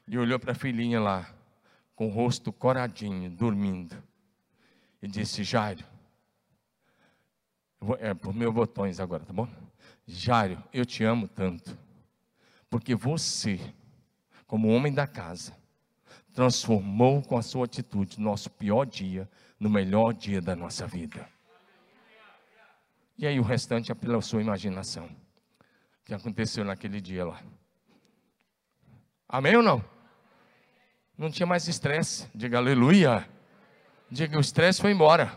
e 0.08 0.18
olhou 0.18 0.40
para 0.40 0.54
a 0.54 0.56
filhinha 0.56 1.02
lá, 1.02 1.30
com 1.94 2.08
o 2.08 2.10
rosto 2.10 2.54
coradinho, 2.54 3.30
dormindo, 3.30 4.02
e 5.02 5.08
disse: 5.10 5.44
Jairo, 5.44 5.84
é 8.00 8.14
por 8.14 8.34
meus 8.34 8.54
botões 8.54 9.00
agora, 9.02 9.26
tá 9.26 9.34
bom? 9.34 9.48
Jairo, 10.08 10.64
eu 10.72 10.86
te 10.86 11.04
amo 11.04 11.28
tanto. 11.28 11.78
Porque 12.70 12.96
você, 12.96 13.60
como 14.46 14.68
homem 14.70 14.94
da 14.94 15.08
casa, 15.08 15.56
transformou 16.34 17.22
com 17.22 17.38
a 17.38 17.42
sua 17.42 17.66
atitude 17.66 18.20
nosso 18.20 18.50
pior 18.50 18.86
dia 18.86 19.30
no 19.60 19.70
melhor 19.70 20.14
dia 20.14 20.42
da 20.42 20.56
nossa 20.56 20.86
vida. 20.86 21.28
E 23.18 23.26
aí 23.26 23.40
o 23.40 23.44
restante 23.44 23.92
é 23.92 23.96
pela 23.96 24.22
sua 24.22 24.42
imaginação. 24.42 25.06
O 25.06 26.06
que 26.06 26.14
aconteceu 26.14 26.64
naquele 26.64 27.02
dia 27.02 27.26
lá. 27.26 27.42
Amém 29.28 29.56
ou 29.56 29.64
não? 29.64 29.84
Não 31.18 31.32
tinha 31.32 31.48
mais 31.48 31.68
estresse. 31.68 32.30
Diga 32.36 32.60
aleluia. 32.60 33.28
Diga 34.10 34.38
o 34.38 34.42
estresse 34.42 34.80
foi 34.80 34.92
embora. 34.92 35.36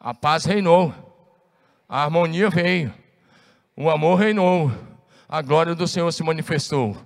A 0.00 0.14
paz 0.14 0.46
reinou. 0.46 0.94
A 1.86 2.02
harmonia 2.04 2.48
veio. 2.48 2.94
O 3.76 3.90
amor 3.90 4.16
reinou. 4.16 4.72
A 5.32 5.42
glória 5.42 5.76
do 5.76 5.86
Senhor 5.86 6.10
se 6.12 6.24
manifestou. 6.24 6.96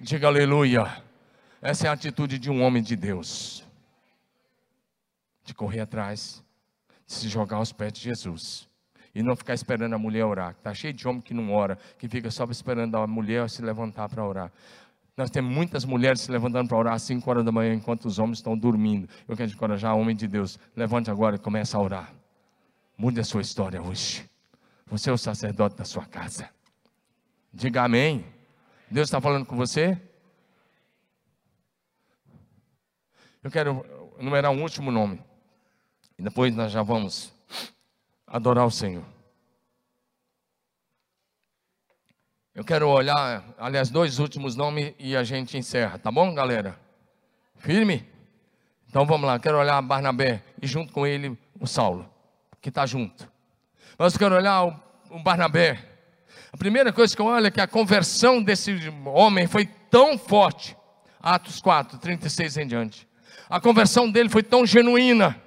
Diga 0.00 0.28
aleluia. 0.28 1.04
Essa 1.60 1.86
é 1.86 1.90
a 1.90 1.92
atitude 1.92 2.38
de 2.38 2.50
um 2.50 2.62
homem 2.62 2.82
de 2.82 2.96
Deus. 2.96 3.62
De 5.44 5.52
correr 5.52 5.80
atrás, 5.80 6.42
de 7.06 7.12
se 7.12 7.28
jogar 7.28 7.58
aos 7.58 7.74
pés 7.74 7.92
de 7.92 8.00
Jesus. 8.00 8.66
E 9.14 9.22
não 9.22 9.36
ficar 9.36 9.52
esperando 9.52 9.92
a 9.92 9.98
mulher 9.98 10.24
orar. 10.24 10.52
Está 10.52 10.72
cheio 10.72 10.94
de 10.94 11.06
homem 11.06 11.20
que 11.20 11.34
não 11.34 11.52
ora, 11.52 11.76
que 11.98 12.08
fica 12.08 12.30
só 12.30 12.44
esperando 12.44 12.96
a 12.96 13.06
mulher 13.06 13.50
se 13.50 13.60
levantar 13.60 14.08
para 14.08 14.24
orar. 14.24 14.50
Nós 15.14 15.28
temos 15.28 15.54
muitas 15.54 15.84
mulheres 15.84 16.22
se 16.22 16.32
levantando 16.32 16.68
para 16.68 16.78
orar 16.78 16.94
às 16.94 17.02
5 17.02 17.28
horas 17.28 17.44
da 17.44 17.52
manhã, 17.52 17.74
enquanto 17.74 18.06
os 18.06 18.18
homens 18.18 18.38
estão 18.38 18.56
dormindo. 18.56 19.06
Eu 19.28 19.36
quero 19.36 19.52
encorajar 19.52 19.94
o 19.94 20.00
homem 20.00 20.16
de 20.16 20.26
Deus. 20.26 20.58
Levante 20.74 21.10
agora 21.10 21.36
e 21.36 21.38
comece 21.38 21.76
a 21.76 21.78
orar. 21.78 22.10
Mude 22.96 23.20
a 23.20 23.24
sua 23.24 23.42
história 23.42 23.82
hoje. 23.82 24.26
Você 24.86 25.10
é 25.10 25.12
o 25.12 25.18
sacerdote 25.18 25.76
da 25.76 25.84
sua 25.84 26.06
casa. 26.06 26.55
Diga 27.56 27.84
amém. 27.84 28.22
Deus 28.90 29.06
está 29.06 29.18
falando 29.18 29.46
com 29.46 29.56
você? 29.56 29.98
Eu 33.42 33.50
quero 33.50 33.82
enumerar 34.18 34.52
um 34.52 34.60
último 34.60 34.90
nome. 34.90 35.24
E 36.18 36.22
depois 36.22 36.54
nós 36.54 36.70
já 36.70 36.82
vamos 36.82 37.32
adorar 38.26 38.66
o 38.66 38.70
Senhor. 38.70 39.02
Eu 42.54 42.62
quero 42.62 42.90
olhar, 42.90 43.42
aliás, 43.56 43.88
dois 43.88 44.18
últimos 44.18 44.54
nomes 44.54 44.94
e 44.98 45.16
a 45.16 45.24
gente 45.24 45.56
encerra, 45.56 45.98
tá 45.98 46.12
bom, 46.12 46.34
galera? 46.34 46.78
Firme? 47.54 48.06
Então 48.86 49.06
vamos 49.06 49.26
lá, 49.26 49.38
quero 49.38 49.58
olhar 49.58 49.80
Barnabé 49.80 50.42
e 50.60 50.66
junto 50.66 50.92
com 50.92 51.06
ele 51.06 51.38
o 51.58 51.66
Saulo, 51.66 52.06
que 52.60 52.68
está 52.68 52.84
junto. 52.84 53.32
Mas 53.98 54.14
quero 54.14 54.34
olhar 54.34 54.62
o, 54.62 54.78
o 55.08 55.22
Barnabé. 55.22 55.95
A 56.52 56.56
primeira 56.56 56.92
coisa 56.92 57.14
que 57.14 57.20
eu 57.20 57.26
olho 57.26 57.46
é 57.46 57.50
que 57.50 57.60
a 57.60 57.66
conversão 57.66 58.42
desse 58.42 58.74
homem 59.04 59.46
foi 59.46 59.66
tão 59.90 60.16
forte. 60.16 60.76
Atos 61.20 61.60
4, 61.60 61.98
36 61.98 62.56
em 62.56 62.66
diante. 62.66 63.08
A 63.48 63.60
conversão 63.60 64.10
dele 64.10 64.28
foi 64.28 64.42
tão 64.42 64.66
genuína 64.66 65.40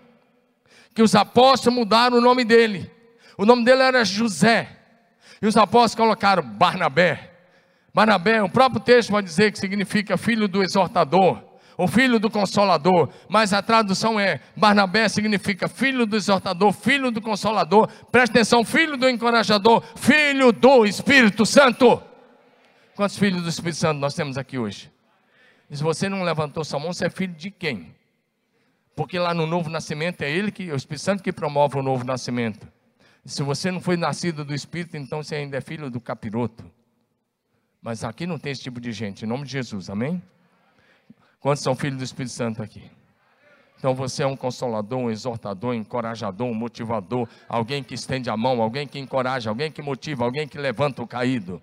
que 0.93 1.01
os 1.01 1.15
apóstolos 1.15 1.77
mudaram 1.77 2.17
o 2.17 2.21
nome 2.21 2.43
dele. 2.43 2.91
O 3.37 3.45
nome 3.45 3.63
dele 3.63 3.81
era 3.81 4.03
José. 4.03 4.77
E 5.41 5.47
os 5.47 5.55
apóstolos 5.55 5.95
colocaram 5.95 6.43
Barnabé. 6.43 7.31
Barnabé, 7.93 8.43
o 8.43 8.49
próprio 8.49 8.81
texto 8.81 9.11
vai 9.11 9.23
dizer 9.23 9.51
que 9.51 9.59
significa 9.59 10.17
filho 10.17 10.47
do 10.47 10.61
exortador, 10.61 11.41
ou 11.79 11.87
filho 11.87 12.19
do 12.19 12.29
consolador, 12.29 13.07
mas 13.29 13.53
a 13.53 13.61
tradução 13.61 14.19
é 14.19 14.41
Barnabé 14.53 15.07
significa 15.07 15.69
filho 15.69 16.05
do 16.05 16.17
exortador, 16.17 16.73
filho 16.73 17.09
do 17.09 17.21
consolador, 17.21 17.87
presta 18.11 18.35
atenção, 18.35 18.65
filho 18.65 18.97
do 18.97 19.07
encorajador, 19.07 19.81
filho 19.95 20.51
do 20.51 20.85
Espírito 20.85 21.45
Santo. 21.45 22.03
Quantos 22.97 23.17
filhos 23.17 23.43
do 23.43 23.47
Espírito 23.47 23.77
Santo 23.77 23.97
nós 23.97 24.13
temos 24.13 24.37
aqui 24.37 24.57
hoje? 24.57 24.91
E 25.69 25.77
se 25.77 25.81
você 25.81 26.09
não 26.09 26.21
levantou 26.21 26.65
sua 26.65 26.81
mão, 26.81 26.91
você 26.91 27.05
é 27.05 27.09
filho 27.09 27.33
de 27.33 27.49
quem? 27.49 27.95
Porque 28.93 29.17
lá 29.17 29.33
no 29.33 29.47
novo 29.47 29.69
nascimento 29.69 30.21
é 30.21 30.29
ele 30.29 30.51
que, 30.51 30.69
o 30.73 30.75
Espírito 30.75 31.03
Santo 31.03 31.23
que 31.23 31.31
promove 31.31 31.79
o 31.79 31.81
novo 31.81 32.03
nascimento. 32.03 32.67
E 33.23 33.29
se 33.29 33.41
você 33.41 33.71
não 33.71 33.79
foi 33.79 33.95
nascido 33.95 34.43
do 34.43 34.53
Espírito, 34.53 34.97
então 34.97 35.23
você 35.23 35.35
ainda 35.35 35.55
é 35.55 35.61
filho 35.61 35.89
do 35.89 36.01
capiroto. 36.01 36.69
Mas 37.81 38.03
aqui 38.03 38.27
não 38.27 38.37
tem 38.37 38.51
esse 38.51 38.63
tipo 38.63 38.81
de 38.81 38.91
gente, 38.91 39.23
em 39.23 39.27
nome 39.29 39.45
de 39.45 39.53
Jesus, 39.53 39.89
amém? 39.89 40.21
Quantos 41.39 41.63
são 41.63 41.75
filhos 41.75 41.97
do 41.97 42.03
Espírito 42.03 42.33
Santo 42.33 42.61
aqui? 42.61 42.89
Então 43.77 43.95
você 43.95 44.23
é 44.23 44.27
um 44.27 44.35
consolador, 44.35 44.99
um 44.99 45.09
exortador, 45.09 45.71
um 45.71 45.73
encorajador, 45.73 46.45
um 46.45 46.53
motivador, 46.53 47.27
alguém 47.47 47.81
que 47.81 47.93
estende 47.93 48.29
a 48.29 48.35
mão, 48.35 48.61
alguém 48.61 48.85
que 48.85 48.99
encoraja, 48.99 49.49
alguém 49.49 49.71
que 49.71 49.81
motiva, 49.81 50.25
alguém 50.25 50.45
que 50.45 50.57
levanta 50.57 51.01
o 51.01 51.07
caído. 51.07 51.61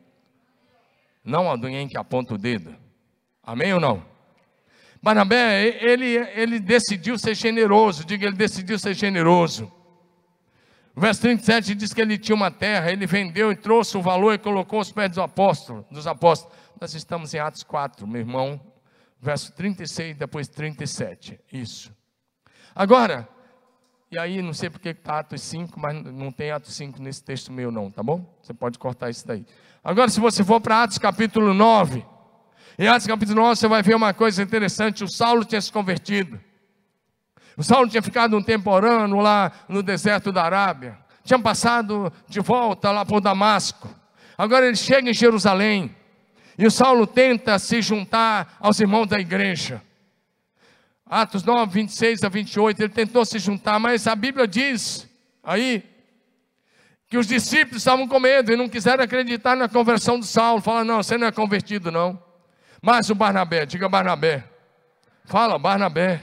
Não 1.23 1.47
alguém 1.47 1.87
que 1.87 1.99
aponta 1.99 2.35
o 2.35 2.39
dedo. 2.39 2.75
Amém 3.43 3.75
ou 3.75 3.81
não? 3.81 4.03
Barnabé, 5.03 5.85
ele, 5.85 6.17
ele 6.35 6.59
decidiu 6.59 7.19
ser 7.19 7.35
generoso, 7.35 8.05
diga, 8.05 8.27
ele 8.27 8.37
decidiu 8.37 8.79
ser 8.79 8.95
generoso. 8.95 9.71
O 10.95 11.01
verso 11.01 11.21
37 11.21 11.75
diz 11.75 11.93
que 11.93 12.01
ele 12.01 12.17
tinha 12.17 12.35
uma 12.35 12.51
terra, 12.51 12.91
ele 12.91 13.07
vendeu 13.07 13.53
e 13.53 13.57
trouxe 13.57 13.99
o 13.99 14.03
valor 14.03 14.33
e 14.33 14.39
colocou 14.39 14.81
os 14.81 14.91
pés 14.91 15.11
dos 15.11 15.19
apóstolos, 15.19 15.85
dos 15.91 16.07
apóstolos. 16.07 16.57
Nós 16.81 16.95
estamos 16.95 17.35
em 17.35 17.39
Atos 17.39 17.63
4, 17.63 18.07
meu 18.07 18.23
irmão, 18.23 18.59
verso 19.27 19.53
36, 19.53 20.17
depois 20.17 20.47
37. 20.47 21.41
Isso. 21.53 21.93
Agora, 22.73 23.29
e 24.09 24.17
aí 24.17 24.41
não 24.41 24.53
sei 24.55 24.71
porque 24.71 24.91
está 24.91 25.19
Atos 25.19 25.43
5, 25.43 25.81
mas 25.81 26.01
não 26.05 26.31
tem 26.31 26.53
Atos 26.53 26.75
5 26.77 27.03
nesse 27.03 27.25
texto 27.25 27.53
meu 27.53 27.73
não, 27.73 27.91
tá 27.91 28.05
bom? 28.05 28.25
Você 28.41 28.55
pode 28.55 28.79
cortar 28.79 29.11
isso 29.11 29.27
daí. 29.27 29.45
Agora, 29.83 30.09
se 30.09 30.21
você 30.21 30.45
for 30.45 30.61
para 30.61 30.85
Atos 30.85 30.99
capítulo 30.99 31.53
9, 31.53 32.07
em 32.79 32.87
Atos 32.87 33.09
capítulo 33.09 33.41
9 33.43 33.57
você 33.57 33.67
vai 33.67 33.83
ver 33.83 33.97
uma 33.97 34.15
coisa 34.15 34.41
interessante: 34.45 35.03
o 35.03 35.09
Saulo 35.09 35.45
tinha 35.45 35.61
se 35.61 35.73
convertido. 35.73 36.41
O 37.57 37.65
Saulo 37.65 37.89
tinha 37.89 38.03
ficado 38.03 38.37
um 38.37 38.43
tempo 38.43 38.71
orando 38.71 39.17
lá 39.17 39.51
no 39.69 39.83
deserto 39.83 40.31
da 40.31 40.45
Arábia. 40.45 40.97
Tinha 41.25 41.39
passado 41.39 42.13
de 42.29 42.39
volta 42.39 42.93
lá 42.93 43.05
por 43.05 43.21
Damasco. 43.21 43.89
Agora 44.39 44.67
ele 44.67 44.77
chega 44.77 45.11
em 45.11 45.15
Jerusalém. 45.15 45.97
E 46.59 46.67
o 46.67 46.71
Saulo 46.71 47.07
tenta 47.07 47.59
se 47.59 47.83
juntar 47.83 48.57
aos 48.61 48.81
irmãos 48.81 49.07
da 49.07 49.19
igreja. 49.19 49.83
Atos 51.05 51.45
9, 51.45 51.73
26 51.73 52.25
a 52.25 52.29
28, 52.29 52.83
ele 52.83 52.93
tentou 52.93 53.25
se 53.25 53.39
juntar, 53.39 53.79
mas 53.79 54.07
a 54.07 54.17
Bíblia 54.17 54.49
diz 54.49 55.09
aí 55.43 55.85
que 57.09 57.17
os 57.17 57.27
discípulos 57.27 57.83
estavam 57.83 58.09
com 58.09 58.19
medo 58.19 58.53
e 58.53 58.57
não 58.57 58.69
quiseram 58.69 59.05
acreditar 59.05 59.55
na 59.55 59.69
conversão 59.69 60.19
do 60.19 60.25
Saulo. 60.25 60.61
Fala, 60.61 60.85
não, 60.85 61.03
você 61.03 61.17
não 61.17 61.29
é 61.29 61.33
convertido, 61.33 61.93
não. 61.93 62.21
Mas 62.83 63.09
o 63.11 63.15
Barnabé, 63.15 63.65
diga 63.65 63.89
Barnabé. 63.89 64.45
Fala, 65.25 65.59
Barnabé. 65.59 66.21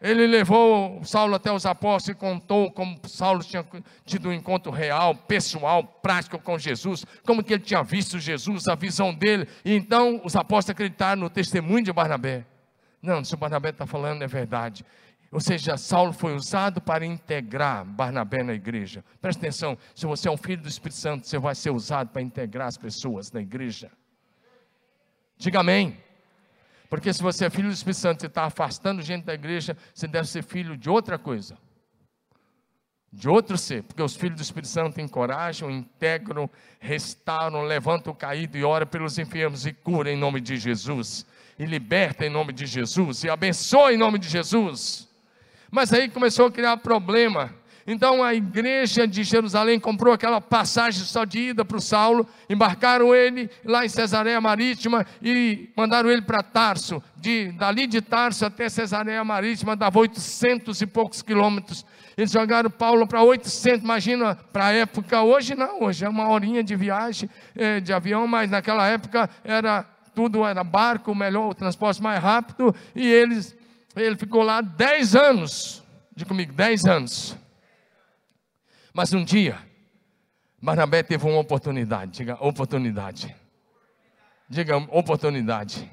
Ele 0.00 0.26
levou 0.26 1.04
Saulo 1.04 1.34
até 1.34 1.52
os 1.52 1.66
apóstolos 1.66 2.16
e 2.16 2.18
contou 2.18 2.70
como 2.72 2.98
Saulo 3.06 3.44
tinha 3.44 3.64
tido 4.06 4.30
um 4.30 4.32
encontro 4.32 4.72
real, 4.72 5.14
pessoal, 5.14 5.84
prático 5.84 6.38
com 6.38 6.58
Jesus, 6.58 7.04
como 7.26 7.44
que 7.44 7.52
ele 7.52 7.62
tinha 7.62 7.82
visto 7.82 8.18
Jesus, 8.18 8.66
a 8.66 8.74
visão 8.74 9.12
dele. 9.12 9.46
E 9.62 9.74
então 9.74 10.22
os 10.24 10.34
apóstolos 10.34 10.70
acreditaram 10.70 11.20
no 11.20 11.28
testemunho 11.28 11.84
de 11.84 11.92
Barnabé. 11.92 12.46
Não, 13.02 13.22
se 13.22 13.34
o 13.34 13.36
Barnabé 13.36 13.70
está 13.70 13.86
falando 13.86 14.22
é 14.22 14.26
verdade. 14.26 14.86
Ou 15.30 15.38
seja, 15.38 15.76
Saulo 15.76 16.14
foi 16.14 16.34
usado 16.34 16.80
para 16.80 17.04
integrar 17.04 17.84
Barnabé 17.84 18.42
na 18.42 18.54
igreja. 18.54 19.04
Presta 19.20 19.42
atenção, 19.42 19.76
se 19.94 20.06
você 20.06 20.28
é 20.28 20.30
um 20.30 20.36
filho 20.36 20.62
do 20.62 20.68
Espírito 20.68 20.98
Santo, 20.98 21.26
você 21.26 21.38
vai 21.38 21.54
ser 21.54 21.70
usado 21.70 22.08
para 22.08 22.22
integrar 22.22 22.66
as 22.68 22.78
pessoas 22.78 23.30
na 23.30 23.40
igreja. 23.40 23.92
Diga 25.36 25.60
amém. 25.60 25.96
Porque 26.90 27.12
se 27.12 27.22
você 27.22 27.44
é 27.44 27.50
filho 27.50 27.68
do 27.68 27.74
Espírito 27.74 28.00
Santo 28.00 28.24
e 28.24 28.26
está 28.26 28.44
afastando 28.44 29.00
gente 29.00 29.24
da 29.24 29.32
igreja, 29.32 29.76
você 29.94 30.08
deve 30.08 30.28
ser 30.28 30.42
filho 30.42 30.76
de 30.76 30.90
outra 30.90 31.16
coisa. 31.16 31.56
De 33.12 33.28
outro 33.28 33.56
ser. 33.56 33.84
Porque 33.84 34.02
os 34.02 34.16
filhos 34.16 34.36
do 34.36 34.42
Espírito 34.42 34.68
Santo 34.68 35.00
encorajam, 35.00 35.70
integram, 35.70 36.50
restauram, 36.80 37.62
levantam 37.62 38.12
o 38.12 38.16
caído 38.16 38.58
e 38.58 38.64
oram 38.64 38.88
pelos 38.88 39.18
enfermos 39.20 39.66
e 39.66 39.72
cura 39.72 40.10
em 40.10 40.16
nome 40.16 40.40
de 40.40 40.56
Jesus. 40.56 41.24
E 41.56 41.64
liberta 41.64 42.26
em 42.26 42.30
nome 42.30 42.52
de 42.52 42.66
Jesus. 42.66 43.22
E 43.22 43.30
abençoa 43.30 43.92
em 43.92 43.96
nome 43.96 44.18
de 44.18 44.28
Jesus. 44.28 45.08
Mas 45.70 45.92
aí 45.92 46.08
começou 46.08 46.46
a 46.46 46.50
criar 46.50 46.76
problema 46.78 47.54
então 47.92 48.22
a 48.22 48.32
igreja 48.32 49.04
de 49.04 49.24
Jerusalém 49.24 49.80
comprou 49.80 50.14
aquela 50.14 50.40
passagem 50.40 51.02
só 51.02 51.24
de 51.24 51.48
ida 51.48 51.64
para 51.64 51.76
o 51.76 51.80
Saulo, 51.80 52.24
embarcaram 52.48 53.12
ele 53.12 53.50
lá 53.64 53.84
em 53.84 53.88
Cesareia 53.88 54.40
Marítima 54.40 55.04
e 55.20 55.68
mandaram 55.74 56.08
ele 56.08 56.22
para 56.22 56.40
Tarso. 56.40 57.02
De, 57.16 57.50
dali 57.50 57.88
de 57.88 58.00
Tarso 58.00 58.46
até 58.46 58.68
Cesareia 58.68 59.24
Marítima 59.24 59.74
dava 59.74 59.98
800 59.98 60.80
e 60.80 60.86
poucos 60.86 61.20
quilômetros. 61.20 61.84
Eles 62.16 62.30
jogaram 62.30 62.70
Paulo 62.70 63.08
para 63.08 63.24
800, 63.24 63.82
imagina, 63.82 64.36
para 64.36 64.66
a 64.66 64.72
época, 64.72 65.22
hoje 65.22 65.56
não, 65.56 65.82
hoje 65.82 66.04
é 66.04 66.08
uma 66.08 66.28
horinha 66.28 66.62
de 66.62 66.76
viagem 66.76 67.28
é, 67.56 67.80
de 67.80 67.92
avião, 67.92 68.24
mas 68.24 68.48
naquela 68.48 68.86
época 68.86 69.28
era 69.42 69.84
tudo 70.14 70.46
era 70.46 70.62
barco, 70.62 71.12
melhor, 71.12 71.48
o 71.48 71.54
transporte 71.54 72.00
mais 72.00 72.22
rápido, 72.22 72.72
e 72.94 73.04
eles, 73.04 73.56
ele 73.96 74.14
ficou 74.14 74.44
lá 74.44 74.60
10 74.60 75.16
anos, 75.16 75.82
diga 76.14 76.28
comigo, 76.28 76.52
10 76.52 76.84
anos. 76.84 77.40
Mas 78.92 79.12
um 79.12 79.24
dia, 79.24 79.58
Barnabé 80.60 81.02
teve 81.02 81.24
uma 81.26 81.38
oportunidade, 81.38 82.12
diga 82.12 82.34
oportunidade. 82.44 83.34
Diga 84.48 84.76
oportunidade. 84.76 85.90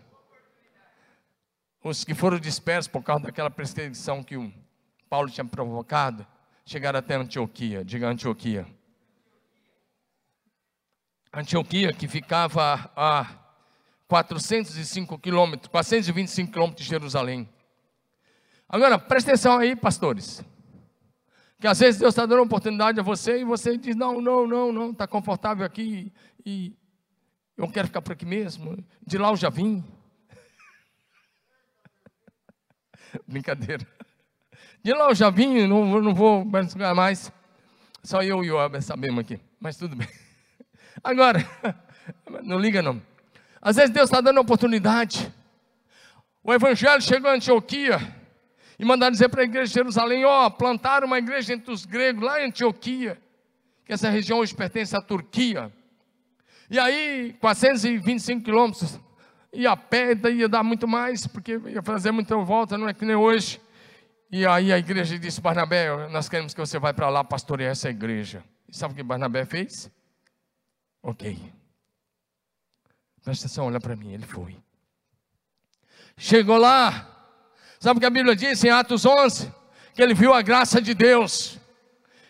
Os 1.83 2.03
que 2.03 2.15
foram 2.15 2.39
dispersos 2.39 2.87
por 2.87 3.03
causa 3.03 3.25
daquela 3.25 3.51
perseguição 3.51 4.23
que 4.23 4.35
o 4.35 4.51
Paulo 5.07 5.29
tinha 5.29 5.45
provocado, 5.45 6.25
chegaram 6.65 6.97
até 6.97 7.15
Antioquia. 7.15 7.85
Diga 7.85 8.09
Antioquia. 8.09 8.67
Antioquia, 11.31 11.93
que 11.93 12.07
ficava 12.07 12.91
a 12.95 13.27
405 14.07 15.19
quilômetros, 15.19 15.69
425 15.69 16.51
quilômetros 16.51 16.83
de 16.83 16.89
Jerusalém. 16.89 17.47
Agora, 18.67 18.97
presta 18.97 19.31
atenção 19.31 19.59
aí, 19.59 19.75
pastores. 19.75 20.43
Que 21.59 21.67
às 21.67 21.79
vezes 21.79 21.99
Deus 21.99 22.13
está 22.13 22.25
dando 22.25 22.43
oportunidade 22.43 22.99
a 22.99 23.03
você 23.03 23.39
e 23.39 23.43
você 23.43 23.77
diz: 23.77 23.95
não, 23.95 24.21
não, 24.21 24.45
não, 24.45 24.71
não, 24.71 24.91
está 24.91 25.07
confortável 25.07 25.65
aqui 25.65 26.13
e 26.45 26.75
eu 27.57 27.67
quero 27.69 27.87
ficar 27.87 28.01
por 28.01 28.13
aqui 28.13 28.25
mesmo. 28.25 28.77
De 29.05 29.17
lá 29.17 29.29
eu 29.29 29.35
já 29.35 29.49
vim. 29.49 29.83
Brincadeira. 33.27 33.85
De 34.83 34.93
lá 34.93 35.09
eu 35.09 35.15
já 35.15 35.31
vim, 35.31 35.65
não, 35.65 35.99
não 35.99 36.13
vou 36.13 36.45
mais. 36.45 37.31
Só 38.03 38.21
eu 38.21 38.43
e 38.43 38.51
o 38.51 38.59
Abel 38.59 38.81
sabemos 38.81 39.19
aqui, 39.19 39.39
mas 39.59 39.75
tudo 39.75 39.95
bem. 39.95 40.07
Agora, 41.03 41.39
não 42.43 42.59
liga 42.59 42.81
não. 42.81 43.01
Às 43.59 43.77
vezes 43.77 43.89
Deus 43.89 44.09
está 44.09 44.21
dando 44.21 44.39
oportunidade. 44.39 45.33
O 46.43 46.53
Evangelho 46.53 47.01
chegou 47.01 47.29
a 47.29 47.33
Antioquia 47.33 48.16
e 48.80 48.86
mandaram 48.86 49.11
dizer 49.11 49.30
para 49.30 49.41
a 49.41 49.45
igreja 49.45 49.67
de 49.67 49.73
Jerusalém: 49.73 50.25
ó, 50.25 50.45
oh, 50.45 50.51
plantaram 50.51 51.07
uma 51.07 51.17
igreja 51.17 51.53
entre 51.53 51.71
os 51.71 51.86
gregos 51.86 52.23
lá 52.23 52.41
em 52.41 52.47
Antioquia, 52.47 53.19
que 53.86 53.93
essa 53.93 54.09
região 54.09 54.39
hoje 54.39 54.53
pertence 54.53 54.95
à 54.95 55.01
Turquia. 55.01 55.71
E 56.69 56.78
aí, 56.78 57.36
425 57.39 58.43
quilômetros, 58.43 58.99
e 59.53 59.65
a 59.65 59.75
pé 59.75 60.13
ia 60.30 60.49
dar 60.49 60.63
muito 60.63 60.88
mais, 60.88 61.25
porque 61.25 61.59
ia 61.67 61.82
fazer 61.82 62.11
muita 62.11 62.36
volta, 62.38 62.78
não 62.78 62.88
é 62.88 62.93
que 62.93 63.05
nem 63.05 63.15
hoje. 63.15 63.61
E 64.30 64.45
aí 64.45 64.71
a 64.71 64.78
igreja 64.78 65.17
disse: 65.17 65.41
Barnabé, 65.41 66.07
nós 66.09 66.28
queremos 66.28 66.53
que 66.53 66.59
você 66.59 66.78
vá 66.78 66.93
para 66.93 67.09
lá 67.09 67.23
pastorear 67.23 67.71
essa 67.71 67.89
igreja. 67.89 68.43
E 68.67 68.75
sabe 68.75 68.93
o 68.93 68.97
que 68.97 69.03
Barnabé 69.03 69.45
fez? 69.45 69.89
Ok. 71.01 71.39
Presta 73.23 73.45
atenção, 73.45 73.67
olha 73.67 73.80
para 73.80 73.95
mim, 73.95 74.13
ele 74.13 74.25
foi. 74.25 74.57
Chegou 76.17 76.57
lá, 76.57 77.16
sabe 77.80 77.97
o 77.97 77.99
que 77.99 78.05
a 78.05 78.09
Bíblia 78.09 78.36
diz 78.36 78.63
em 78.63 78.69
Atos 78.69 79.05
11? 79.05 79.51
Que 79.93 80.01
ele 80.01 80.13
viu 80.13 80.34
a 80.34 80.41
graça 80.41 80.82
de 80.82 80.93
Deus, 80.93 81.57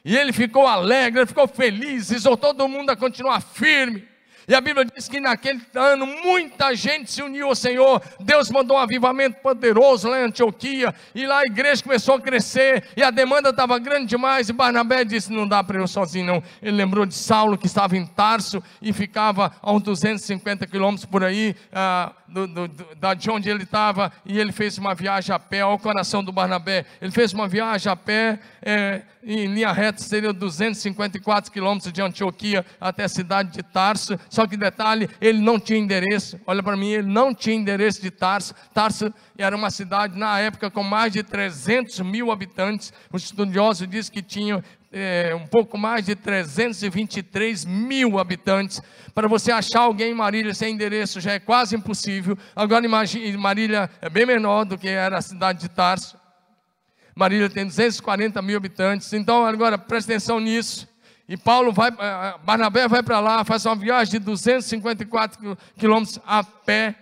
e 0.04 0.16
ele 0.16 0.32
ficou 0.32 0.66
alegre, 0.66 1.20
ele 1.20 1.28
ficou 1.28 1.48
feliz, 1.50 2.12
exortou 2.12 2.54
todo 2.54 2.70
mundo 2.70 2.89
a 2.89 2.95
continuar 2.95 3.41
firme. 3.41 4.08
E 4.50 4.56
a 4.56 4.62
Bíblia 4.62 4.86
diz 4.86 5.10
que 5.10 5.20
naquele 5.20 5.62
ano 5.76 6.06
muita 6.06 6.74
gente 6.74 7.12
se 7.12 7.22
uniu 7.22 7.48
ao 7.48 7.56
Senhor. 7.56 8.02
Deus 8.22 8.50
mandou 8.50 8.78
um 8.78 8.80
avivamento 8.80 9.41
poderoso 9.41 10.08
lá 10.08 10.22
em 10.22 10.24
Antioquia. 10.24 10.95
E 11.14 11.28
lá 11.28 11.39
a 11.39 11.43
igreja 11.43 11.84
começou 11.84 12.16
a 12.16 12.22
crescer. 12.22 12.86
E 12.95 13.04
a 13.04 13.12
demanda 13.12 13.50
estava 13.50 13.78
grande 13.78 14.06
demais. 14.06 14.48
E 14.48 14.54
Barnabé 14.54 15.04
disse: 15.04 15.34
Não 15.34 15.45
dá 15.45 15.62
para 15.62 15.78
eu 15.80 15.86
sozinho, 15.86 16.26
não. 16.26 16.43
Ele 16.62 16.78
lembrou 16.78 17.06
de 17.06 17.14
Saulo, 17.14 17.58
que 17.58 17.66
estava 17.66 17.98
em 17.98 18.06
Tarso 18.06 18.64
e 18.82 18.93
ficava 18.93 19.52
a 19.62 19.74
uns 19.74 19.84
250 19.84 20.66
quilômetros 20.66 21.04
por 21.04 21.26
aí. 21.26 21.54
Ah, 21.74 22.14
do, 22.28 22.47
do, 22.47 22.67
do, 22.67 23.15
de 23.15 23.30
onde 23.30 23.49
ele 23.49 23.63
estava, 23.63 24.11
e 24.25 24.39
ele 24.39 24.51
fez 24.51 24.78
uma 24.78 24.93
viagem 24.93 25.34
a 25.34 25.39
pé, 25.39 25.61
ao 25.61 25.80
coração 25.80 26.23
do 26.23 26.32
Barnabé. 26.32 26.86
Ele 27.01 27.11
fez 27.11 27.34
uma 27.34 27.47
viagem 27.47 27.91
a 27.91 27.95
pé, 27.95 28.39
é, 28.61 29.01
em 29.23 29.47
linha 29.47 29.71
reta, 29.71 30.01
seria 30.01 30.32
254 30.32 31.51
quilômetros 31.51 31.91
de 31.91 32.01
Antioquia 32.01 32.65
até 32.80 33.03
a 33.03 33.09
cidade 33.09 33.51
de 33.51 33.63
Tarso. 33.63 34.17
Só 34.30 34.47
que 34.47 34.55
detalhe, 34.55 35.09
ele 35.19 35.39
não 35.39 35.59
tinha 35.59 35.80
endereço. 35.80 36.39
Olha 36.47 36.63
para 36.63 36.78
mim, 36.78 36.89
ele 36.89 37.07
não 37.07 37.34
tinha 37.34 37.55
endereço 37.55 38.01
de 38.01 38.09
Tarso. 38.09 38.53
Tarso 38.73 39.13
era 39.38 39.55
uma 39.55 39.69
cidade 39.69 40.17
na 40.17 40.39
época 40.39 40.71
com 40.71 40.82
mais 40.84 41.11
de 41.11 41.23
300 41.23 41.99
mil 42.01 42.32
habitantes. 42.32 42.93
Os 43.11 43.23
estudiosos 43.25 43.88
dizem 43.88 44.13
que 44.13 44.21
tinha 44.21 44.63
é, 44.92 45.36
um 45.36 45.46
pouco 45.46 45.78
mais 45.78 46.06
de 46.06 46.16
323 46.16 47.66
mil 47.66 48.20
habitantes. 48.20 48.82
Para 49.14 49.28
você 49.28 49.52
achar 49.52 49.82
alguém 49.82 50.12
em 50.12 50.16
Marília 50.16 50.54
sem 50.54 50.74
endereço 50.74 51.20
já 51.20 51.34
é 51.34 51.40
quase 51.40 51.76
impossível. 51.76 52.38
Agora 52.56 52.86
imagine, 52.86 53.36
Marília 53.38 53.90
é 54.02 54.10
bem 54.10 54.26
menor 54.26 54.66
do 54.66 54.78
que 54.78 54.88
era 54.88 55.18
a 55.18 55.22
cidade 55.22 55.60
de 55.60 55.70
Tarso. 55.70 56.18
Marília 57.16 57.50
tem 57.50 57.66
240 57.66 58.42
mil 58.42 58.58
habitantes. 58.58 59.12
Então 59.14 59.46
agora 59.46 59.78
preste 59.78 60.12
atenção 60.12 60.40
nisso. 60.40 60.88
E 61.28 61.36
Paulo 61.36 61.74
vai, 61.74 61.90
eh, 61.90 62.36
Barnabé 62.44 62.88
vai 62.88 63.04
para 63.04 63.20
lá, 63.20 63.44
faz 63.44 63.66
uma 63.66 63.76
viagem 63.76 64.14
de 64.14 64.20
254 64.20 65.58
quilômetros 65.78 66.20
a 66.26 66.42
pé 66.42 66.96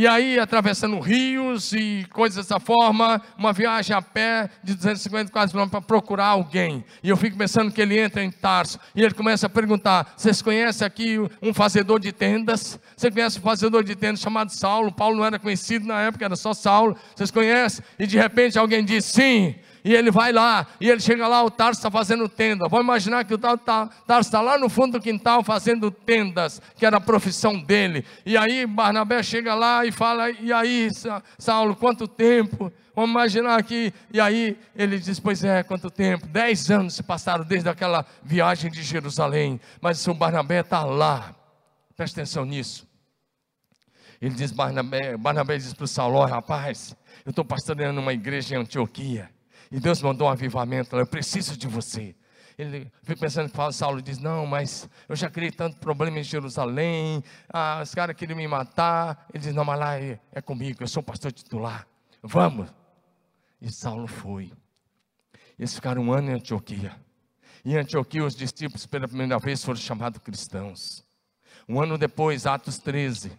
e 0.00 0.06
aí, 0.06 0.38
atravessando 0.38 1.00
rios 1.00 1.72
e 1.72 2.06
coisas 2.12 2.36
dessa 2.46 2.60
forma, 2.60 3.20
uma 3.36 3.52
viagem 3.52 3.96
a 3.96 4.00
pé 4.00 4.48
de 4.62 4.76
254 4.76 5.50
quilômetros 5.50 5.72
para 5.72 5.80
procurar 5.80 6.26
alguém. 6.26 6.84
E 7.02 7.08
eu 7.08 7.16
fico 7.16 7.36
pensando 7.36 7.72
que 7.72 7.82
ele 7.82 7.98
entra 7.98 8.22
em 8.22 8.30
Tarso 8.30 8.78
e 8.94 9.02
ele 9.02 9.12
começa 9.12 9.46
a 9.46 9.50
perguntar: 9.50 10.14
Vocês 10.16 10.40
conhecem 10.40 10.86
aqui 10.86 11.18
um 11.42 11.52
fazedor 11.52 11.98
de 11.98 12.12
tendas? 12.12 12.78
Você 12.96 13.10
conhece 13.10 13.40
um 13.40 13.42
fazedor 13.42 13.82
de 13.82 13.96
tendas 13.96 14.20
chamado 14.20 14.50
Saulo? 14.52 14.92
Paulo 14.92 15.16
não 15.16 15.24
era 15.24 15.36
conhecido 15.36 15.84
na 15.84 16.00
época, 16.02 16.24
era 16.24 16.36
só 16.36 16.54
Saulo. 16.54 16.96
Vocês 17.16 17.32
conhecem? 17.32 17.84
E 17.98 18.06
de 18.06 18.16
repente 18.16 18.56
alguém 18.56 18.84
diz: 18.84 19.04
Sim 19.04 19.56
e 19.88 19.94
ele 19.94 20.10
vai 20.10 20.32
lá, 20.32 20.66
e 20.78 20.90
ele 20.90 21.00
chega 21.00 21.26
lá, 21.26 21.42
o 21.42 21.50
Tarso 21.50 21.78
está 21.78 21.90
fazendo 21.90 22.28
tenda. 22.28 22.68
Vamos 22.68 22.84
imaginar 22.84 23.24
que 23.24 23.32
o 23.32 23.38
Tarso 23.38 23.90
está 24.20 24.42
lá 24.42 24.58
no 24.58 24.68
fundo 24.68 24.98
do 24.98 25.02
quintal 25.02 25.42
fazendo 25.42 25.90
tendas, 25.90 26.60
que 26.76 26.84
era 26.84 26.98
a 26.98 27.00
profissão 27.00 27.58
dele. 27.58 28.04
E 28.26 28.36
aí 28.36 28.66
Barnabé 28.66 29.22
chega 29.22 29.54
lá 29.54 29.86
e 29.86 29.90
fala: 29.90 30.30
E 30.30 30.52
aí, 30.52 30.90
Saulo, 31.38 31.74
quanto 31.74 32.06
tempo? 32.06 32.70
Vamos 32.94 33.12
imaginar 33.12 33.58
aqui. 33.58 33.90
E 34.12 34.20
aí 34.20 34.58
ele 34.76 34.98
diz: 34.98 35.18
Pois 35.18 35.42
é, 35.42 35.62
quanto 35.62 35.90
tempo? 35.90 36.26
Dez 36.26 36.70
anos 36.70 36.92
se 36.92 37.02
passaram 37.02 37.42
desde 37.42 37.70
aquela 37.70 38.04
viagem 38.22 38.70
de 38.70 38.82
Jerusalém. 38.82 39.58
Mas 39.80 40.06
o 40.06 40.12
Barnabé 40.12 40.60
está 40.60 40.84
lá. 40.84 41.34
Presta 41.96 42.20
atenção 42.20 42.44
nisso. 42.44 42.86
Ele 44.20 44.34
diz: 44.34 44.52
Barnabé, 44.52 45.16
Barnabé 45.16 45.56
diz 45.56 45.72
para 45.72 45.84
o 45.84 45.88
Saulo: 45.88 46.22
Rapaz, 46.26 46.94
eu 47.24 47.30
estou 47.30 47.42
pastoreando 47.42 48.02
uma 48.02 48.12
igreja 48.12 48.54
em 48.54 48.58
Antioquia. 48.58 49.37
E 49.70 49.78
Deus 49.78 50.00
mandou 50.00 50.28
um 50.28 50.30
avivamento 50.30 50.96
eu 50.96 51.06
preciso 51.06 51.56
de 51.56 51.66
você. 51.66 52.14
Ele 52.58 52.90
fica 53.02 53.20
pensando 53.20 53.48
que 53.48 53.72
Saulo 53.72 54.02
diz: 54.02 54.18
Não, 54.18 54.44
mas 54.44 54.88
eu 55.08 55.14
já 55.14 55.30
criei 55.30 55.52
tanto 55.52 55.78
problema 55.78 56.18
em 56.18 56.24
Jerusalém, 56.24 57.22
ah, 57.48 57.80
os 57.82 57.94
caras 57.94 58.16
queriam 58.16 58.36
me 58.36 58.48
matar. 58.48 59.26
Ele 59.32 59.44
diz: 59.44 59.54
Não, 59.54 59.64
mas 59.64 59.78
lá 59.78 60.00
é, 60.00 60.18
é 60.32 60.42
comigo, 60.42 60.82
eu 60.82 60.88
sou 60.88 61.02
pastor 61.02 61.30
titular. 61.30 61.86
Vamos. 62.20 62.68
E 63.60 63.70
Saulo 63.70 64.08
foi. 64.08 64.52
Eles 65.56 65.74
ficaram 65.74 66.02
um 66.02 66.12
ano 66.12 66.30
em 66.30 66.34
Antioquia. 66.34 66.96
Em 67.64 67.76
Antioquia, 67.76 68.24
os 68.24 68.34
discípulos, 68.34 68.86
pela 68.86 69.06
primeira 69.06 69.38
vez, 69.38 69.64
foram 69.64 69.78
chamados 69.78 70.20
cristãos. 70.20 71.04
Um 71.68 71.80
ano 71.80 71.98
depois, 71.98 72.46
Atos 72.46 72.78
13, 72.78 73.32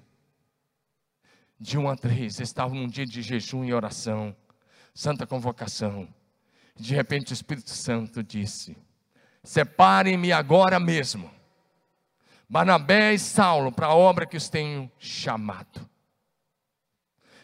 de 1.60 1.78
1 1.78 1.90
a 1.90 1.96
3, 1.96 2.40
estavam 2.40 2.78
num 2.78 2.88
dia 2.88 3.06
de 3.06 3.22
jejum 3.22 3.66
e 3.66 3.74
oração, 3.74 4.36
santa 4.94 5.26
convocação. 5.26 6.08
De 6.80 6.96
repente 6.96 7.32
o 7.32 7.34
Espírito 7.34 7.72
Santo 7.72 8.24
disse: 8.24 8.78
Separem-me 9.44 10.32
agora 10.32 10.80
mesmo, 10.80 11.30
Barnabé 12.48 13.14
e 13.14 13.20
Saulo, 13.20 13.72
para 13.72 13.88
a 13.88 13.96
obra 13.96 14.26
que 14.26 14.38
os 14.38 14.48
tenho 14.48 14.90
chamado. 14.98 15.88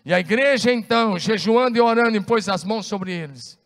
E 0.06 0.14
a 0.14 0.20
igreja 0.20 0.72
então, 0.72 1.20
jejuando 1.20 1.78
e 1.78 1.82
orando, 1.82 2.16
impôs 2.16 2.48
as 2.48 2.64
mãos 2.64 2.86
sobre 2.86 3.12
eles. 3.12 3.60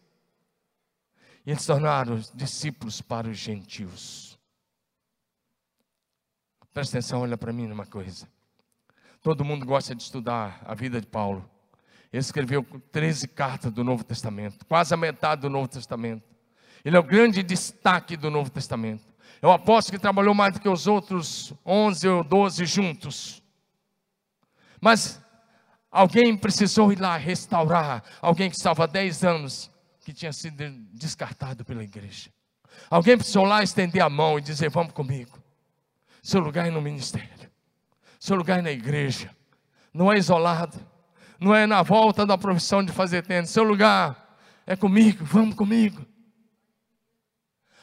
E 1.46 1.52
eles 1.52 1.66
tornaram 1.66 2.20
discípulos 2.34 3.02
para 3.02 3.28
os 3.28 3.38
gentios. 3.38 4.40
Presta 6.74 6.98
atenção, 6.98 7.22
olha 7.22 7.38
para 7.38 7.54
mim 7.54 7.68
numa 7.68 7.86
coisa. 7.86 8.28
Todo 9.22 9.44
mundo 9.44 9.66
gosta 9.66 9.94
de 9.94 10.02
estudar 10.02 10.62
a 10.66 10.74
vida 10.74 11.00
de 11.02 11.08
Paulo. 11.08 11.50
Ele 12.12 12.22
escreveu 12.22 12.66
13 12.91 13.28
cartas 13.28 13.72
do 13.72 13.84
Novo 13.84 14.03
Testamento, 14.03 14.66
quase 14.66 14.93
a 14.93 14.97
metade 14.97 15.41
do 15.41 15.49
Novo 15.49 15.68
Testamento. 15.68 16.24
Ele 16.84 16.97
é 16.97 16.99
o 16.99 17.03
grande 17.03 17.43
destaque 17.43 18.18
do 18.18 18.32
Novo 18.32 18.49
Testamento. 18.49 19.03
É 19.41 19.47
o 19.47 19.51
apóstolo 19.51 19.97
que 19.97 20.01
trabalhou 20.01 20.34
mais 20.34 20.53
do 20.53 20.60
que 20.60 20.68
os 20.68 20.88
outros 20.88 21.53
11 21.66 22.07
ou 22.07 22.24
12 22.24 22.66
juntos. 22.66 23.43
Mas 24.82 25.22
alguém 25.91 26.36
precisou 26.36 26.91
ir 26.91 26.99
lá 26.99 27.16
restaurar 27.16 28.03
alguém 28.22 28.49
que 28.49 28.55
estava 28.55 28.86
há 28.86 28.88
10 28.88 29.24
anos, 29.24 29.72
que 30.01 30.12
tinha 30.12 30.34
sido 30.34 30.64
descartado 30.93 31.64
pela 31.64 31.84
igreja. 31.84 32.32
Alguém 32.89 33.18
precisou 33.18 33.45
lá 33.45 33.62
estender 33.62 34.01
a 34.01 34.10
mão 34.10 34.39
e 34.39 34.41
dizer: 34.41 34.70
Vamos 34.70 34.93
comigo. 34.93 35.38
Seu 36.24 36.39
lugar 36.41 36.68
é 36.68 36.72
no 36.72 36.82
ministério, 36.82 37.49
seu 38.20 38.36
lugar 38.36 38.60
é 38.60 38.62
na 38.62 38.72
igreja, 38.72 39.34
não 39.93 40.12
é 40.12 40.18
isolado 40.18 40.78
não 41.40 41.56
é 41.56 41.66
na 41.66 41.82
volta 41.82 42.26
da 42.26 42.38
profissão 42.38 42.84
de 42.84 42.92
fazer 42.92 43.26
tenda. 43.26 43.48
Seu 43.48 43.64
lugar 43.64 44.38
é 44.68 44.76
comigo, 44.76 45.24
vamos 45.24 45.56
comigo. 45.56 46.06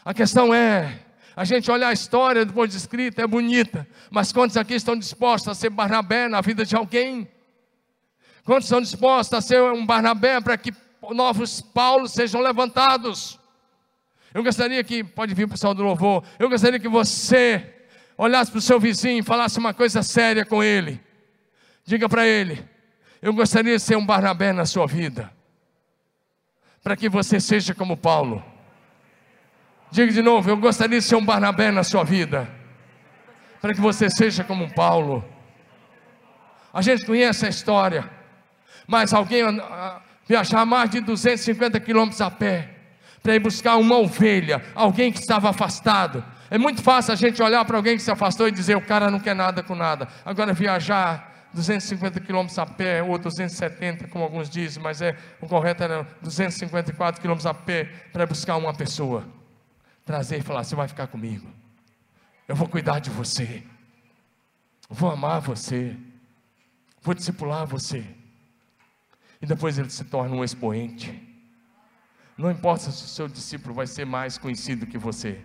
A 0.04 0.14
questão 0.14 0.54
é, 0.54 1.00
A 1.36 1.44
gente 1.44 1.70
olha 1.70 1.88
a 1.88 1.92
história 1.92 2.46
depois 2.46 2.70
de 2.70 2.78
escrita, 2.78 3.20
é 3.20 3.26
bonita, 3.26 3.86
mas 4.10 4.32
quantos 4.32 4.56
aqui 4.56 4.72
estão 4.72 4.96
dispostos 4.96 5.48
a 5.48 5.54
ser 5.54 5.68
Barnabé 5.68 6.28
na 6.28 6.40
vida 6.40 6.64
de 6.64 6.74
alguém? 6.74 7.28
Quantos 8.42 8.64
estão 8.64 8.80
dispostos 8.80 9.36
a 9.36 9.42
ser 9.42 9.60
um 9.60 9.84
Barnabé 9.84 10.40
para 10.40 10.56
que 10.56 10.72
novos 11.10 11.60
Paulos 11.60 12.12
sejam 12.12 12.40
levantados? 12.40 13.38
Eu 14.32 14.42
gostaria 14.42 14.82
que, 14.82 15.04
pode 15.04 15.34
vir 15.34 15.44
o 15.44 15.48
pessoal 15.48 15.74
do 15.74 15.82
louvor, 15.82 16.24
eu 16.38 16.48
gostaria 16.48 16.80
que 16.80 16.88
você 16.88 17.74
olhasse 18.16 18.50
para 18.50 18.58
o 18.58 18.62
seu 18.62 18.80
vizinho 18.80 19.18
e 19.18 19.22
falasse 19.22 19.58
uma 19.58 19.74
coisa 19.74 20.02
séria 20.02 20.44
com 20.44 20.62
ele. 20.62 20.98
Diga 21.84 22.08
para 22.08 22.26
ele: 22.26 22.64
Eu 23.26 23.32
gostaria 23.32 23.76
de 23.76 23.82
ser 23.82 23.96
um 23.96 24.06
Barnabé 24.06 24.52
na 24.52 24.64
sua 24.64 24.86
vida, 24.86 25.32
para 26.80 26.94
que 26.94 27.08
você 27.08 27.40
seja 27.40 27.74
como 27.74 27.96
Paulo. 27.96 28.40
Diga 29.90 30.12
de 30.12 30.22
novo: 30.22 30.48
Eu 30.48 30.56
gostaria 30.56 31.00
de 31.00 31.04
ser 31.04 31.16
um 31.16 31.24
Barnabé 31.24 31.72
na 31.72 31.82
sua 31.82 32.04
vida, 32.04 32.48
para 33.60 33.74
que 33.74 33.80
você 33.80 34.08
seja 34.08 34.44
como 34.44 34.72
Paulo. 34.72 35.24
A 36.72 36.80
gente 36.80 37.04
conhece 37.04 37.44
a 37.44 37.48
história, 37.48 38.08
mas 38.86 39.12
alguém 39.12 39.42
ah, 39.42 40.00
viajar 40.24 40.64
mais 40.64 40.88
de 40.88 41.00
250 41.00 41.80
quilômetros 41.80 42.20
a 42.20 42.30
pé 42.30 42.76
para 43.24 43.34
ir 43.34 43.40
buscar 43.40 43.74
uma 43.74 43.96
ovelha, 43.98 44.62
alguém 44.72 45.10
que 45.10 45.18
estava 45.18 45.50
afastado. 45.50 46.24
É 46.48 46.56
muito 46.56 46.80
fácil 46.80 47.12
a 47.12 47.16
gente 47.16 47.42
olhar 47.42 47.64
para 47.64 47.76
alguém 47.76 47.96
que 47.96 48.04
se 48.04 48.10
afastou 48.12 48.46
e 48.46 48.52
dizer: 48.52 48.76
o 48.76 48.86
cara 48.86 49.10
não 49.10 49.18
quer 49.18 49.34
nada 49.34 49.64
com 49.64 49.74
nada. 49.74 50.06
Agora, 50.24 50.52
viajar 50.52 51.34
250 51.52 52.20
quilômetros 52.20 52.58
a 52.58 52.66
pé, 52.66 53.02
ou 53.02 53.18
270, 53.18 54.08
como 54.08 54.24
alguns 54.24 54.50
dizem, 54.50 54.82
mas 54.82 55.00
é, 55.00 55.16
o 55.40 55.46
correto 55.46 55.82
era 55.82 56.02
254 56.20 57.20
quilômetros 57.20 57.46
a 57.46 57.54
pé 57.54 57.84
para 58.12 58.26
buscar 58.26 58.56
uma 58.56 58.74
pessoa, 58.74 59.26
trazer 60.04 60.38
e 60.38 60.42
falar: 60.42 60.64
Você 60.64 60.74
vai 60.74 60.88
ficar 60.88 61.06
comigo, 61.06 61.48
eu 62.46 62.54
vou 62.54 62.68
cuidar 62.68 62.98
de 62.98 63.10
você, 63.10 63.62
vou 64.88 65.10
amar 65.10 65.40
você, 65.40 65.96
vou 67.02 67.14
discipular 67.14 67.66
você. 67.66 68.04
E 69.40 69.46
depois 69.46 69.78
ele 69.78 69.90
se 69.90 70.04
torna 70.04 70.34
um 70.34 70.42
expoente. 70.42 71.22
Não 72.36 72.50
importa 72.50 72.90
se 72.90 73.04
o 73.04 73.08
seu 73.08 73.28
discípulo 73.28 73.74
vai 73.74 73.86
ser 73.86 74.04
mais 74.04 74.38
conhecido 74.38 74.86
que 74.86 74.98
você, 74.98 75.40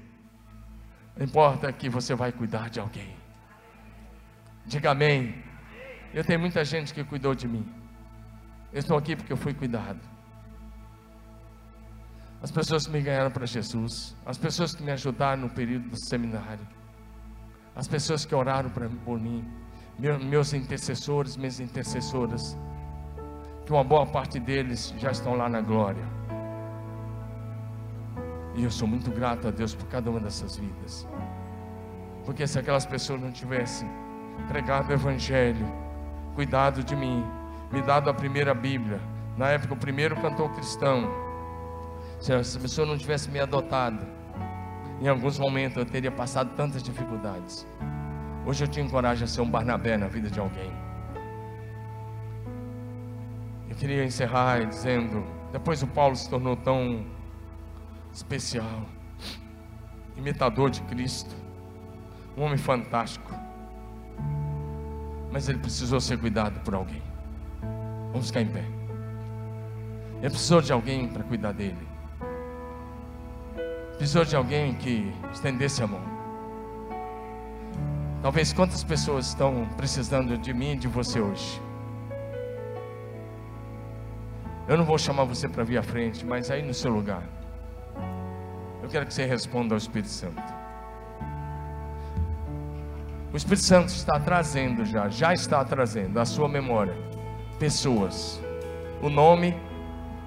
importa 1.19 1.71
que 1.71 1.89
você 1.89 2.15
vai 2.15 2.31
cuidar 2.31 2.69
de 2.69 2.79
alguém. 2.79 3.15
Diga 4.65 4.91
amém. 4.91 5.50
Eu 6.13 6.23
tenho 6.23 6.39
muita 6.39 6.63
gente 6.65 6.93
que 6.93 7.03
cuidou 7.03 7.33
de 7.33 7.47
mim. 7.47 7.65
Eu 8.73 8.79
estou 8.79 8.97
aqui 8.97 9.15
porque 9.15 9.31
eu 9.31 9.37
fui 9.37 9.53
cuidado. 9.53 9.99
As 12.41 12.51
pessoas 12.51 12.87
que 12.87 12.91
me 12.91 13.01
ganharam 13.01 13.31
para 13.31 13.45
Jesus, 13.45 14.15
as 14.25 14.37
pessoas 14.37 14.73
que 14.73 14.81
me 14.81 14.91
ajudaram 14.91 15.43
no 15.43 15.49
período 15.49 15.89
do 15.89 15.97
seminário, 15.97 16.67
as 17.75 17.87
pessoas 17.87 18.25
que 18.25 18.33
oraram 18.33 18.69
por 19.05 19.19
mim, 19.19 19.47
meus 19.99 20.51
intercessores, 20.51 21.37
minhas 21.37 21.59
intercessoras, 21.59 22.57
que 23.65 23.71
uma 23.71 23.83
boa 23.83 24.05
parte 24.05 24.39
deles 24.39 24.93
já 24.97 25.11
estão 25.11 25.35
lá 25.35 25.47
na 25.47 25.61
glória. 25.61 26.03
E 28.55 28.63
eu 28.63 28.71
sou 28.71 28.87
muito 28.87 29.11
grato 29.11 29.47
a 29.47 29.51
Deus 29.51 29.75
por 29.75 29.87
cada 29.87 30.09
uma 30.09 30.19
dessas 30.19 30.57
vidas. 30.57 31.07
Porque 32.25 32.45
se 32.47 32.59
aquelas 32.59 32.85
pessoas 32.85 33.21
não 33.21 33.31
tivessem 33.31 33.87
pregado 34.47 34.89
o 34.89 34.93
Evangelho, 34.93 35.65
cuidado 36.35 36.83
de 36.83 36.95
mim, 36.95 37.25
me 37.71 37.81
dado 37.81 38.09
a 38.09 38.13
primeira 38.13 38.53
Bíblia, 38.53 38.99
na 39.37 39.49
época 39.49 39.73
o 39.73 39.77
primeiro 39.77 40.15
cantor 40.15 40.49
cristão, 40.53 41.09
se 42.19 42.33
essa 42.33 42.59
pessoa 42.59 42.87
não 42.87 42.97
tivesse 42.97 43.29
me 43.29 43.39
adotado, 43.39 44.05
em 45.01 45.07
alguns 45.07 45.39
momentos 45.39 45.77
eu 45.77 45.85
teria 45.85 46.11
passado 46.11 46.51
tantas 46.55 46.83
dificuldades. 46.83 47.67
Hoje 48.45 48.63
eu 48.63 48.67
te 48.67 48.79
encorajo 48.79 49.23
a 49.23 49.27
ser 49.27 49.41
um 49.41 49.49
Barnabé 49.49 49.97
na 49.97 50.07
vida 50.07 50.29
de 50.29 50.39
alguém. 50.39 50.71
Eu 53.69 53.75
queria 53.75 54.03
encerrar 54.03 54.63
dizendo: 54.65 55.23
depois 55.51 55.81
o 55.81 55.87
Paulo 55.87 56.15
se 56.15 56.29
tornou 56.29 56.55
tão 56.55 57.05
especial, 58.13 58.85
imitador 60.15 60.69
de 60.69 60.81
Cristo, 60.83 61.35
um 62.37 62.43
homem 62.43 62.57
fantástico 62.57 63.50
mas 65.31 65.47
ele 65.47 65.59
precisou 65.59 65.99
ser 65.99 66.17
cuidado 66.19 66.59
por 66.61 66.75
alguém. 66.75 67.01
Vamos 68.11 68.27
ficar 68.27 68.41
em 68.41 68.47
pé. 68.47 68.65
Ele 70.19 70.29
precisou 70.29 70.61
de 70.61 70.73
alguém 70.73 71.07
para 71.07 71.23
cuidar 71.23 71.53
dele. 71.53 71.87
Precisou 73.97 74.25
de 74.25 74.35
alguém 74.35 74.73
que 74.75 75.11
estendesse 75.31 75.81
a 75.81 75.87
mão. 75.87 76.01
Talvez 78.21 78.53
quantas 78.53 78.83
pessoas 78.83 79.27
estão 79.27 79.67
precisando 79.77 80.37
de 80.37 80.53
mim 80.53 80.73
e 80.73 80.75
de 80.75 80.87
você 80.87 81.19
hoje? 81.19 81.61
Eu 84.67 84.77
não 84.77 84.85
vou 84.85 84.97
chamar 84.97 85.23
você 85.23 85.49
para 85.49 85.63
vir 85.63 85.77
à 85.77 85.83
frente, 85.83 86.25
mas 86.25 86.51
aí 86.51 86.61
no 86.61 86.73
seu 86.73 86.91
lugar. 86.91 87.23
Eu 88.83 88.89
quero 88.89 89.05
que 89.05 89.13
você 89.13 89.25
responda 89.25 89.73
ao 89.73 89.77
Espírito 89.77 90.09
Santo. 90.09 90.50
O 93.33 93.37
Espírito 93.37 93.63
Santo 93.63 93.87
está 93.89 94.19
trazendo 94.19 94.83
já, 94.83 95.07
já 95.07 95.33
está 95.33 95.63
trazendo 95.63 96.19
à 96.19 96.25
sua 96.25 96.49
memória 96.49 96.93
pessoas, 97.57 98.41
o 99.01 99.09
nome 99.09 99.55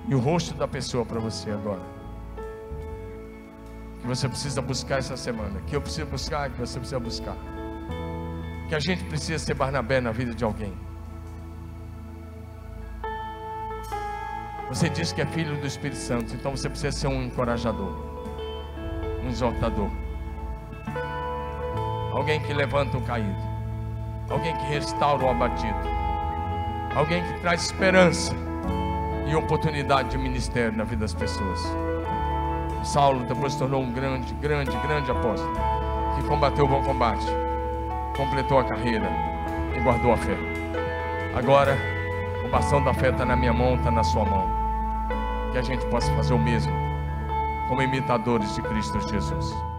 e 0.09 0.14
o 0.14 0.18
rosto 0.18 0.55
da 0.55 0.66
pessoa 0.66 1.05
para 1.05 1.20
você 1.20 1.50
agora. 1.50 1.82
Que 4.00 4.07
você 4.07 4.26
precisa 4.26 4.62
buscar 4.62 5.00
essa 5.00 5.16
semana, 5.16 5.61
que 5.66 5.76
eu 5.76 5.82
preciso 5.82 6.07
buscar, 6.07 6.48
que 6.48 6.59
você 6.59 6.78
precisa 6.78 7.00
buscar. 7.00 7.36
Que 8.68 8.74
a 8.74 8.80
gente 8.80 9.05
precisa 9.05 9.38
ser 9.38 9.55
Barnabé 9.55 10.00
na 10.00 10.12
vida 10.12 10.34
de 10.34 10.42
alguém. 10.42 10.72
Você 14.70 14.88
diz 14.88 15.12
que 15.12 15.20
é 15.20 15.26
filho 15.26 15.61
do 15.61 15.66
Espírito 15.66 15.98
Santo, 15.98 16.34
então 16.34 16.57
você 16.57 16.70
precisa 16.70 16.92
ser 16.92 17.09
um 17.09 17.22
encorajador, 17.22 17.92
um 19.22 19.28
exaltador 19.28 19.90
alguém 22.25 22.41
que 22.41 22.55
levanta 22.55 22.97
o 22.97 23.03
caído, 23.03 23.37
alguém 24.31 24.57
que 24.57 24.64
restaura 24.64 25.27
o 25.27 25.29
abatido, 25.29 25.77
alguém 26.97 27.22
que 27.22 27.41
traz 27.41 27.66
esperança 27.66 28.35
e 29.27 29.37
oportunidade 29.37 30.09
de 30.09 30.16
ministério 30.16 30.72
na 30.72 30.85
vida 30.85 31.03
das 31.03 31.12
pessoas. 31.12 31.61
Saulo 32.83 33.27
depois 33.27 33.53
se 33.53 33.59
tornou 33.59 33.83
um 33.83 33.93
grande, 33.93 34.33
grande, 34.41 34.75
grande 34.79 35.11
apóstolo 35.11 35.55
que 36.16 36.27
combateu 36.27 36.64
o 36.64 36.68
bom 36.68 36.83
combate, 36.83 37.27
completou 38.16 38.59
a 38.59 38.64
carreira 38.64 39.07
e 39.77 39.81
guardou 39.81 40.14
a 40.14 40.16
fé. 40.16 40.39
Agora, 41.37 41.77
o 42.43 42.49
bastão 42.49 42.83
da 42.83 42.95
fé 42.95 43.11
está 43.11 43.27
na 43.27 43.37
minha 43.37 43.53
mão, 43.53 43.75
está 43.75 43.91
na 43.91 44.03
sua 44.03 44.25
mão. 44.25 44.49
Que 45.53 45.59
a 45.59 45.62
gente 45.62 45.85
possa 45.89 46.11
fazer 46.14 46.33
o 46.33 46.39
mesmo 46.39 46.72
como 47.68 47.83
imitadores 47.83 48.55
de 48.55 48.62
Cristo 48.62 48.99
Jesus. 49.11 49.74